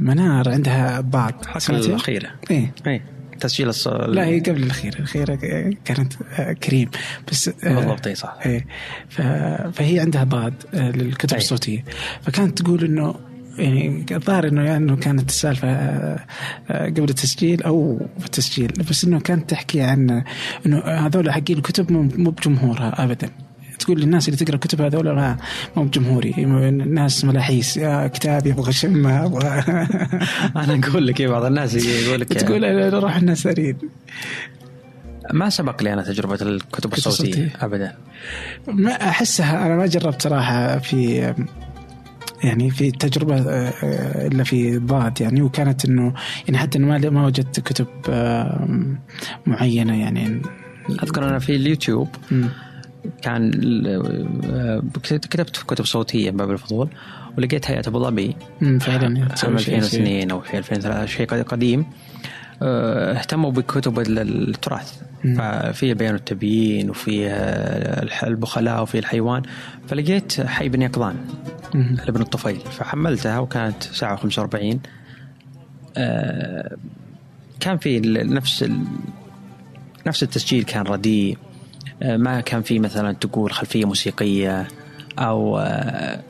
منار 0.00 0.48
عندها 0.48 1.00
ضاد 1.00 1.34
الحلقة؟ 1.56 1.86
الأخيرة. 1.86 2.30
إيه. 2.50 2.72
اي 2.86 3.02
تسجيل 3.40 3.68
الص... 3.68 3.88
لا 3.88 4.24
هي 4.24 4.40
قبل 4.40 4.62
الأخيرة 4.62 4.96
الاخيره 4.96 5.34
كانت 5.84 6.12
كريم. 6.62 6.90
بس 7.30 7.48
بالضبط 7.48 8.06
اي 8.06 8.14
صح. 8.14 8.38
ف... 9.08 9.20
فهي 9.72 10.00
عندها 10.00 10.24
ضاد 10.24 10.54
للكتب. 10.74 11.36
الصوتية. 11.36 11.84
فكانت 12.22 12.62
تقول 12.62 12.84
إنه 12.84 13.14
يعني 13.58 14.06
الظاهر 14.10 14.48
إنه 14.48 14.62
يعني 14.62 14.96
كانت 14.96 15.28
السالفة 15.28 15.68
آه، 15.68 16.24
آه، 16.70 16.86
قبل 16.86 17.08
التسجيل 17.08 17.62
أو 17.62 18.00
في 18.18 18.26
التسجيل. 18.26 18.72
بس 18.90 19.04
إنه 19.04 19.20
كانت 19.20 19.50
تحكي 19.50 19.80
عن 19.80 20.24
إنه 20.66 20.78
هذول 20.78 21.32
حقين 21.32 21.56
الكتب 21.56 21.92
مو 21.92 22.30
بجمهورها 22.30 23.04
ابدا. 23.04 23.30
تقول 23.78 24.00
للناس 24.00 24.28
اللي 24.28 24.36
تقرأ 24.36 24.54
الكتب 24.54 24.80
هذول 24.80 25.10
ما 25.10 25.36
مو 25.76 25.84
بجمهوري. 25.84 26.34
الناس 26.38 27.24
ملاحيس. 27.24 27.76
يا 27.76 28.06
كتاب 28.06 28.46
يبغى 28.46 28.72
شمه 28.72 29.24
أبغى 29.24 29.48
أنا 30.56 30.80
أقول 30.88 31.06
لك 31.06 31.20
إيه، 31.20 31.28
بعض 31.28 31.44
الناس 31.44 31.74
يقول 31.74 32.20
لك 32.20 32.28
تقول 32.28 32.94
روح 32.94 33.16
الناس 33.16 33.46
اريد 33.46 33.76
ما 35.32 35.50
سبق 35.50 35.82
لي 35.82 35.92
أنا 35.92 36.02
تجربة 36.02 36.38
الكتب 36.42 36.92
الصوتية. 36.92 37.52
ابدا. 37.60 37.94
ما 38.68 38.92
أحسها 38.92 39.66
أنا 39.66 39.76
ما 39.76 39.86
جربت 39.86 40.22
صراحة 40.22 40.78
في 40.78 41.34
يعني 42.44 42.70
في 42.70 42.90
تجربة 42.90 43.36
آه، 43.36 43.42
آه، 43.82 44.26
إلا 44.26 44.44
في 44.44 44.78
ضاد 44.78 45.20
يعني 45.20 45.42
وكانت 45.42 45.84
إنه 45.84 46.14
يعني 46.46 46.58
حتى 46.58 46.78
ما 46.78 46.98
ما 47.10 47.26
وجدت 47.26 47.60
كتب 47.60 47.86
آه، 48.08 48.68
معينة 49.46 50.00
يعني. 50.00 50.42
أذكر 51.02 51.28
أنا 51.28 51.38
في 51.38 51.56
اليوتيوب 51.56 52.08
مم. 52.30 52.48
كان 53.22 53.50
ال- 53.54 54.82
كتبت 55.02 55.56
في 55.56 55.66
كتب 55.66 55.84
صوتية 55.84 56.30
باب 56.30 56.50
الفضول 56.50 56.88
ولقيت 57.38 57.70
هيئه 57.70 57.88
أبو 57.88 57.98
ظبي. 58.04 58.36
فعلا 58.80 59.18
عام 59.20 59.28
تسوي 59.28 59.58
شيء- 59.58 59.76
2002 59.76 60.30
أو 60.30 60.42
شيء 60.44 60.58
2003 60.58 61.06
شيء 61.06 61.26
قديم. 61.26 61.80
آه، 61.80 61.84
اهتموا 62.62 63.50
بكتب 63.50 63.98
ال- 63.98 64.48
التراث. 64.48 65.00
مم. 65.24 65.34
ففي 65.38 65.94
بيان 65.94 66.14
التبيين 66.14 66.90
وفي 66.90 67.28
آه، 67.30 68.26
البخلاء 68.26 68.82
وفي 68.82 68.98
الحيوان. 68.98 69.42
فلقيت 69.88 70.40
حي 70.40 70.68
بن 70.68 70.82
يقظان. 70.82 71.16
لابن 71.74 72.20
الطفيل. 72.20 72.56
فحملتها 72.60 73.38
وكانت 73.38 73.82
ساعة 73.82 74.16
و45 74.16 74.76
آه، 75.96 76.76
كان 77.60 77.78
في 77.78 78.00
نفس 78.24 78.62
ال- 78.62 78.84
نفس 80.06 80.22
التسجيل 80.22 80.64
كان 80.64 80.82
رديء. 80.82 81.38
آه، 82.02 82.16
ما 82.16 82.40
كان 82.40 82.62
في 82.62 82.78
مثلا 82.78 83.12
تقول 83.12 83.52
خلفية 83.52 83.84
موسيقية 83.84 84.68
أو 85.18 85.58
آه، 85.58 86.20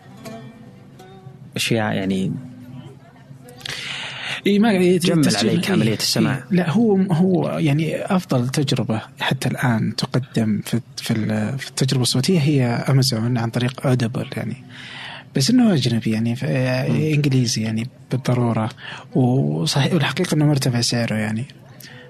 أشياء 1.56 1.92
يعني 1.94 2.32
اي 4.46 4.58
ما 4.58 4.72
جمل 4.96 5.36
عليك 5.36 5.66
إيه، 5.66 5.72
عملية 5.72 5.94
السماع. 5.94 6.34
إيه. 6.36 6.44
لا 6.50 6.70
هو 6.70 6.96
هو 6.96 7.58
يعني 7.58 7.96
أفضل 8.04 8.48
تجربة 8.48 9.00
حتى 9.20 9.48
الآن 9.48 9.96
تقدم 9.96 10.60
في 10.64 10.80
في 10.96 11.10
ال- 11.10 11.58
في 11.58 11.68
التجربة 11.68 12.02
الصوتية 12.02 12.40
هي 12.40 12.64
امازون 12.64 13.38
عن 13.38 13.50
طريق 13.50 13.86
اودبل 13.86 14.26
يعني. 14.36 14.56
بس 15.36 15.50
إنه 15.50 15.74
أجنبي 15.74 16.10
يعني 16.10 16.34
إنجليزي 17.14 17.62
يعني 17.62 17.88
بالضرورة. 18.10 18.70
وصحيح 19.14 19.92
والحقيقة 19.94 20.34
إنه 20.34 20.46
مرتفع 20.46 20.80
سعره 20.80 21.14
يعني. 21.14 21.44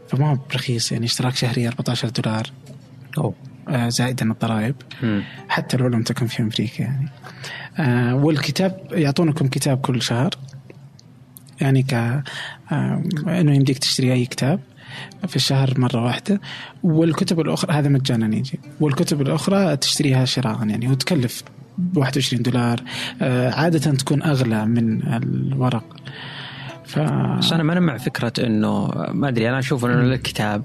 فما 0.08 0.30
هو 0.30 0.38
برخيص 0.50 0.92
يعني 0.92 1.06
اشتراك 1.06 1.36
شهري 1.36 1.68
14 1.68 2.08
دولار. 2.08 2.46
أوه. 3.18 3.34
آه، 3.68 3.88
زائدا 3.88 4.32
الضرائب. 4.32 4.74
حتى 5.48 5.76
لو 5.76 5.86
لم 5.88 6.02
تكن 6.02 6.26
في 6.26 6.42
أمريكا 6.42 6.82
يعني. 6.82 7.08
آه 7.78 8.14
والكتاب 8.14 8.80
يعطونكم 8.92 9.48
كتاب 9.48 9.78
كل 9.80 10.02
شهر. 10.02 10.30
يعني 11.60 11.82
ك 11.82 11.94
آه 11.94 12.22
إنه 13.26 13.54
يمديك 13.54 13.78
تشتري 13.78 14.12
أي 14.12 14.26
كتاب 14.26 14.60
في 15.26 15.36
الشهر 15.36 15.80
مرة 15.80 16.04
واحدة. 16.04 16.40
والكتب 16.82 17.40
الأخرى 17.40 17.72
هذا 17.72 17.88
مجانا 17.88 18.36
يجي. 18.36 18.60
والكتب 18.80 19.20
الأخرى 19.20 19.76
تشتريها 19.76 20.24
شراء 20.24 20.66
يعني 20.68 20.88
وتكلف 20.88 21.42
ب 21.78 21.96
21 21.96 22.42
دولار 22.42 22.82
آه 23.22 23.50
عادة 23.50 23.90
تكون 23.90 24.22
أغلى 24.22 24.66
من 24.66 25.02
الورق. 25.02 25.84
ف 26.84 26.98
بس 27.38 27.52
أنا 27.52 27.62
ما 27.62 27.80
مع 27.80 27.96
فكرة 27.96 28.32
إنه 28.46 28.86
ما 29.12 29.28
أدري 29.28 29.48
أنا 29.48 29.58
أشوف 29.58 29.84
إنه 29.84 30.00
الكتاب 30.00 30.62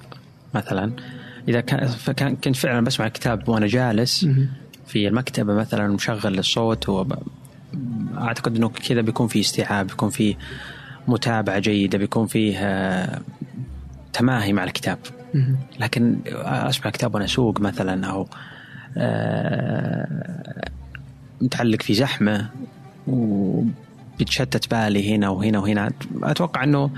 مثلا 0.55 0.91
إذا 1.47 1.61
كان 1.61 1.87
فكان 1.87 2.35
كنت 2.35 2.55
فعلا 2.55 2.81
بسمع 2.81 3.05
الكتاب 3.05 3.49
وأنا 3.49 3.67
جالس. 3.67 4.25
في 4.87 5.07
المكتبة 5.07 5.53
مثلا 5.53 5.87
مشغل 5.87 6.39
الصوت 6.39 6.89
وب... 6.89 7.13
أعتقد 8.17 8.55
إنه 8.55 8.69
كذا 8.69 9.01
بيكون 9.01 9.27
في 9.27 9.39
استيعاب 9.39 9.87
بيكون 9.87 10.09
في 10.09 10.35
متابعة 11.07 11.59
جيدة 11.59 11.97
بيكون 11.97 12.27
فيه 12.27 12.57
تماهي 14.13 14.53
مع 14.53 14.63
الكتاب. 14.63 14.97
لكن 15.79 16.17
اسمع 16.45 16.91
كتاب 16.91 17.13
وأنا 17.13 17.25
أسوق 17.25 17.59
مثلا 17.59 18.07
أو 18.07 18.27
آه، 18.97 20.07
متعلق 21.41 21.81
في 21.81 21.93
زحمة 21.93 22.49
وبتشتت 23.07 24.71
بالي 24.71 25.15
هنا 25.15 25.29
وهنا 25.29 25.59
وهنا 25.59 25.91
أتوقع 26.23 26.63
إنه 26.63 26.89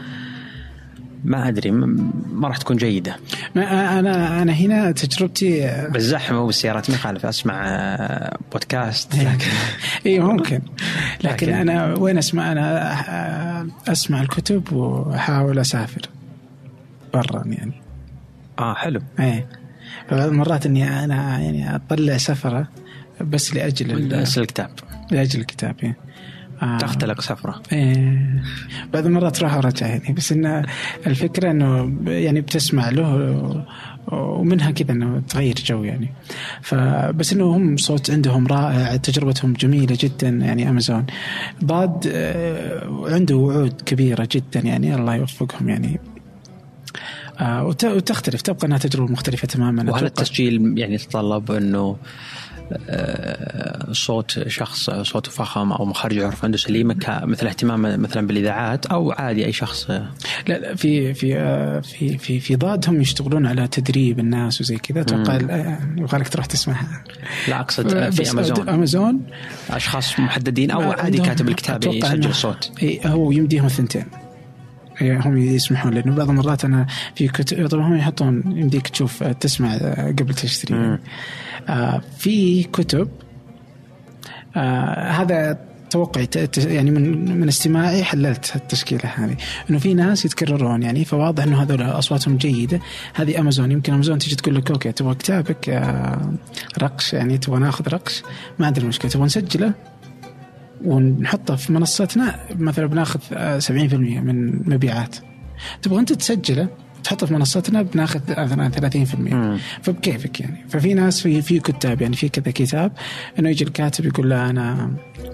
ما 1.26 1.47
أدري 1.47 1.71
ما 1.71 2.47
راح 2.47 2.57
تكون 2.57 2.78
جيدة. 2.78 3.15
ما 3.55 3.99
أنا 3.99 4.41
أنا 4.41 4.53
هنا 4.53 4.91
تجربتي 4.91 5.71
بالزحمة 5.91 6.39
وبالسيارات 6.41 6.89
ما 6.89 6.95
يخالف 6.95 7.26
أسمع 7.26 7.63
آه، 7.67 8.38
بودكاست 8.51 9.15
لكن 9.15 9.45
اي 10.05 10.19
ممكن. 10.19 10.61
لكن 11.23 11.47
لكن- 11.47 11.53
أنا 11.53 11.93
وين 11.95 12.17
أسمع؟ 12.17 12.51
أنا 12.51 12.95
أح- 12.95 13.89
أسمع 13.89 14.21
الكتب 14.21 14.73
وأحاول 14.73 15.59
أسافر 15.59 16.01
برا 17.13 17.43
يعني. 17.45 17.73
آه 18.59 18.73
حلو. 18.73 19.01
إيه. 19.19 19.47
فبعض 20.09 20.28
المرات 20.28 20.65
إني 20.65 21.03
أنا 21.03 21.39
يعني 21.39 21.76
أطلع 21.76 22.17
سفرة 22.17 22.67
بس 23.21 23.53
لأجل 23.53 24.07
بس 24.21 24.38
الكتاب. 24.38 24.69
لأجل 25.11 25.39
الكتاب 25.39 25.76
يعني. 25.82 25.95
آه. 26.61 26.77
تختلق 26.77 27.21
سفرة. 27.21 27.61
إيه. 27.71 28.43
بعض 28.93 29.05
المرات 29.05 29.35
تروح 29.37 29.57
ورجع 29.57 29.87
يعني 29.87 30.13
بس 30.13 30.31
إن 30.31 30.65
الفكرة 31.07 31.51
إنه 31.51 31.95
يعني 32.11 32.41
بتسمع 32.41 32.89
له 32.89 33.63
ومنها 34.11 34.71
كذا 34.71 34.91
إنه 34.91 35.21
تغير 35.29 35.55
جو 35.65 35.83
يعني. 35.83 36.09
فبس 36.61 37.33
إنه 37.33 37.45
هم 37.57 37.77
صوت 37.77 38.11
عندهم 38.11 38.47
رائع 38.47 38.95
تجربتهم 38.95 39.53
جميلة 39.53 39.97
جدا 39.99 40.29
يعني 40.29 40.69
امازون 40.69 41.05
ضاد 41.65 42.03
آه، 42.13 42.89
عنده 43.13 43.35
وعود 43.35 43.81
كبيرة 43.85 44.27
جدا 44.31 44.59
يعني 44.59 44.95
الله 44.95 45.15
يوفقهم 45.15 45.69
يعني. 45.69 45.99
آه 47.39 47.65
وت- 47.65 47.85
وتختلف 47.85 48.41
تبقى 48.41 48.67
إنها 48.67 48.77
تجربة 48.77 49.11
مختلفة 49.11 49.47
تماما. 49.47 49.91
وهل. 49.91 50.05
التسجيل 50.05 50.73
يعني 50.77 50.95
يتطلب 50.95 51.51
إنه 51.51 51.97
صوت 53.91 54.47
شخص 54.47 54.89
صوته 54.89 55.32
فخم 55.32 55.72
أو 55.72 55.86
مخرج 55.86 56.20
عرف 56.20 56.45
عنده 56.45 56.57
سليمه 56.57 56.93
ك- 56.93 57.24
مثل 57.24 57.47
اهتمامه 57.47 57.97
مثلا 57.97 58.28
بالإذاعات 58.28 58.86
أو 58.86 59.11
عادي 59.11 59.45
أي 59.45 59.53
شخص. 59.53 59.89
آه، 59.91 60.09
لا 60.47 60.53
لا 60.59 60.76
في 60.76 61.13
في 61.13 61.38
آه، 61.38 61.80
في 61.80 62.18
في 62.18 62.39
في 62.39 62.55
ضاد 62.55 62.89
هم 62.89 63.01
يشتغلون 63.01 63.45
على 63.47 63.68
تدريب 63.68 64.20
الناس 64.20 64.61
وزي 64.61 64.78
كذا. 64.78 65.01
أتوقع 65.01 65.36
آه، 65.36 65.80
يبغى 65.97 66.18
لك 66.20 66.28
تروح 66.28 66.45
تسمعها 66.45 67.03
لا 67.47 67.59
أقصد 67.59 67.93
آه، 67.93 68.09
في 68.09 68.32
أمازون. 68.32 68.70
أمازون. 68.70 69.22
أشخاص 69.70 70.20
محددين 70.20 70.72
أو 70.72 70.91
عادي 70.91 71.18
كاتب 71.18 71.49
الكتاب 71.49 71.84
يسجل 71.84 72.30
الصوت 72.30 72.72
اي 72.84 72.99
هو 73.05 73.32
يمديهم 73.32 73.66
الثنتين. 73.66 74.01
إيه، 74.01 74.24
هم 75.01 75.37
يسمحون 75.37 75.93
لأنه 75.93 76.15
بعض 76.15 76.29
المرات 76.29 76.65
أنا 76.65 76.85
في 77.15 77.27
كتب 77.27 77.67
طبعا 77.67 77.87
هم 77.87 77.95
يحطون 77.95 78.43
يمديك 78.45 78.87
تشوف 78.87 79.23
آه، 79.23 79.31
تسمع 79.31 79.73
آه، 79.73 80.11
قبل 80.11 80.33
تشتري. 80.33 80.97
آه 81.69 82.01
في 82.17 82.63
كتب 82.63 83.09
آه 84.55 85.11
هذا 85.11 85.59
توقعي 85.89 86.27
يعني 86.57 86.91
من 86.91 87.37
من 87.39 87.47
استماعي 87.47 88.03
حللت 88.03 88.55
التشكيلة 88.55 89.05
هذه. 89.15 89.35
إنه 89.69 89.79
في 89.79 89.93
ناس 89.93 90.25
يتكررون 90.25 90.83
يعني 90.83 91.05
فواضح 91.05 91.43
إنه 91.43 91.63
هذول 91.63 91.81
أصواتهم 91.81 92.37
جيدة. 92.37 92.79
هذه 93.13 93.39
امازون 93.39 93.71
يمكن 93.71 93.93
امازون 93.93 94.19
تجي 94.19 94.35
تقول 94.35 94.55
لك 94.55 94.71
أوكي 94.71 94.91
تبغى 94.91 95.15
كتابك 95.15 95.69
آه 95.69 96.33
رقش 96.81 97.13
يعني 97.13 97.37
تبغى 97.37 97.59
ناخذ 97.59 97.89
رقش؟ 97.89 98.23
ما 98.59 98.65
عندنا 98.65 98.85
مشكلة 98.85 99.11
تبغى 99.11 99.25
نسجله؟ 99.25 99.73
ونحطه 100.86 101.55
في 101.55 101.73
منصتنا 101.73 102.36
مثلا 102.59 102.86
بناخذ 102.86 103.19
آه، 103.34 103.59
70% 103.59 103.71
من 103.73 104.55
مبيعات 104.73 105.15
تبغى 105.82 105.99
أنت 105.99 106.13
تسجله 106.13 106.67
تحطه 107.03 107.28
في 107.28 107.34
منصتنا 107.34 107.82
بناخذ 107.82 108.19
مثلا 108.30 108.69
30% 108.69 109.15
مم. 109.15 109.57
فبكيفك 109.82 110.39
يعني 110.39 110.65
ففي 110.69 110.93
ناس 110.93 111.21
في 111.21 111.41
في 111.41 111.59
كتاب 111.59 112.01
يعني 112.01 112.15
في 112.15 112.30
كذا 112.30 112.51
كتاب 112.51 112.91
إنه 113.39 113.49
يجي 113.49 113.63
الكاتب 113.63 114.05
يقول 114.05 114.30
لا 114.30 114.49
أنا 114.49 114.91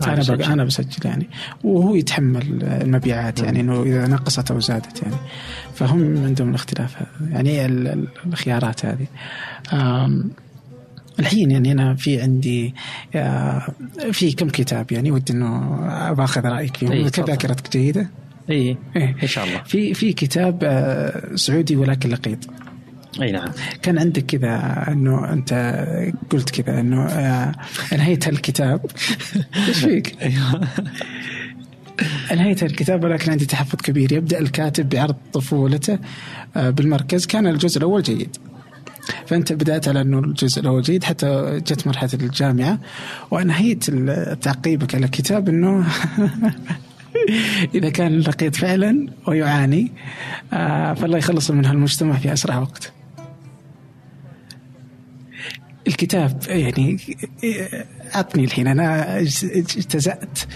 أنا 0.08 0.16
بسجل. 0.16 0.44
أنا 0.44 0.64
بسجل 0.64 1.06
يعني 1.06 1.30
وهو 1.64 1.96
يتحمل 1.96 2.64
المبيعات 2.64 3.39
يعني 3.39 3.62
إنه 3.62 3.84
إذا 3.84 4.08
نقصت 4.08 4.52
أو 4.52 4.60
زادت 4.60 5.02
يعني 5.04 5.16
فهم 5.76 6.24
عندهم 6.26 6.50
الاختلاف. 6.50 6.96
يعني 7.32 7.66
ال- 7.66 7.88
ال- 7.88 8.08
الخيارات 8.26 8.86
هذه 8.86 9.08
الحين 11.20 11.51
يعني 11.51 11.72
أنا 11.72 11.95
في 11.95 12.22
عندي 12.22 12.74
آه، 13.16 13.68
في 14.12 14.32
كم 14.32 14.49
كتاب 14.49 14.91
يعني 14.91 15.12
ودي 15.12 15.34
إنه 15.34 15.59
باخذ 16.14 16.45
رأيك 16.45 16.78
فيهم. 16.78 16.91
إيه،. 16.91 17.03
ذاكرتك 17.03 17.72
جيدة. 17.72 18.09
اي 18.49 18.78
إيه. 18.95 19.16
إن 19.24 19.28
شاء 19.28 19.45
الله. 19.45 19.64
في 19.64 19.93
في 19.93 20.14
كتاب 20.14 20.59
آه، 20.64 21.36
سعودي 21.36 21.76
ولكن 21.76 22.09
لقيط. 22.09 22.39
إي 23.22 23.32
نعم. 23.32 23.47
كان 23.82 23.99
عندك 23.99 24.26
كذا 24.26 24.86
إنه 24.88 25.34
أنت 25.34 25.53
قلت 26.30 26.62
كذا 26.62 26.80
إنه 26.80 27.05
آه، 27.05 27.51
أنهيت 27.93 28.28
الكتاب 28.28 28.86
إيش 29.68 29.78
فيك؟ 29.78 30.18
أنهيت 32.32 32.64
الكتاب 32.64 33.03
ولكن 33.03 33.32
عندي 33.32 33.45
تحفظ 33.45 33.76
كبير. 33.76 34.12
يبدأ 34.14 34.39
الكاتب 34.39 34.89
بعرض 34.89 35.16
طفولته 35.34 35.99
بالمركز. 36.55 37.26
كان 37.26 37.47
الجزء 37.47 37.78
الأول 37.78 38.03
جيد. 38.03 38.38
فانت 39.26 39.54
بدأت 39.54 39.88
على 39.88 40.02
أنه 40.02 40.20
الجزء 40.20 40.62
الأول 40.62 40.82
جيد 40.82 41.04
حتى 41.04 41.60
جت 41.68 41.88
مرحلة 41.88 42.10
الجامعة 42.14 42.80
وانهيت 43.32 43.89
تعقيبك 44.43 44.95
على 44.95 45.06
الكتاب 45.06 45.49
إنه 45.49 45.86
إذا 47.76 47.89
كان 47.89 48.20
لقيت 48.20 48.56
فعلا 48.56 49.08
ويعاني 49.28 49.91
آه، 50.54 50.93
فالله 50.93 51.18
يخلص 51.18 51.52
من 51.52 51.66
هالمجتمع 51.66 52.16
في 52.16 52.34
أسرع 52.34 52.60
وقت. 52.60 52.93
الكتاب 55.88 56.39
يعني 56.47 56.97
اعطني 58.16 58.43
الحين 58.43 58.68
أنا 58.68 59.20
اجتزأت 59.20 60.39
آه، 60.39 60.47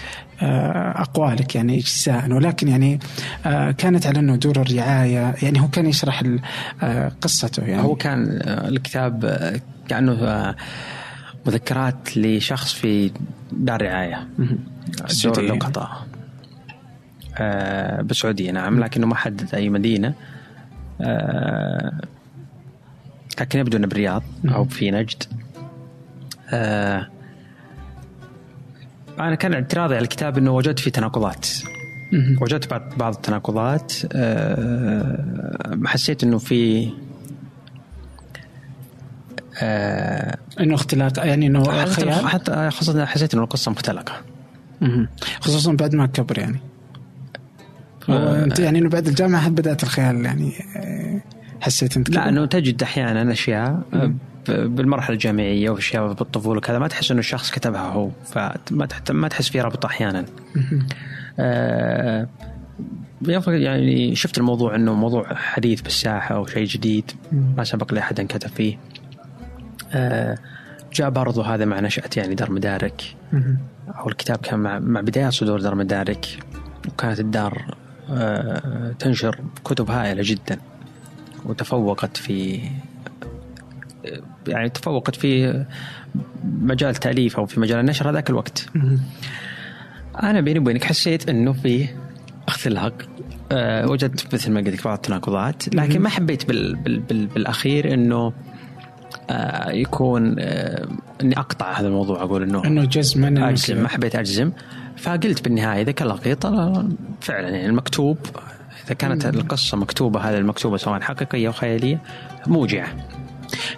أقوالك 0.42 1.54
يعني 1.54 1.78
اجزاء. 1.78 2.32
ولكن 2.32 2.68
يعني 2.68 2.98
آه، 3.46 3.70
كانت 3.70 4.06
على 4.06 4.18
إنه 4.18 4.36
دور 4.36 4.62
الرعاية. 4.62 5.34
يعني 5.42 5.60
هو 5.60 5.68
كان 5.68 5.86
يشرح 5.86 6.22
آه، 6.82 7.12
قصته 7.20 7.62
يعني. 7.62 7.82
هو 7.82 7.94
كان 7.94 8.38
آه، 8.42 8.68
الكتاب 8.68 9.24
آه، 9.24 9.60
كأنه 9.88 10.12
آه، 10.12 10.56
مذكرات 11.46 12.16
لشخص 12.16 12.72
في 12.72 13.10
دار 13.52 13.82
رعاية. 13.82 14.28
دور 15.24 16.06
آه 17.38 18.02
بالسعودية 18.02 18.50
نعم. 18.50 18.80
لكنه 18.80 19.06
ما 19.06 19.14
حدد 19.14 19.54
أي 19.54 19.68
مدينة. 19.68 20.14
آه 21.00 22.00
لكن 23.40 23.58
يبدو 23.58 23.76
أنه 23.76 23.86
بالرياض 23.86 24.22
أو 24.48 24.64
في 24.64 24.90
نجد. 24.90 25.22
آه 26.50 27.06
أنا 29.18 29.34
كان 29.34 29.54
اعتراضي 29.54 29.94
على 29.94 30.02
الكتاب 30.02 30.38
أنه 30.38 30.50
وجدت 30.50 30.78
فيه 30.78 30.90
تناقضات. 30.90 31.46
وجدت 32.40 32.70
بعض 32.70 32.82
بعض 32.96 33.14
التناقضات 33.14 33.92
آه 34.12 35.78
حسيت 35.84 36.24
أنه 36.24 36.38
في 36.38 36.90
آه 39.62 40.38
إنه 40.60 40.74
اختلاط 40.74 41.18
يعني 41.18 41.46
إنه 41.46 41.84
خيال 41.86 42.12
حتى 42.12 42.70
خاصة 42.70 43.04
حسيت 43.04 43.34
أنه 43.34 43.42
القصة 43.42 43.70
مختلقة 43.70 44.12
مهم. 44.80 45.08
خصوصا 45.40 45.72
بعد 45.72 45.94
ما 45.94 46.06
كبر 46.06 46.38
يعني 46.38 46.60
آه. 48.08 48.44
أنت 48.44 48.58
يعني 48.58 48.78
إنه 48.78 48.88
بعد 48.88 49.06
الجامعة 49.08 49.48
بدأت 49.48 49.82
الخيال 49.82 50.24
يعني 50.24 50.52
حسيت 51.60 51.96
أنت 51.96 52.10
لا؟ 52.10 52.28
إنه 52.28 52.46
تجد 52.46 52.82
أحيانا 52.82 53.32
أشياء 53.32 53.82
بالمرحلة 54.50 55.14
الجامعية 55.14 55.70
واشياء 55.70 56.12
بالطفولة 56.12 56.58
وكذا 56.58 56.78
ما 56.78 56.88
تحس 56.88 57.10
إنه 57.10 57.20
الشخص 57.20 57.50
كتبها 57.50 57.88
هو 57.88 58.10
فما 58.24 58.56
ما 59.10 59.28
تحس 59.28 59.48
في 59.48 59.60
ربط 59.60 59.84
أحيانا. 59.84 60.24
آه، 61.38 62.28
يعني 63.46 64.14
شفت 64.14 64.38
الموضوع 64.38 64.74
إنه 64.74 64.94
موضوع 64.94 65.34
حديث 65.34 65.80
بالساحة 65.80 66.34
أو 66.34 66.46
شيء 66.46 66.64
جديد 66.64 67.10
ما 67.56 67.64
سبق 67.64 67.94
لاحد 67.94 68.20
كتب 68.20 68.50
فيه. 68.50 68.78
آه، 69.92 70.38
جاء 70.94 71.10
برضو 71.10 71.42
هذا 71.42 71.64
مع 71.64 71.80
نشأة 71.80 72.10
يعني 72.16 72.34
دار 72.34 72.50
مدارك. 72.50 73.02
أو 73.88 74.08
الكتاب 74.08 74.38
كان 74.38 74.58
مع, 74.58 74.78
مع 74.78 75.00
بدايات 75.00 75.32
صدور 75.32 75.60
دار 75.60 75.74
مدارك 75.74 76.26
وكانت 76.88 77.20
الدار 77.20 77.74
آه، 78.10 78.94
تنشر 78.98 79.38
كتب 79.64 79.90
هائلة 79.90 80.22
جدا 80.24 80.58
وتفوقت 81.44 82.16
في 82.16 82.60
يعني 84.48 84.68
تفوقت 84.68 85.16
في 85.16 85.64
مجال 86.44 86.90
التأليف 86.90 87.36
أو 87.36 87.46
في 87.46 87.60
مجال 87.60 87.80
النشر 87.80 88.10
هذاك 88.10 88.30
الوقت. 88.30 88.66
أنا 90.22 90.40
بيني 90.40 90.58
وبينك 90.58 90.84
حسيت 90.84 91.28
أنه 91.28 91.52
في 91.52 91.88
أخذ 92.48 92.70
الحق 92.70 92.92
أه 93.52 93.90
وجدت 93.90 94.34
مثل 94.34 94.52
ما 94.52 94.60
قلت 94.60 94.68
لك 94.68 94.84
بعض 94.84 94.96
التناقضات 94.96 95.74
لكن 95.74 96.00
ما 96.00 96.08
حبيت 96.08 96.48
بال 96.48 96.76
بال 96.76 97.00
بال 97.00 97.26
بالأخير 97.26 97.94
إنه 97.94 98.32
آه 99.30 99.70
يكون 99.70 100.36
آه 100.38 100.88
إني 101.22 101.38
أقطع 101.38 101.72
هذا 101.72 101.86
الموضوع 101.86 102.22
أقول 102.22 102.42
إنه 102.42 102.64
إنه 102.64 102.84
جزما 102.84 103.28
إنه 103.28 103.48
أجزم. 103.48 103.82
ما 103.82 103.88
حبيت 103.88 104.16
أجزم. 104.16 104.52
فقلت 104.96 105.44
بالنهاية 105.44 105.82
إذا 105.82 105.92
كان 105.92 106.08
لقيط 106.08 106.46
فعلا 107.20 107.48
يعني 107.48 107.66
المكتوب 107.66 108.18
إذا 108.86 108.94
كانت 108.94 109.26
القصة 109.26 109.76
مكتوبة 109.76 110.20
هذه 110.20 110.38
المكتوبة 110.38 110.76
سواء 110.76 111.00
حقيقية 111.00 111.48
أو 111.48 111.52
خيالية 111.52 112.00
موجعة. 112.46 112.88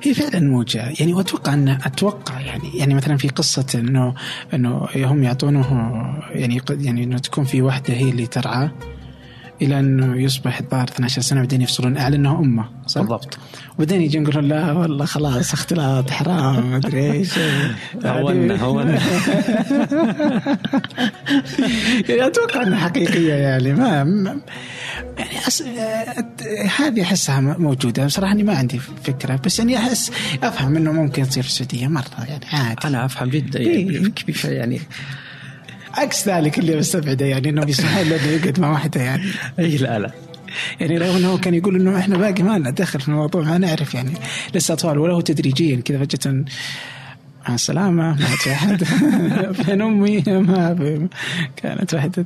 هي 0.03 0.15
فعلا 0.15 0.41
موجعة 0.41 0.93
يعني 1.01 1.15
وأتوقع 1.15 1.55
ان 1.55 1.69
أتوقع 1.69 2.41
يعني 2.41 2.71
يعني 2.75 2.95
مثلا 2.95 3.17
في 3.17 3.29
قصة 3.29 3.67
انه 3.75 4.15
إنه 4.55 4.89
هم 4.97 5.23
يعطونه 5.23 5.67
يعني 6.31 6.61
يعني 6.71 7.05
إنه 7.05 7.19
تكون 7.19 7.45
في 7.45 7.63
واحدة 7.63 7.95
هي 7.95 8.11
اللي 8.11 8.27
ترعاه 8.27 8.71
إلى 9.63 9.81
أنه 9.81 10.23
يصبح 10.23 10.59
الظاهر 10.61 10.89
12 10.89 11.23
سنة 11.23 11.41
بعدين 11.41 11.63
يفصلون. 11.63 11.97
اعلى 11.97 12.17
انه 12.17 12.39
أمه 12.39 12.65
صح؟ 12.87 13.01
بالضبط. 13.01 13.39
وبعدين 13.75 14.03
يجي 14.03 14.19
يقولون 14.19 14.45
لا 14.45 14.73
والله 14.73 15.05
خلاص 15.05 15.53
اختلاط 15.53 16.11
حرام 16.11 16.71
ما 16.71 16.77
أدري 16.77 17.13
إيش. 17.13 17.39
هونا 18.05 18.63
هونا 18.63 18.91
يعني 22.09 22.27
أتوقع 22.27 22.63
إنها 22.63 22.79
حقيقية 22.79 23.35
يعني 23.35 23.73
ما 23.73 24.41
يعني 25.19 25.39
أس... 25.49 25.62
هذه 26.77 27.03
أحسها 27.03 27.41
موجودة. 27.41 28.07
بصراحة 28.07 28.33
أني 28.33 28.43
ما 28.43 28.55
عندي 28.55 28.79
فكرة 29.05 29.37
بس 29.37 29.59
يعني 29.59 29.79
احس 29.79 30.12
أفهم 30.43 30.77
إنه 30.77 30.93
ممكن 30.93 31.29
تصير 31.29 31.43
في 31.43 31.49
السعودية 31.49 31.87
مرة 31.87 32.25
يعني 32.29 32.45
عادي. 32.53 32.89
أنا 32.89 33.05
أفهم 33.05 33.29
جدا 33.29 33.59
إيه. 33.59 33.93
يعني 33.93 34.11
كيف 34.11 34.45
يعني 34.45 34.81
عكس 35.95 36.29
ذلك 36.29 36.59
اللي 36.59 36.77
مستبعده 36.77 37.27
يعني 37.27 37.49
انه 37.49 37.64
بيسمح 37.64 37.99
له 37.99 38.16
انه 38.16 38.27
يقعد 38.27 38.61
مع 38.61 38.71
واحدة 38.71 39.01
يعني. 39.01 39.25
اي 39.59 39.77
لا 39.77 39.99
لا. 39.99 40.12
يعني 40.81 40.99
رغم 40.99 41.16
إنه 41.16 41.39
كان 41.39 41.55
يقول 41.55 41.77
إنه 41.77 41.99
إحنا 41.99 42.16
باقي 42.16 42.43
ما 42.43 42.59
لنا 42.59 42.71
دخل 42.71 43.01
في 43.01 43.09
الموضوع 43.09 43.43
ما 43.43 43.59
نعرف 43.59 43.95
يعني. 43.95 44.12
لسه 44.55 44.75
اطفال 44.75 44.99
ولا 44.99 45.14
هو 45.14 45.21
تدريجيا 45.21 45.77
كذا 45.77 45.99
فجأة 45.99 46.45
مع 47.49 47.55
السلامة 47.55 47.93
ما 48.15 48.15
في 48.15 48.53
أحد 48.53 48.85
فين 49.53 49.83
أمي 49.89 50.23
ما 50.27 50.75
في 50.75 51.09
كانت 51.57 51.95
واحدة. 51.95 52.25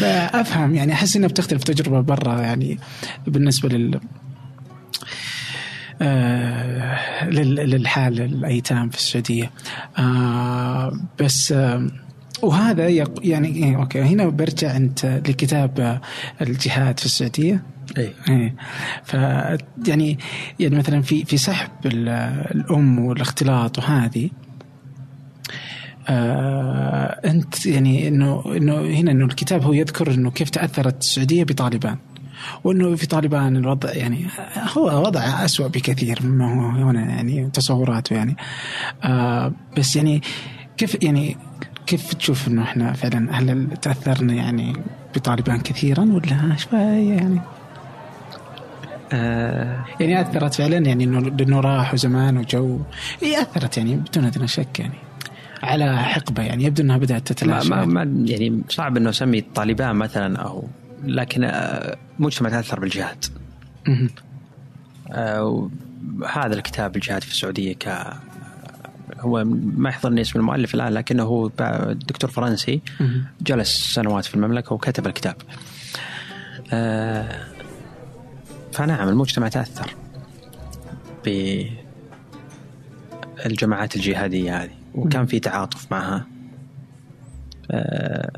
فأفهم 0.00 0.74
يعني 0.74 0.92
أحس 0.92 1.16
إنها 1.16 1.28
بتختلف 1.28 1.62
تجربة 1.62 2.00
برا 2.00 2.40
يعني 2.40 2.78
بالنسبة 3.26 3.68
لل 3.68 4.00
آه 6.02 7.24
لل- 7.28 7.54
للحال 7.70 8.20
الأيتام 8.20 8.88
في 8.90 8.96
السعودية. 8.96 9.50
آه 9.98 10.92
بس 11.20 11.52
آه 11.52 11.86
وهذا 12.42 12.88
يعني 13.22 13.48
إيه، 13.48 13.76
أوكي. 13.76 14.00
هنا 14.02 14.28
برجع 14.28 14.76
أنت 14.76 15.06
لكتاب 15.06 16.00
الجهاد 16.40 16.98
في 17.00 17.06
السعودية. 17.06 17.62
اي 17.98 18.12
إيه. 18.28 18.54
ف 19.04 19.14
يعني 19.86 20.18
يعني 20.60 20.76
مثلا 20.76 21.02
في 21.02 21.24
في 21.24 21.36
سحب 21.36 21.70
ال- 21.86 22.08
الأم 22.54 22.98
والاختلاط 22.98 23.78
وهذه 23.78 24.30
آه 26.08 27.20
أنت 27.24 27.66
يعني 27.66 28.08
انه 28.08 28.42
إنه 28.56 28.80
هنا 28.80 29.10
إنه 29.10 29.24
الكتاب 29.24 29.62
هو 29.62 29.72
يذكر 29.72 30.10
إنه 30.14 30.30
كيف 30.30 30.50
تأثرت 30.50 31.00
السعودية 31.00 31.44
بطالبان. 31.44 31.96
وإنه 32.64 32.96
في 32.96 33.06
طالبان 33.06 33.56
الوضع 33.56 33.92
يعني 33.92 34.26
هو 34.76 35.06
وضع 35.06 35.20
اسوء 35.20 35.68
بكثير 35.68 36.18
مما 36.22 36.82
هو 36.82 36.88
هنا 36.88 37.00
يعني 37.00 37.50
تصوراته 37.52 38.14
يعني. 38.14 38.36
آه 39.04 39.52
بس 39.78 39.96
يعني 39.96 40.22
كيف 40.76 41.02
يعني 41.02 41.36
كيف 41.86 42.14
تشوف 42.14 42.48
إنه 42.48 42.62
إحنا 42.62 42.92
فعلا 42.92 43.38
هل 43.38 43.68
تأثرنا 43.82 44.34
يعني 44.34 44.76
بطالبان 45.16 45.60
كثيرا 45.60 46.02
ولا 46.02 46.56
شوية 46.56 47.12
يعني؟ 47.12 47.40
آه. 49.12 49.84
يعني 50.00 50.20
أثرت 50.20 50.54
فعلا 50.54 50.78
يعني 50.78 51.04
انه 51.04 51.20
لأنه 51.20 51.60
راحوا 51.60 51.96
زمان 51.96 52.36
وجو. 52.36 52.80
هي 53.22 53.42
أثرت 53.42 53.76
يعني 53.76 53.96
بدون 53.96 54.24
أدنى 54.24 54.48
شك 54.48 54.80
يعني. 54.80 54.94
على 55.62 55.98
حقبة 55.98 56.42
يعني 56.42 56.64
يبدو 56.64 56.82
إنها 56.82 56.96
بدأت 56.96 57.12
ما, 57.12 57.18
تتلاشى 57.18 57.68
ما, 57.70 57.84
ما 57.84 58.02
يعني 58.30 58.62
صعب 58.68 58.96
إنه 58.96 59.10
أسمي 59.10 59.40
طالبان 59.40 59.96
مثلا 59.96 60.38
أو 60.38 60.68
لكن 61.04 61.44
آه 61.44 61.96
مجتمع 62.18 62.50
تأثر 62.50 62.80
بالجهاد. 62.80 63.24
آه 65.12 65.70
هذا 66.32 66.54
الكتاب 66.54 66.96
الجهاد 66.96 67.22
في 67.22 67.30
السعودية 67.30 67.74
ك 67.74 68.06
هو 69.20 69.44
ما 69.76 69.88
يحضرني 69.88 70.20
اسم 70.20 70.38
المؤلف 70.38 70.74
الآن 70.74 70.92
لكنه 70.92 71.22
هو 71.22 71.48
دكتور 71.92 72.30
فرنسي. 72.30 72.80
جلس 73.40 73.94
سنوات 73.94 74.24
في 74.24 74.34
المملكة 74.34 74.74
وكتب 74.74 75.06
الكتاب. 75.06 75.36
آه 76.72 77.46
فنعم 78.72 79.08
المجتمع 79.08 79.48
تأثر 79.48 79.94
بالجماعات 83.44 83.96
الجهادية 83.96 84.64
هذه 84.64 84.81
وكان 84.94 85.26
في 85.26 85.40
تعاطف 85.40 85.86
معها. 85.92 86.26
آه 87.70 88.30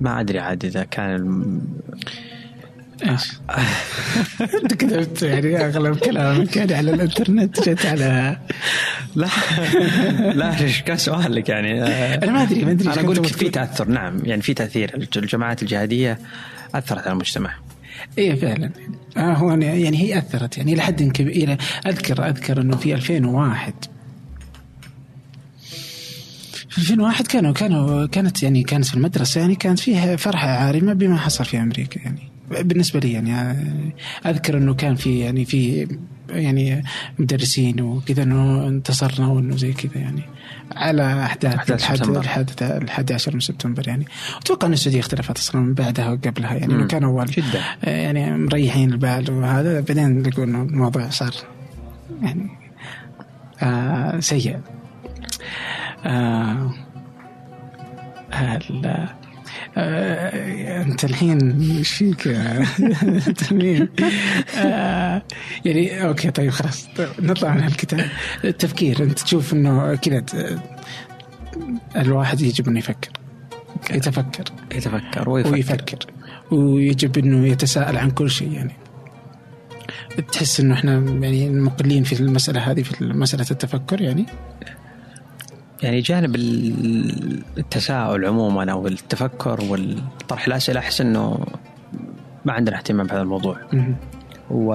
ما 0.00 0.20
أدري 0.20 0.38
عاد 0.38 0.64
إذا 0.64 0.84
كان 0.84 1.14
الم- 1.14 1.62
إيش؟ 3.08 3.32
أنت 4.62 4.74
كتبت 4.74 5.22
يعني 5.22 5.66
أغلب 5.66 5.96
كلامك 5.98 6.56
يعني 6.56 6.74
على 6.74 6.90
الإنترنت 6.94 7.68
جت 7.68 7.86
على 7.86 8.38
لا 9.16 9.26
لا 10.34 10.60
إيش 10.60 10.82
كان 10.82 10.96
سؤالك 10.96 11.48
يعني 11.48 11.82
آه، 11.82 12.14
أنا 12.24 12.32
ما 12.32 12.42
أدري 12.42 12.64
ما 12.64 12.70
أدري 12.70 12.92
أنا 12.92 13.00
أقول 13.00 13.16
لك 13.16 13.26
في. 13.26 13.50
تأثر 13.50 13.88
نعم 13.88 14.24
يعني 14.24 14.42
في 14.42 14.54
تأثير 14.54 15.08
الجماعات 15.16 15.62
الجهادية 15.62 16.18
أثرت 16.74 17.02
على 17.02 17.12
المجتمع 17.12 17.50
إيه 18.18 18.34
فعلا. 18.34 18.70
آه 19.16 19.32
هو 19.32 19.50
يعني 19.50 19.96
هي 19.98 20.18
أثرت. 20.18 20.58
يعني 20.58 20.72
إلى 20.72 20.82
حد 20.82 21.02
كبير 21.02 21.56
أذكر 21.86 22.28
أذكر 22.28 22.60
إنه 22.60 22.76
في 22.76 22.94
2001 22.94 23.74
في 26.70 26.78
2001 26.78 27.26
كانوا 27.26 27.52
كانوا 27.52 28.06
كانت 28.06 28.42
يعني 28.42 28.62
كانت 28.62 28.84
في 28.84 28.94
المدرسة 28.94 29.40
يعني 29.40 29.54
كانت 29.54 29.78
فيها 29.78 30.16
فرحة 30.16 30.48
عارمة 30.48 30.92
بما 30.92 31.16
حصل 31.16 31.44
في 31.44 31.58
أمريكا 31.58 32.00
يعني. 32.00 32.37
بالنسبة 32.50 33.00
لي 33.00 33.12
يعني 33.12 33.54
أذكر 34.26 34.56
إنه 34.56 34.74
كان 34.74 34.94
في 34.94 35.18
يعني 35.18 35.44
في 35.44 35.88
يعني 36.30 36.84
مدرسين 37.18 37.80
وكذا 37.80 38.22
إنه 38.22 38.68
انتصرنا 38.68 39.26
وإنه 39.28 39.56
زي 39.56 39.72
كذا 39.72 40.02
يعني 40.02 40.22
على 40.76 41.24
أحداث 41.24 41.54
أحداث 41.54 41.80
الحد 41.80 41.96
سبتمبر. 41.96 42.20
الحادث 42.20 42.62
الحادي 42.62 43.14
عشر 43.14 43.34
من 43.34 43.40
سبتمبر 43.40 43.88
يعني 43.88 44.06
أتوقع 44.40 44.66
إن 44.66 44.72
السعودية 44.72 45.00
اختلفت 45.00 45.38
أصلا 45.38 45.60
من 45.60 45.74
بعدها 45.74 46.10
وقبلها 46.10 46.54
يعني 46.54 46.74
مم. 46.74 46.80
انه 46.80 46.88
كانوا 46.88 47.10
أول 47.10 47.26
جدا. 47.26 47.62
يعني 47.82 48.38
مريحين 48.38 48.92
البال 48.92 49.30
وهذا 49.30 49.80
بعدين 49.80 50.22
لقوا 50.22 50.44
إنه 50.44 50.62
الموضوع 50.62 51.08
صار 51.08 51.34
يعني 52.22 52.48
آه 53.62 54.20
سيء 54.20 54.60
آه 56.04 56.74
آه 59.76 60.82
أنت 60.82 61.04
الحين 61.04 61.60
إيش 61.78 61.90
فيك 61.90 62.26
يا 62.26 62.66
تميم 63.48 63.88
آه 64.58 65.22
يعني 65.64 66.04
أوكي 66.04 66.30
طيب 66.30 66.50
خلاص. 66.50 66.88
نطلع 67.22 67.54
من 67.54 67.64
الكتاب 67.64 68.04
التفكير 68.44 69.02
أنت 69.02 69.18
تشوف 69.20 69.52
إنه 69.52 69.94
كذا 69.94 70.20
ت- 70.20 70.58
الواحد 71.96 72.40
يجب 72.40 72.68
إنه 72.68 72.78
يفكر. 72.78 73.10
يتفكر. 73.90 74.44
يتفكر 74.74 75.30
ويفكر, 75.30 75.52
ويفكر. 75.52 75.98
ويجب 76.50 77.18
إنه 77.18 77.46
يتساءل 77.46 77.96
عن 77.96 78.10
كل 78.10 78.30
شيء 78.30 78.52
يعني. 78.52 78.72
تحس 80.32 80.60
إنه 80.60 80.74
إحنا 80.74 80.92
يعني 80.98 81.50
مقلين 81.50 82.02
في 82.04 82.20
المسألة 82.20 82.60
هذه 82.70 82.82
في 82.82 83.04
مسألة 83.04 83.46
التفكر 83.50 84.00
يعني؟ 84.00 84.26
يعني 85.82 86.00
جانب 86.00 86.34
ال- 86.36 87.42
التساؤل 87.58 88.26
عموما 88.26 88.72
أو 88.72 88.86
التفكر 88.86 89.60
والطرح 89.64 90.46
الأسئلة 90.46 90.80
أحس 90.80 91.00
إنه 91.00 91.46
ما 92.44 92.52
عندنا 92.52 92.76
اهتمام 92.76 93.06
بهذا 93.06 93.22
الموضوع. 93.22 93.56
و 94.50 94.74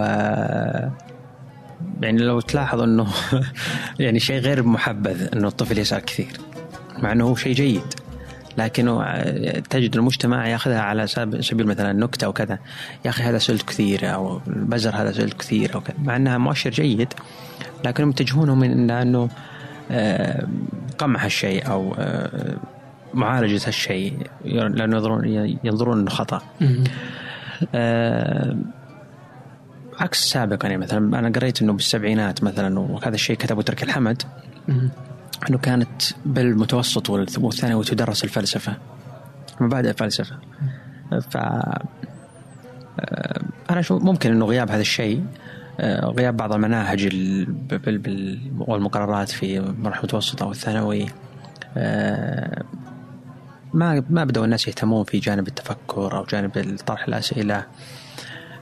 يعني 2.02 2.18
لو 2.18 2.40
تلاحظ 2.40 2.82
إنه 2.82 3.08
يعني 4.00 4.20
شيء 4.20 4.40
غير 4.40 4.64
محبذ 4.64 5.28
إنه 5.36 5.48
الطفل 5.48 5.78
يسأل 5.78 6.00
كثير 6.06 6.28
مع 7.00 7.12
إنه 7.12 7.26
هو 7.28 7.36
شيء 7.36 7.54
جيد 7.54 7.82
لكنه 8.58 9.22
تجد 9.70 9.96
المجتمع 9.96 10.48
ياخذها 10.48 10.80
على 10.82 11.08
سب- 11.08 11.42
سبيل 11.42 11.68
مثلا 11.68 11.94
نكتة 11.94 12.26
أو 12.26 12.34
كذا 12.34 12.60
يا 13.06 13.10
أخي 13.10 13.24
هذا 13.24 13.38
سئلت 13.38 13.62
كثير 13.62 14.14
أو 14.14 14.42
البزر 14.48 14.96
هذا 14.96 15.12
سئلت 15.12 15.34
كثير 15.34 15.76
أو 15.76 15.82
كذا 15.82 15.96
مع 16.04 16.16
إنها 16.16 16.38
مؤشر 16.38 16.70
جيد 16.70 17.14
لكنهم 17.86 18.10
يتجهونه 18.10 18.56
من 18.56 18.92
إنه 18.92 19.18
آه، 19.24 19.30
قمع 20.98 21.26
هالشيء 21.26 21.68
أو 21.72 21.96
آه، 22.00 22.58
معالجة 23.14 23.68
هالشيء 23.68 24.18
لأنه 24.46 24.84
ينظرون 24.96 25.26
ينظرون 25.64 26.00
إنه 26.00 26.10
خطأ. 26.10 26.42
آه، 27.76 28.58
عكس 30.00 30.30
سابقا 30.30 30.68
يعني 30.68 30.82
مثلا 30.82 31.20
أنا 31.20 31.30
قريت 31.30 31.62
إنه 31.62 31.74
بالسبعينات 31.74 32.44
مثلا 32.44 32.80
وهذا 32.80 33.16
الشيء 33.16 33.36
كتبه 33.36 33.62
ترك 33.62 33.84
الحمد. 33.84 34.24
إنه 35.50 35.58
كانت 35.58 36.02
بالمتوسط 36.26 37.08
والث- 37.12 37.38
والثانوي 37.40 37.84
تدرس 37.84 38.24
الفلسفة. 38.24 38.74
مبادئ 39.62 39.94
فلسفه 39.94 40.36
ف 41.30 41.38
آه، 41.38 41.82
أنا 43.70 43.80
أشوف 43.80 44.04
ممكن 44.04 44.32
إنه 44.32 44.46
غياب 44.46 44.72
هذا 44.72 44.82
الشيء. 44.82 45.18
آه، 45.18 45.43
غياب 45.80 46.38
بعض 46.38 46.54
المناهج 46.54 47.16
والمقررات 48.60 49.30
في 49.30 49.58
المرحله 49.58 50.00
المتوسطه 50.00 50.46
والثانوي 50.46 51.06
آه، 51.78 52.64
ما 53.74 54.04
ما 54.10 54.24
بدأوا 54.24 54.46
الناس 54.46 54.68
يهتمون 54.68 55.04
في 55.04 55.20
جانب 55.20 55.48
التفكر 55.48 56.18
أو 56.18 56.24
جانب 56.24 56.78
طرح 56.86 57.08
الأسئلة 57.08 57.66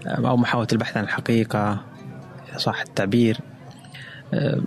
آه، 0.07 0.29
أو 0.29 0.38
محاولة 0.38 0.67
البحث 0.71 0.97
عن 0.97 1.03
الحقيقة 1.03 1.81
إذا 2.49 2.57
صح 2.57 2.81
التعبير. 2.81 3.39
آه، 4.33 4.61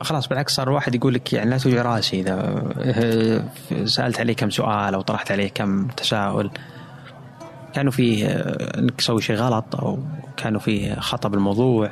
خلاص 0.00 0.28
بالعكس 0.28 0.54
صار 0.54 0.68
الواحد 0.68 0.94
يقول 0.94 1.14
لك 1.14 1.32
يعني 1.32 1.50
لا 1.50 1.58
توجع 1.58 1.82
رأسي 1.82 2.20
إذا 2.20 2.34
آه، 2.78 3.44
سألت 3.84 4.20
عليه 4.20 4.34
كم 4.34 4.50
سؤال 4.50 4.94
أو 4.94 5.00
طرحت 5.00 5.32
عليه 5.32 5.48
كم 5.48 5.88
تساؤل. 5.88 6.50
كانوا 7.72 7.92
فيه 7.92 8.26
آه، 8.26 8.78
إنك 8.78 8.94
تسوي 8.94 9.22
شيء 9.22 9.36
غلط 9.36 9.76
أو 9.76 9.98
كانوا 10.36 10.60
فيه 10.60 10.94
خطا 10.94 11.28
بالموضوع 11.28 11.90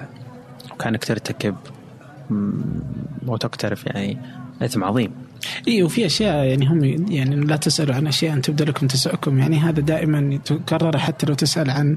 وكانك 0.72 1.04
ترتكب 1.04 1.54
مم، 2.30 2.62
أو 3.28 3.36
تقترف 3.36 3.86
يعني 3.86 4.18
إثم 4.62 4.84
عظيم 4.84 5.10
إي 5.68 5.82
وفي 5.82 6.06
أشياء 6.06 6.44
يعني 6.44 6.66
هم 6.66 6.84
يعني 7.12 7.36
لا 7.36 7.56
تسألوا 7.56 7.94
عن 7.94 8.06
أشياء 8.06 8.38
تبدأ 8.38 8.64
لكم 8.64 8.86
تسؤكم 8.86 9.38
يعني 9.38 9.58
هذا 9.58 9.80
دائما 9.80 10.38
تكرر 10.44 10.98
حتى 10.98 11.26
لو 11.26 11.34
تسأل 11.34 11.70
عن 11.70 11.96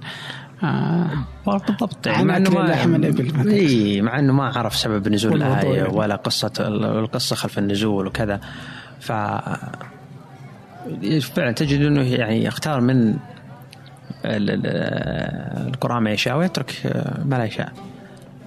آه 0.64 1.10
بالضبط 1.48 2.08
عن 2.08 2.26
مع 2.26 2.38
إنه 2.38 2.50
ما 2.50 2.60
لحم 2.60 2.92
مثلاً. 2.92 3.52
إي 3.52 4.02
مع 4.02 4.20
إنه 4.20 4.34
ما 4.34 4.44
عرف 4.48 4.76
سبب 4.76 5.08
نزول 5.10 5.44
الآية 5.44 5.74
يعني. 5.74 5.90
ولا 5.90 6.16
قصة 6.16 6.52
القصة 6.60 7.36
خلف 7.36 7.60
النزول 7.60 8.08
وكذا 8.08 8.40
ف 9.00 9.12
فعلا 11.22 11.52
تجد 11.52 11.82
إنه 11.82 12.02
يعني 12.02 12.44
يختار 12.44 12.82
من 12.82 13.16
ال- 14.26 14.50
ال- 14.50 15.68
القرآن 15.74 16.04
ما 16.04 16.12
يشاء 16.12 16.38
ويترك 16.38 16.82
ما 17.26 17.36
لا 17.36 17.44
يشاء. 17.44 17.72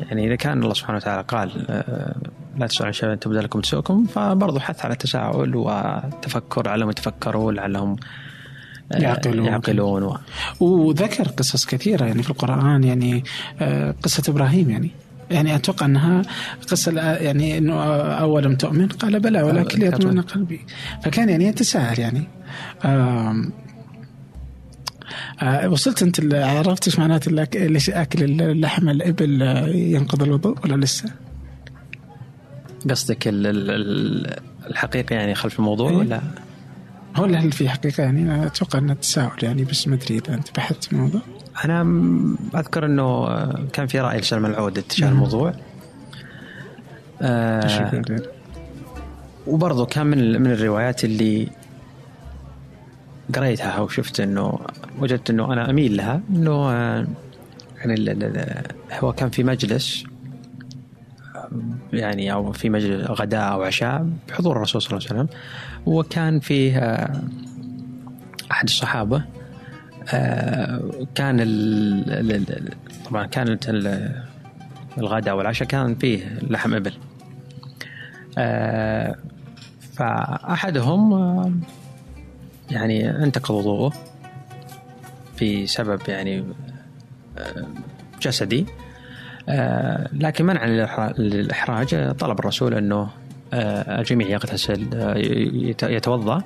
يعني 0.09 0.27
إذا 0.27 0.35
كان 0.37 0.63
الله 0.63 0.75
سبحانه 0.75 0.97
وتعالى 0.97 1.23
قال 1.29 1.51
آه، 1.71 2.17
لا 2.59 2.67
تسألوا 2.67 2.87
عن 2.87 2.93
شيء 2.93 3.15
تبدا 3.15 3.41
لكم 3.43 3.61
تسؤكم 3.61 4.05
فبرضه 4.07 4.61
حث 4.61 4.85
على 4.85 4.93
التساؤل 4.93 5.57
والتفكر 5.57 6.67
لعلهم 6.67 6.91
يتفكرون 6.91 7.55
لعلهم 7.55 7.97
آه، 8.93 8.99
يعقلون. 8.99 9.47
يعقلون. 9.47 10.03
و... 10.03 10.17
وذكر 10.61 11.29
قصص 11.29 11.67
كثيرة 11.67 12.05
يعني 12.05 12.23
في 12.23 12.31
القرآن 12.31 12.85
يعني 12.85 13.25
آه، 13.61 13.95
قصة 14.03 14.23
إبراهيم 14.29 14.71
يعني. 14.71 14.91
يعني 15.31 15.55
أتوقع 15.57 15.87
أنها 15.87 16.23
قصة 16.71 16.93
الآ- 16.93 17.23
يعني 17.23 17.59
أنه 17.59 17.75
أولم 18.03 18.55
تؤمن 18.57 18.89
قال 18.89 19.21
بلى 19.21 19.43
ولكن 19.43 19.79
ليطمئن 19.81 20.21
قلبي. 20.21 20.61
فكان 21.03 21.29
يعني 21.29 21.45
يتساءل 21.47 21.99
يعني. 22.01 22.23
آه، 22.85 23.35
وصلت 25.67 26.03
أنت 26.03 26.19
ال- 26.19 26.43
عرفت 26.45 26.87
إيش 26.87 26.99
معنات 26.99 27.29
الأك- 27.29 27.57
ليش 27.57 27.91
أكل 27.91 28.41
اللحم 28.43 28.89
الإبل 28.89 29.43
آه، 29.43 29.67
ينقض 29.69 30.23
الوضوء 30.23 30.57
ولا 30.65 30.85
لسه؟ 30.85 31.11
قصدك 32.91 33.29
ال- 33.29 33.47
ال- 33.47 33.71
ال- 33.71 34.37
الحقيقة 34.71 35.15
يعني 35.15 35.35
خلف 35.35 35.59
الموضوع 35.59 35.91
إيه. 35.91 35.97
ولا 35.97 36.21
هو 37.17 37.25
اللي 37.25 37.37
هل 37.39 37.53
في 37.53 37.69
حقيقة 37.69 38.03
يعني 38.03 38.23
أنا 38.23 38.47
أتوقع 38.47 38.79
أنه 38.79 38.95
تساؤل 38.95 39.45
يعني 39.45 39.65
بس 39.65 39.89
ما 39.89 39.95
أدري 39.95 40.19
إذا 40.19 40.35
أنت 40.35 40.49
بحثت 40.57 40.93
الموضوع 40.93 41.21
أنا 41.65 41.83
م- 41.83 42.37
أذكر 42.57 42.87
أنه 42.87 43.27
كان 43.73 43.87
في 43.87 44.01
رأي 44.01 44.19
لسلمان 44.19 44.51
العود 44.51 44.79
اتجاه 44.79 45.07
مم. 45.07 45.13
الموضوع 45.13 45.53
آه؟ 47.23 48.01
وبرضه 49.47 49.87
كان 49.87 50.07
من 50.07 50.41
من 50.43 50.51
الروايات 50.51 51.05
اللي 51.05 51.49
قريتها 53.35 53.81
وشفت 53.81 54.21
إنه 54.21 54.59
وجدت 54.99 55.31
إنه 55.31 55.53
أنا 55.53 55.71
أميل 55.71 55.97
لها 55.97 56.21
إنه 56.31 56.71
آه، 56.73 57.07
يعني 57.85 58.15
هو 59.01 59.13
كان 59.13 59.31
في 59.31 59.45
مجلس 59.45 60.05
آه، 61.37 61.51
يعني 61.93 62.33
أو 62.33 62.53
في 62.53 62.71
مجلس 62.71 63.11
غداء 63.11 63.53
أو 63.53 63.63
عشاء 63.63 64.09
بحضور 64.29 64.57
الرسول 64.57 64.83
صلى 64.83 64.97
الله 64.99 65.09
عليه 65.11 65.21
وسلم 65.21 65.39
وكان 65.87 66.41
فيه 66.41 66.79
آه، 66.79 67.21
أحد 68.51 68.65
الصحابة 68.65 69.23
كان 71.15 71.37
طبعا 73.11 73.27
كانت 73.27 73.69
ال- 73.69 74.23
الغداء 74.99 75.37
والعشاء 75.37 75.69
كان 75.69 75.95
فيه 75.95 76.39
لحم 76.51 76.75
إبل. 76.75 76.93
فأحدهم 79.97 81.13
آه، 81.13 81.53
يعني 82.71 83.11
انتقض 83.11 83.55
وضوءه 83.55 83.93
بسبب 85.43 86.01
يعني 86.09 86.45
آه، 87.39 87.67
جسدي. 88.23 88.67
آه، 89.49 90.09
لكن 90.13 90.47
منعا 90.47 90.67
للإحرا- 90.67 91.21
للإحراج 91.21 92.17
طلب 92.17 92.39
الرسول 92.39 92.75
أنه 92.75 93.09
آه، 93.53 94.01
الجميع 94.01 94.29
يغتسل 94.29 94.87
آه، 94.95 95.15
يت- 95.19 95.83
يتوضأ. 95.83 96.43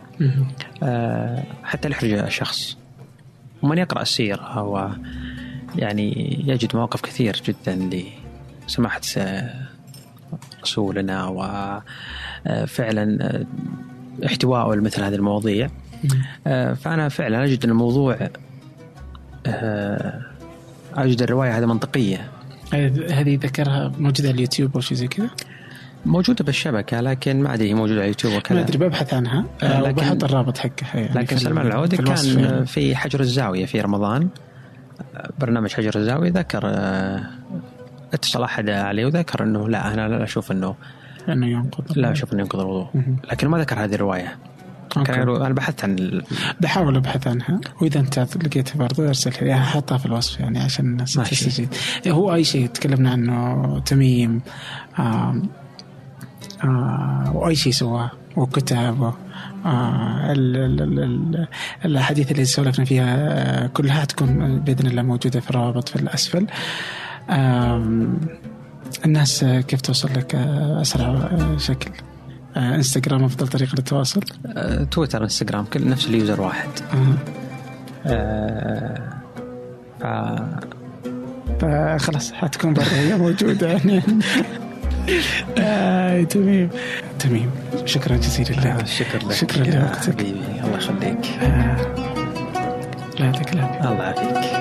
آه، 0.83 1.43
حتى 1.65 1.89
لا 1.89 1.95
يحرج 1.97 2.13
الشخص. 2.13 2.77
ومن 3.63 3.79
يقرأ 3.79 4.03
السيرة 4.03 4.43
هو 4.43 4.91
يعني 5.77 6.37
يجد 6.47 6.77
مواقف 6.77 7.01
كثير 7.01 7.43
جدا 7.47 7.91
لسماحة 8.67 9.01
آه، 9.17 9.55
رسولنا 10.63 11.25
وفعلا 12.47 13.19
احتواءه 14.27 14.75
لمثل 14.75 15.03
هذه 15.03 15.15
المواضيع. 15.15 15.69
آه، 16.47 16.73
فأنا 16.75 17.09
فعلا 17.09 17.45
أجد 17.45 17.65
أن 17.65 17.71
الموضوع 17.71 18.17
آه، 19.47 20.21
أجد 20.95 21.23
الرواية 21.23 21.59
هذه 21.59 21.67
منطقية. 21.67 22.31
هذه 23.11 23.39
ذكرها 23.43 23.93
موجودة 23.99 24.29
على 24.29 24.35
اليوتيوب 24.37 24.75
أو 24.75 24.81
شيء 24.81 24.99
زي 24.99 25.09
كذا؟ 25.09 25.31
موجودة 26.07 26.45
بالشبكة 26.45 27.01
لكن 27.01 27.43
ما 27.43 27.55
أدري 27.55 27.69
هي 27.71 27.75
موجودة 27.75 27.95
على 27.95 28.03
اليوتيوب 28.05 28.33
ما 28.33 28.39
وكذا 28.39 28.61
أدري 28.61 28.79
ببحث 28.79 29.15
عنها. 29.15 29.45
آه، 29.63 29.83
وبحط 29.85 30.25
الرابط 30.25 30.59
حقها 30.59 31.01
يعني 31.01 31.15
لكن 31.15 31.37
في 31.37 31.43
سلمان 31.43 31.67
ال- 31.67 31.73
العودة 31.73 31.97
في 31.97 32.03
الوصف 32.03 32.35
كان 32.37 32.45
يعني. 32.45 32.67
في 32.67 32.97
حجر 32.97 33.21
الزاوية 33.21 33.67
في 33.67 33.81
رمضان. 33.81 34.29
برنامج 35.41 35.73
حجر 35.73 35.97
الزاوية 35.97 36.31
ذكر 36.31 36.63
اتصل 38.15 38.43
أحد 38.43 38.71
عليه 38.71 39.07
وذكر 39.07 39.43
أنه 39.45 39.69
لا 39.69 39.95
أنا 39.95 40.09
لا 40.09 40.25
أشوف 40.25 40.53
أنه 40.53 40.75
أنه 41.29 41.47
ينقض. 41.47 41.85
لا 41.99 42.13
أشوف 42.13 42.33
أنه 42.33 42.43
ينقض 42.43 42.61
الوضوء. 42.61 42.89
لكن 43.31 43.49
ما 43.49 43.59
ذكر 43.59 43.85
هذه 43.85 43.95
الرواية. 43.95 44.37
أوكي. 44.97 45.13
كان 45.13 45.29
أنا 45.29 45.55
بحثت 45.55 45.85
عن 45.85 45.99
ال- 45.99 46.25
بحاول 46.61 46.97
أبحث 46.97 47.27
عنها. 47.27 47.61
وإذا 47.81 48.01
أنت 48.01 48.19
لقيتها 48.19 48.79
برضو 48.79 49.09
ارسلها 49.09 49.45
لي 49.45 49.55
احطها 49.55 49.99
في 49.99 50.07
الوصف 50.07 50.41
يعني 50.41 50.59
عشان 50.59 50.85
الناس. 50.87 51.13
تستجيب 51.13 51.69
هو 52.09 52.35
أي 52.35 52.45
شيء 52.45 52.67
تكلمنا 52.67 53.11
عنه 53.11 53.79
تميم 53.79 54.41
آم 54.99 55.43
آه 56.65 57.31
وأي 57.35 57.55
شيء 57.55 57.73
سواه 57.73 58.11
وكتابه 58.37 59.15
آه 59.65 60.33
ال- 60.33 60.57
ال- 60.57 60.83
ال- 60.83 60.99
ال- 61.03 61.49
الأحاديث 61.85 62.31
اللي 62.33 62.45
سولفنا 62.45 62.85
فيها 62.85 63.17
آه 63.19 63.67
كلها 63.67 64.05
تكون 64.05 64.59
بإذن 64.61 64.87
الله 64.87 65.03
موجودة 65.03 65.41
في 65.41 65.51
الروابط 65.51 65.89
في 65.89 65.97
الأسفل. 65.97 66.47
الناس 69.05 69.45
كيف 69.45 69.81
توصل 69.81 70.09
لك؟ 70.17 70.35
آه، 70.35 70.81
أسرع 70.81 71.29
شكل. 71.59 71.91
إنستغرام 72.57 73.25
أفضل 73.25 73.49
طريقة 73.49 73.75
للتواصل؟ 73.75 74.21
آه، 74.47 74.85
تويتر 74.85 75.23
إنستغرام 75.23 75.65
كل 75.65 75.89
نفس 75.89 76.07
اليوزر 76.07 76.41
واحد. 76.41 76.69
آه. 78.07 79.11
آه، 80.03 80.61
فخلاص 81.61 82.33
حتكون 82.33 82.75
برا 82.75 82.85
هي 82.93 83.17
موجودة 83.19 83.69
يعني. 83.69 84.03
آه 85.59 86.23
تميم 86.23 86.71
تميم 87.19 87.51
شكرا 87.85 88.17
جزيلا 88.17 88.51
لك. 88.51 88.87
شكرا 88.87 89.29
لك. 89.29 89.33
شكرا 89.33 89.65
لوقتك. 89.65 90.11
حبيبي. 90.13 90.41
الله 90.65 90.77
يخليك. 90.77 91.27
آه. 91.43 91.77
لا 93.19 93.27
يعطيك 93.27 93.53
العافية. 93.53 93.91
الله 93.93 94.05
يعافيك. 94.05 94.60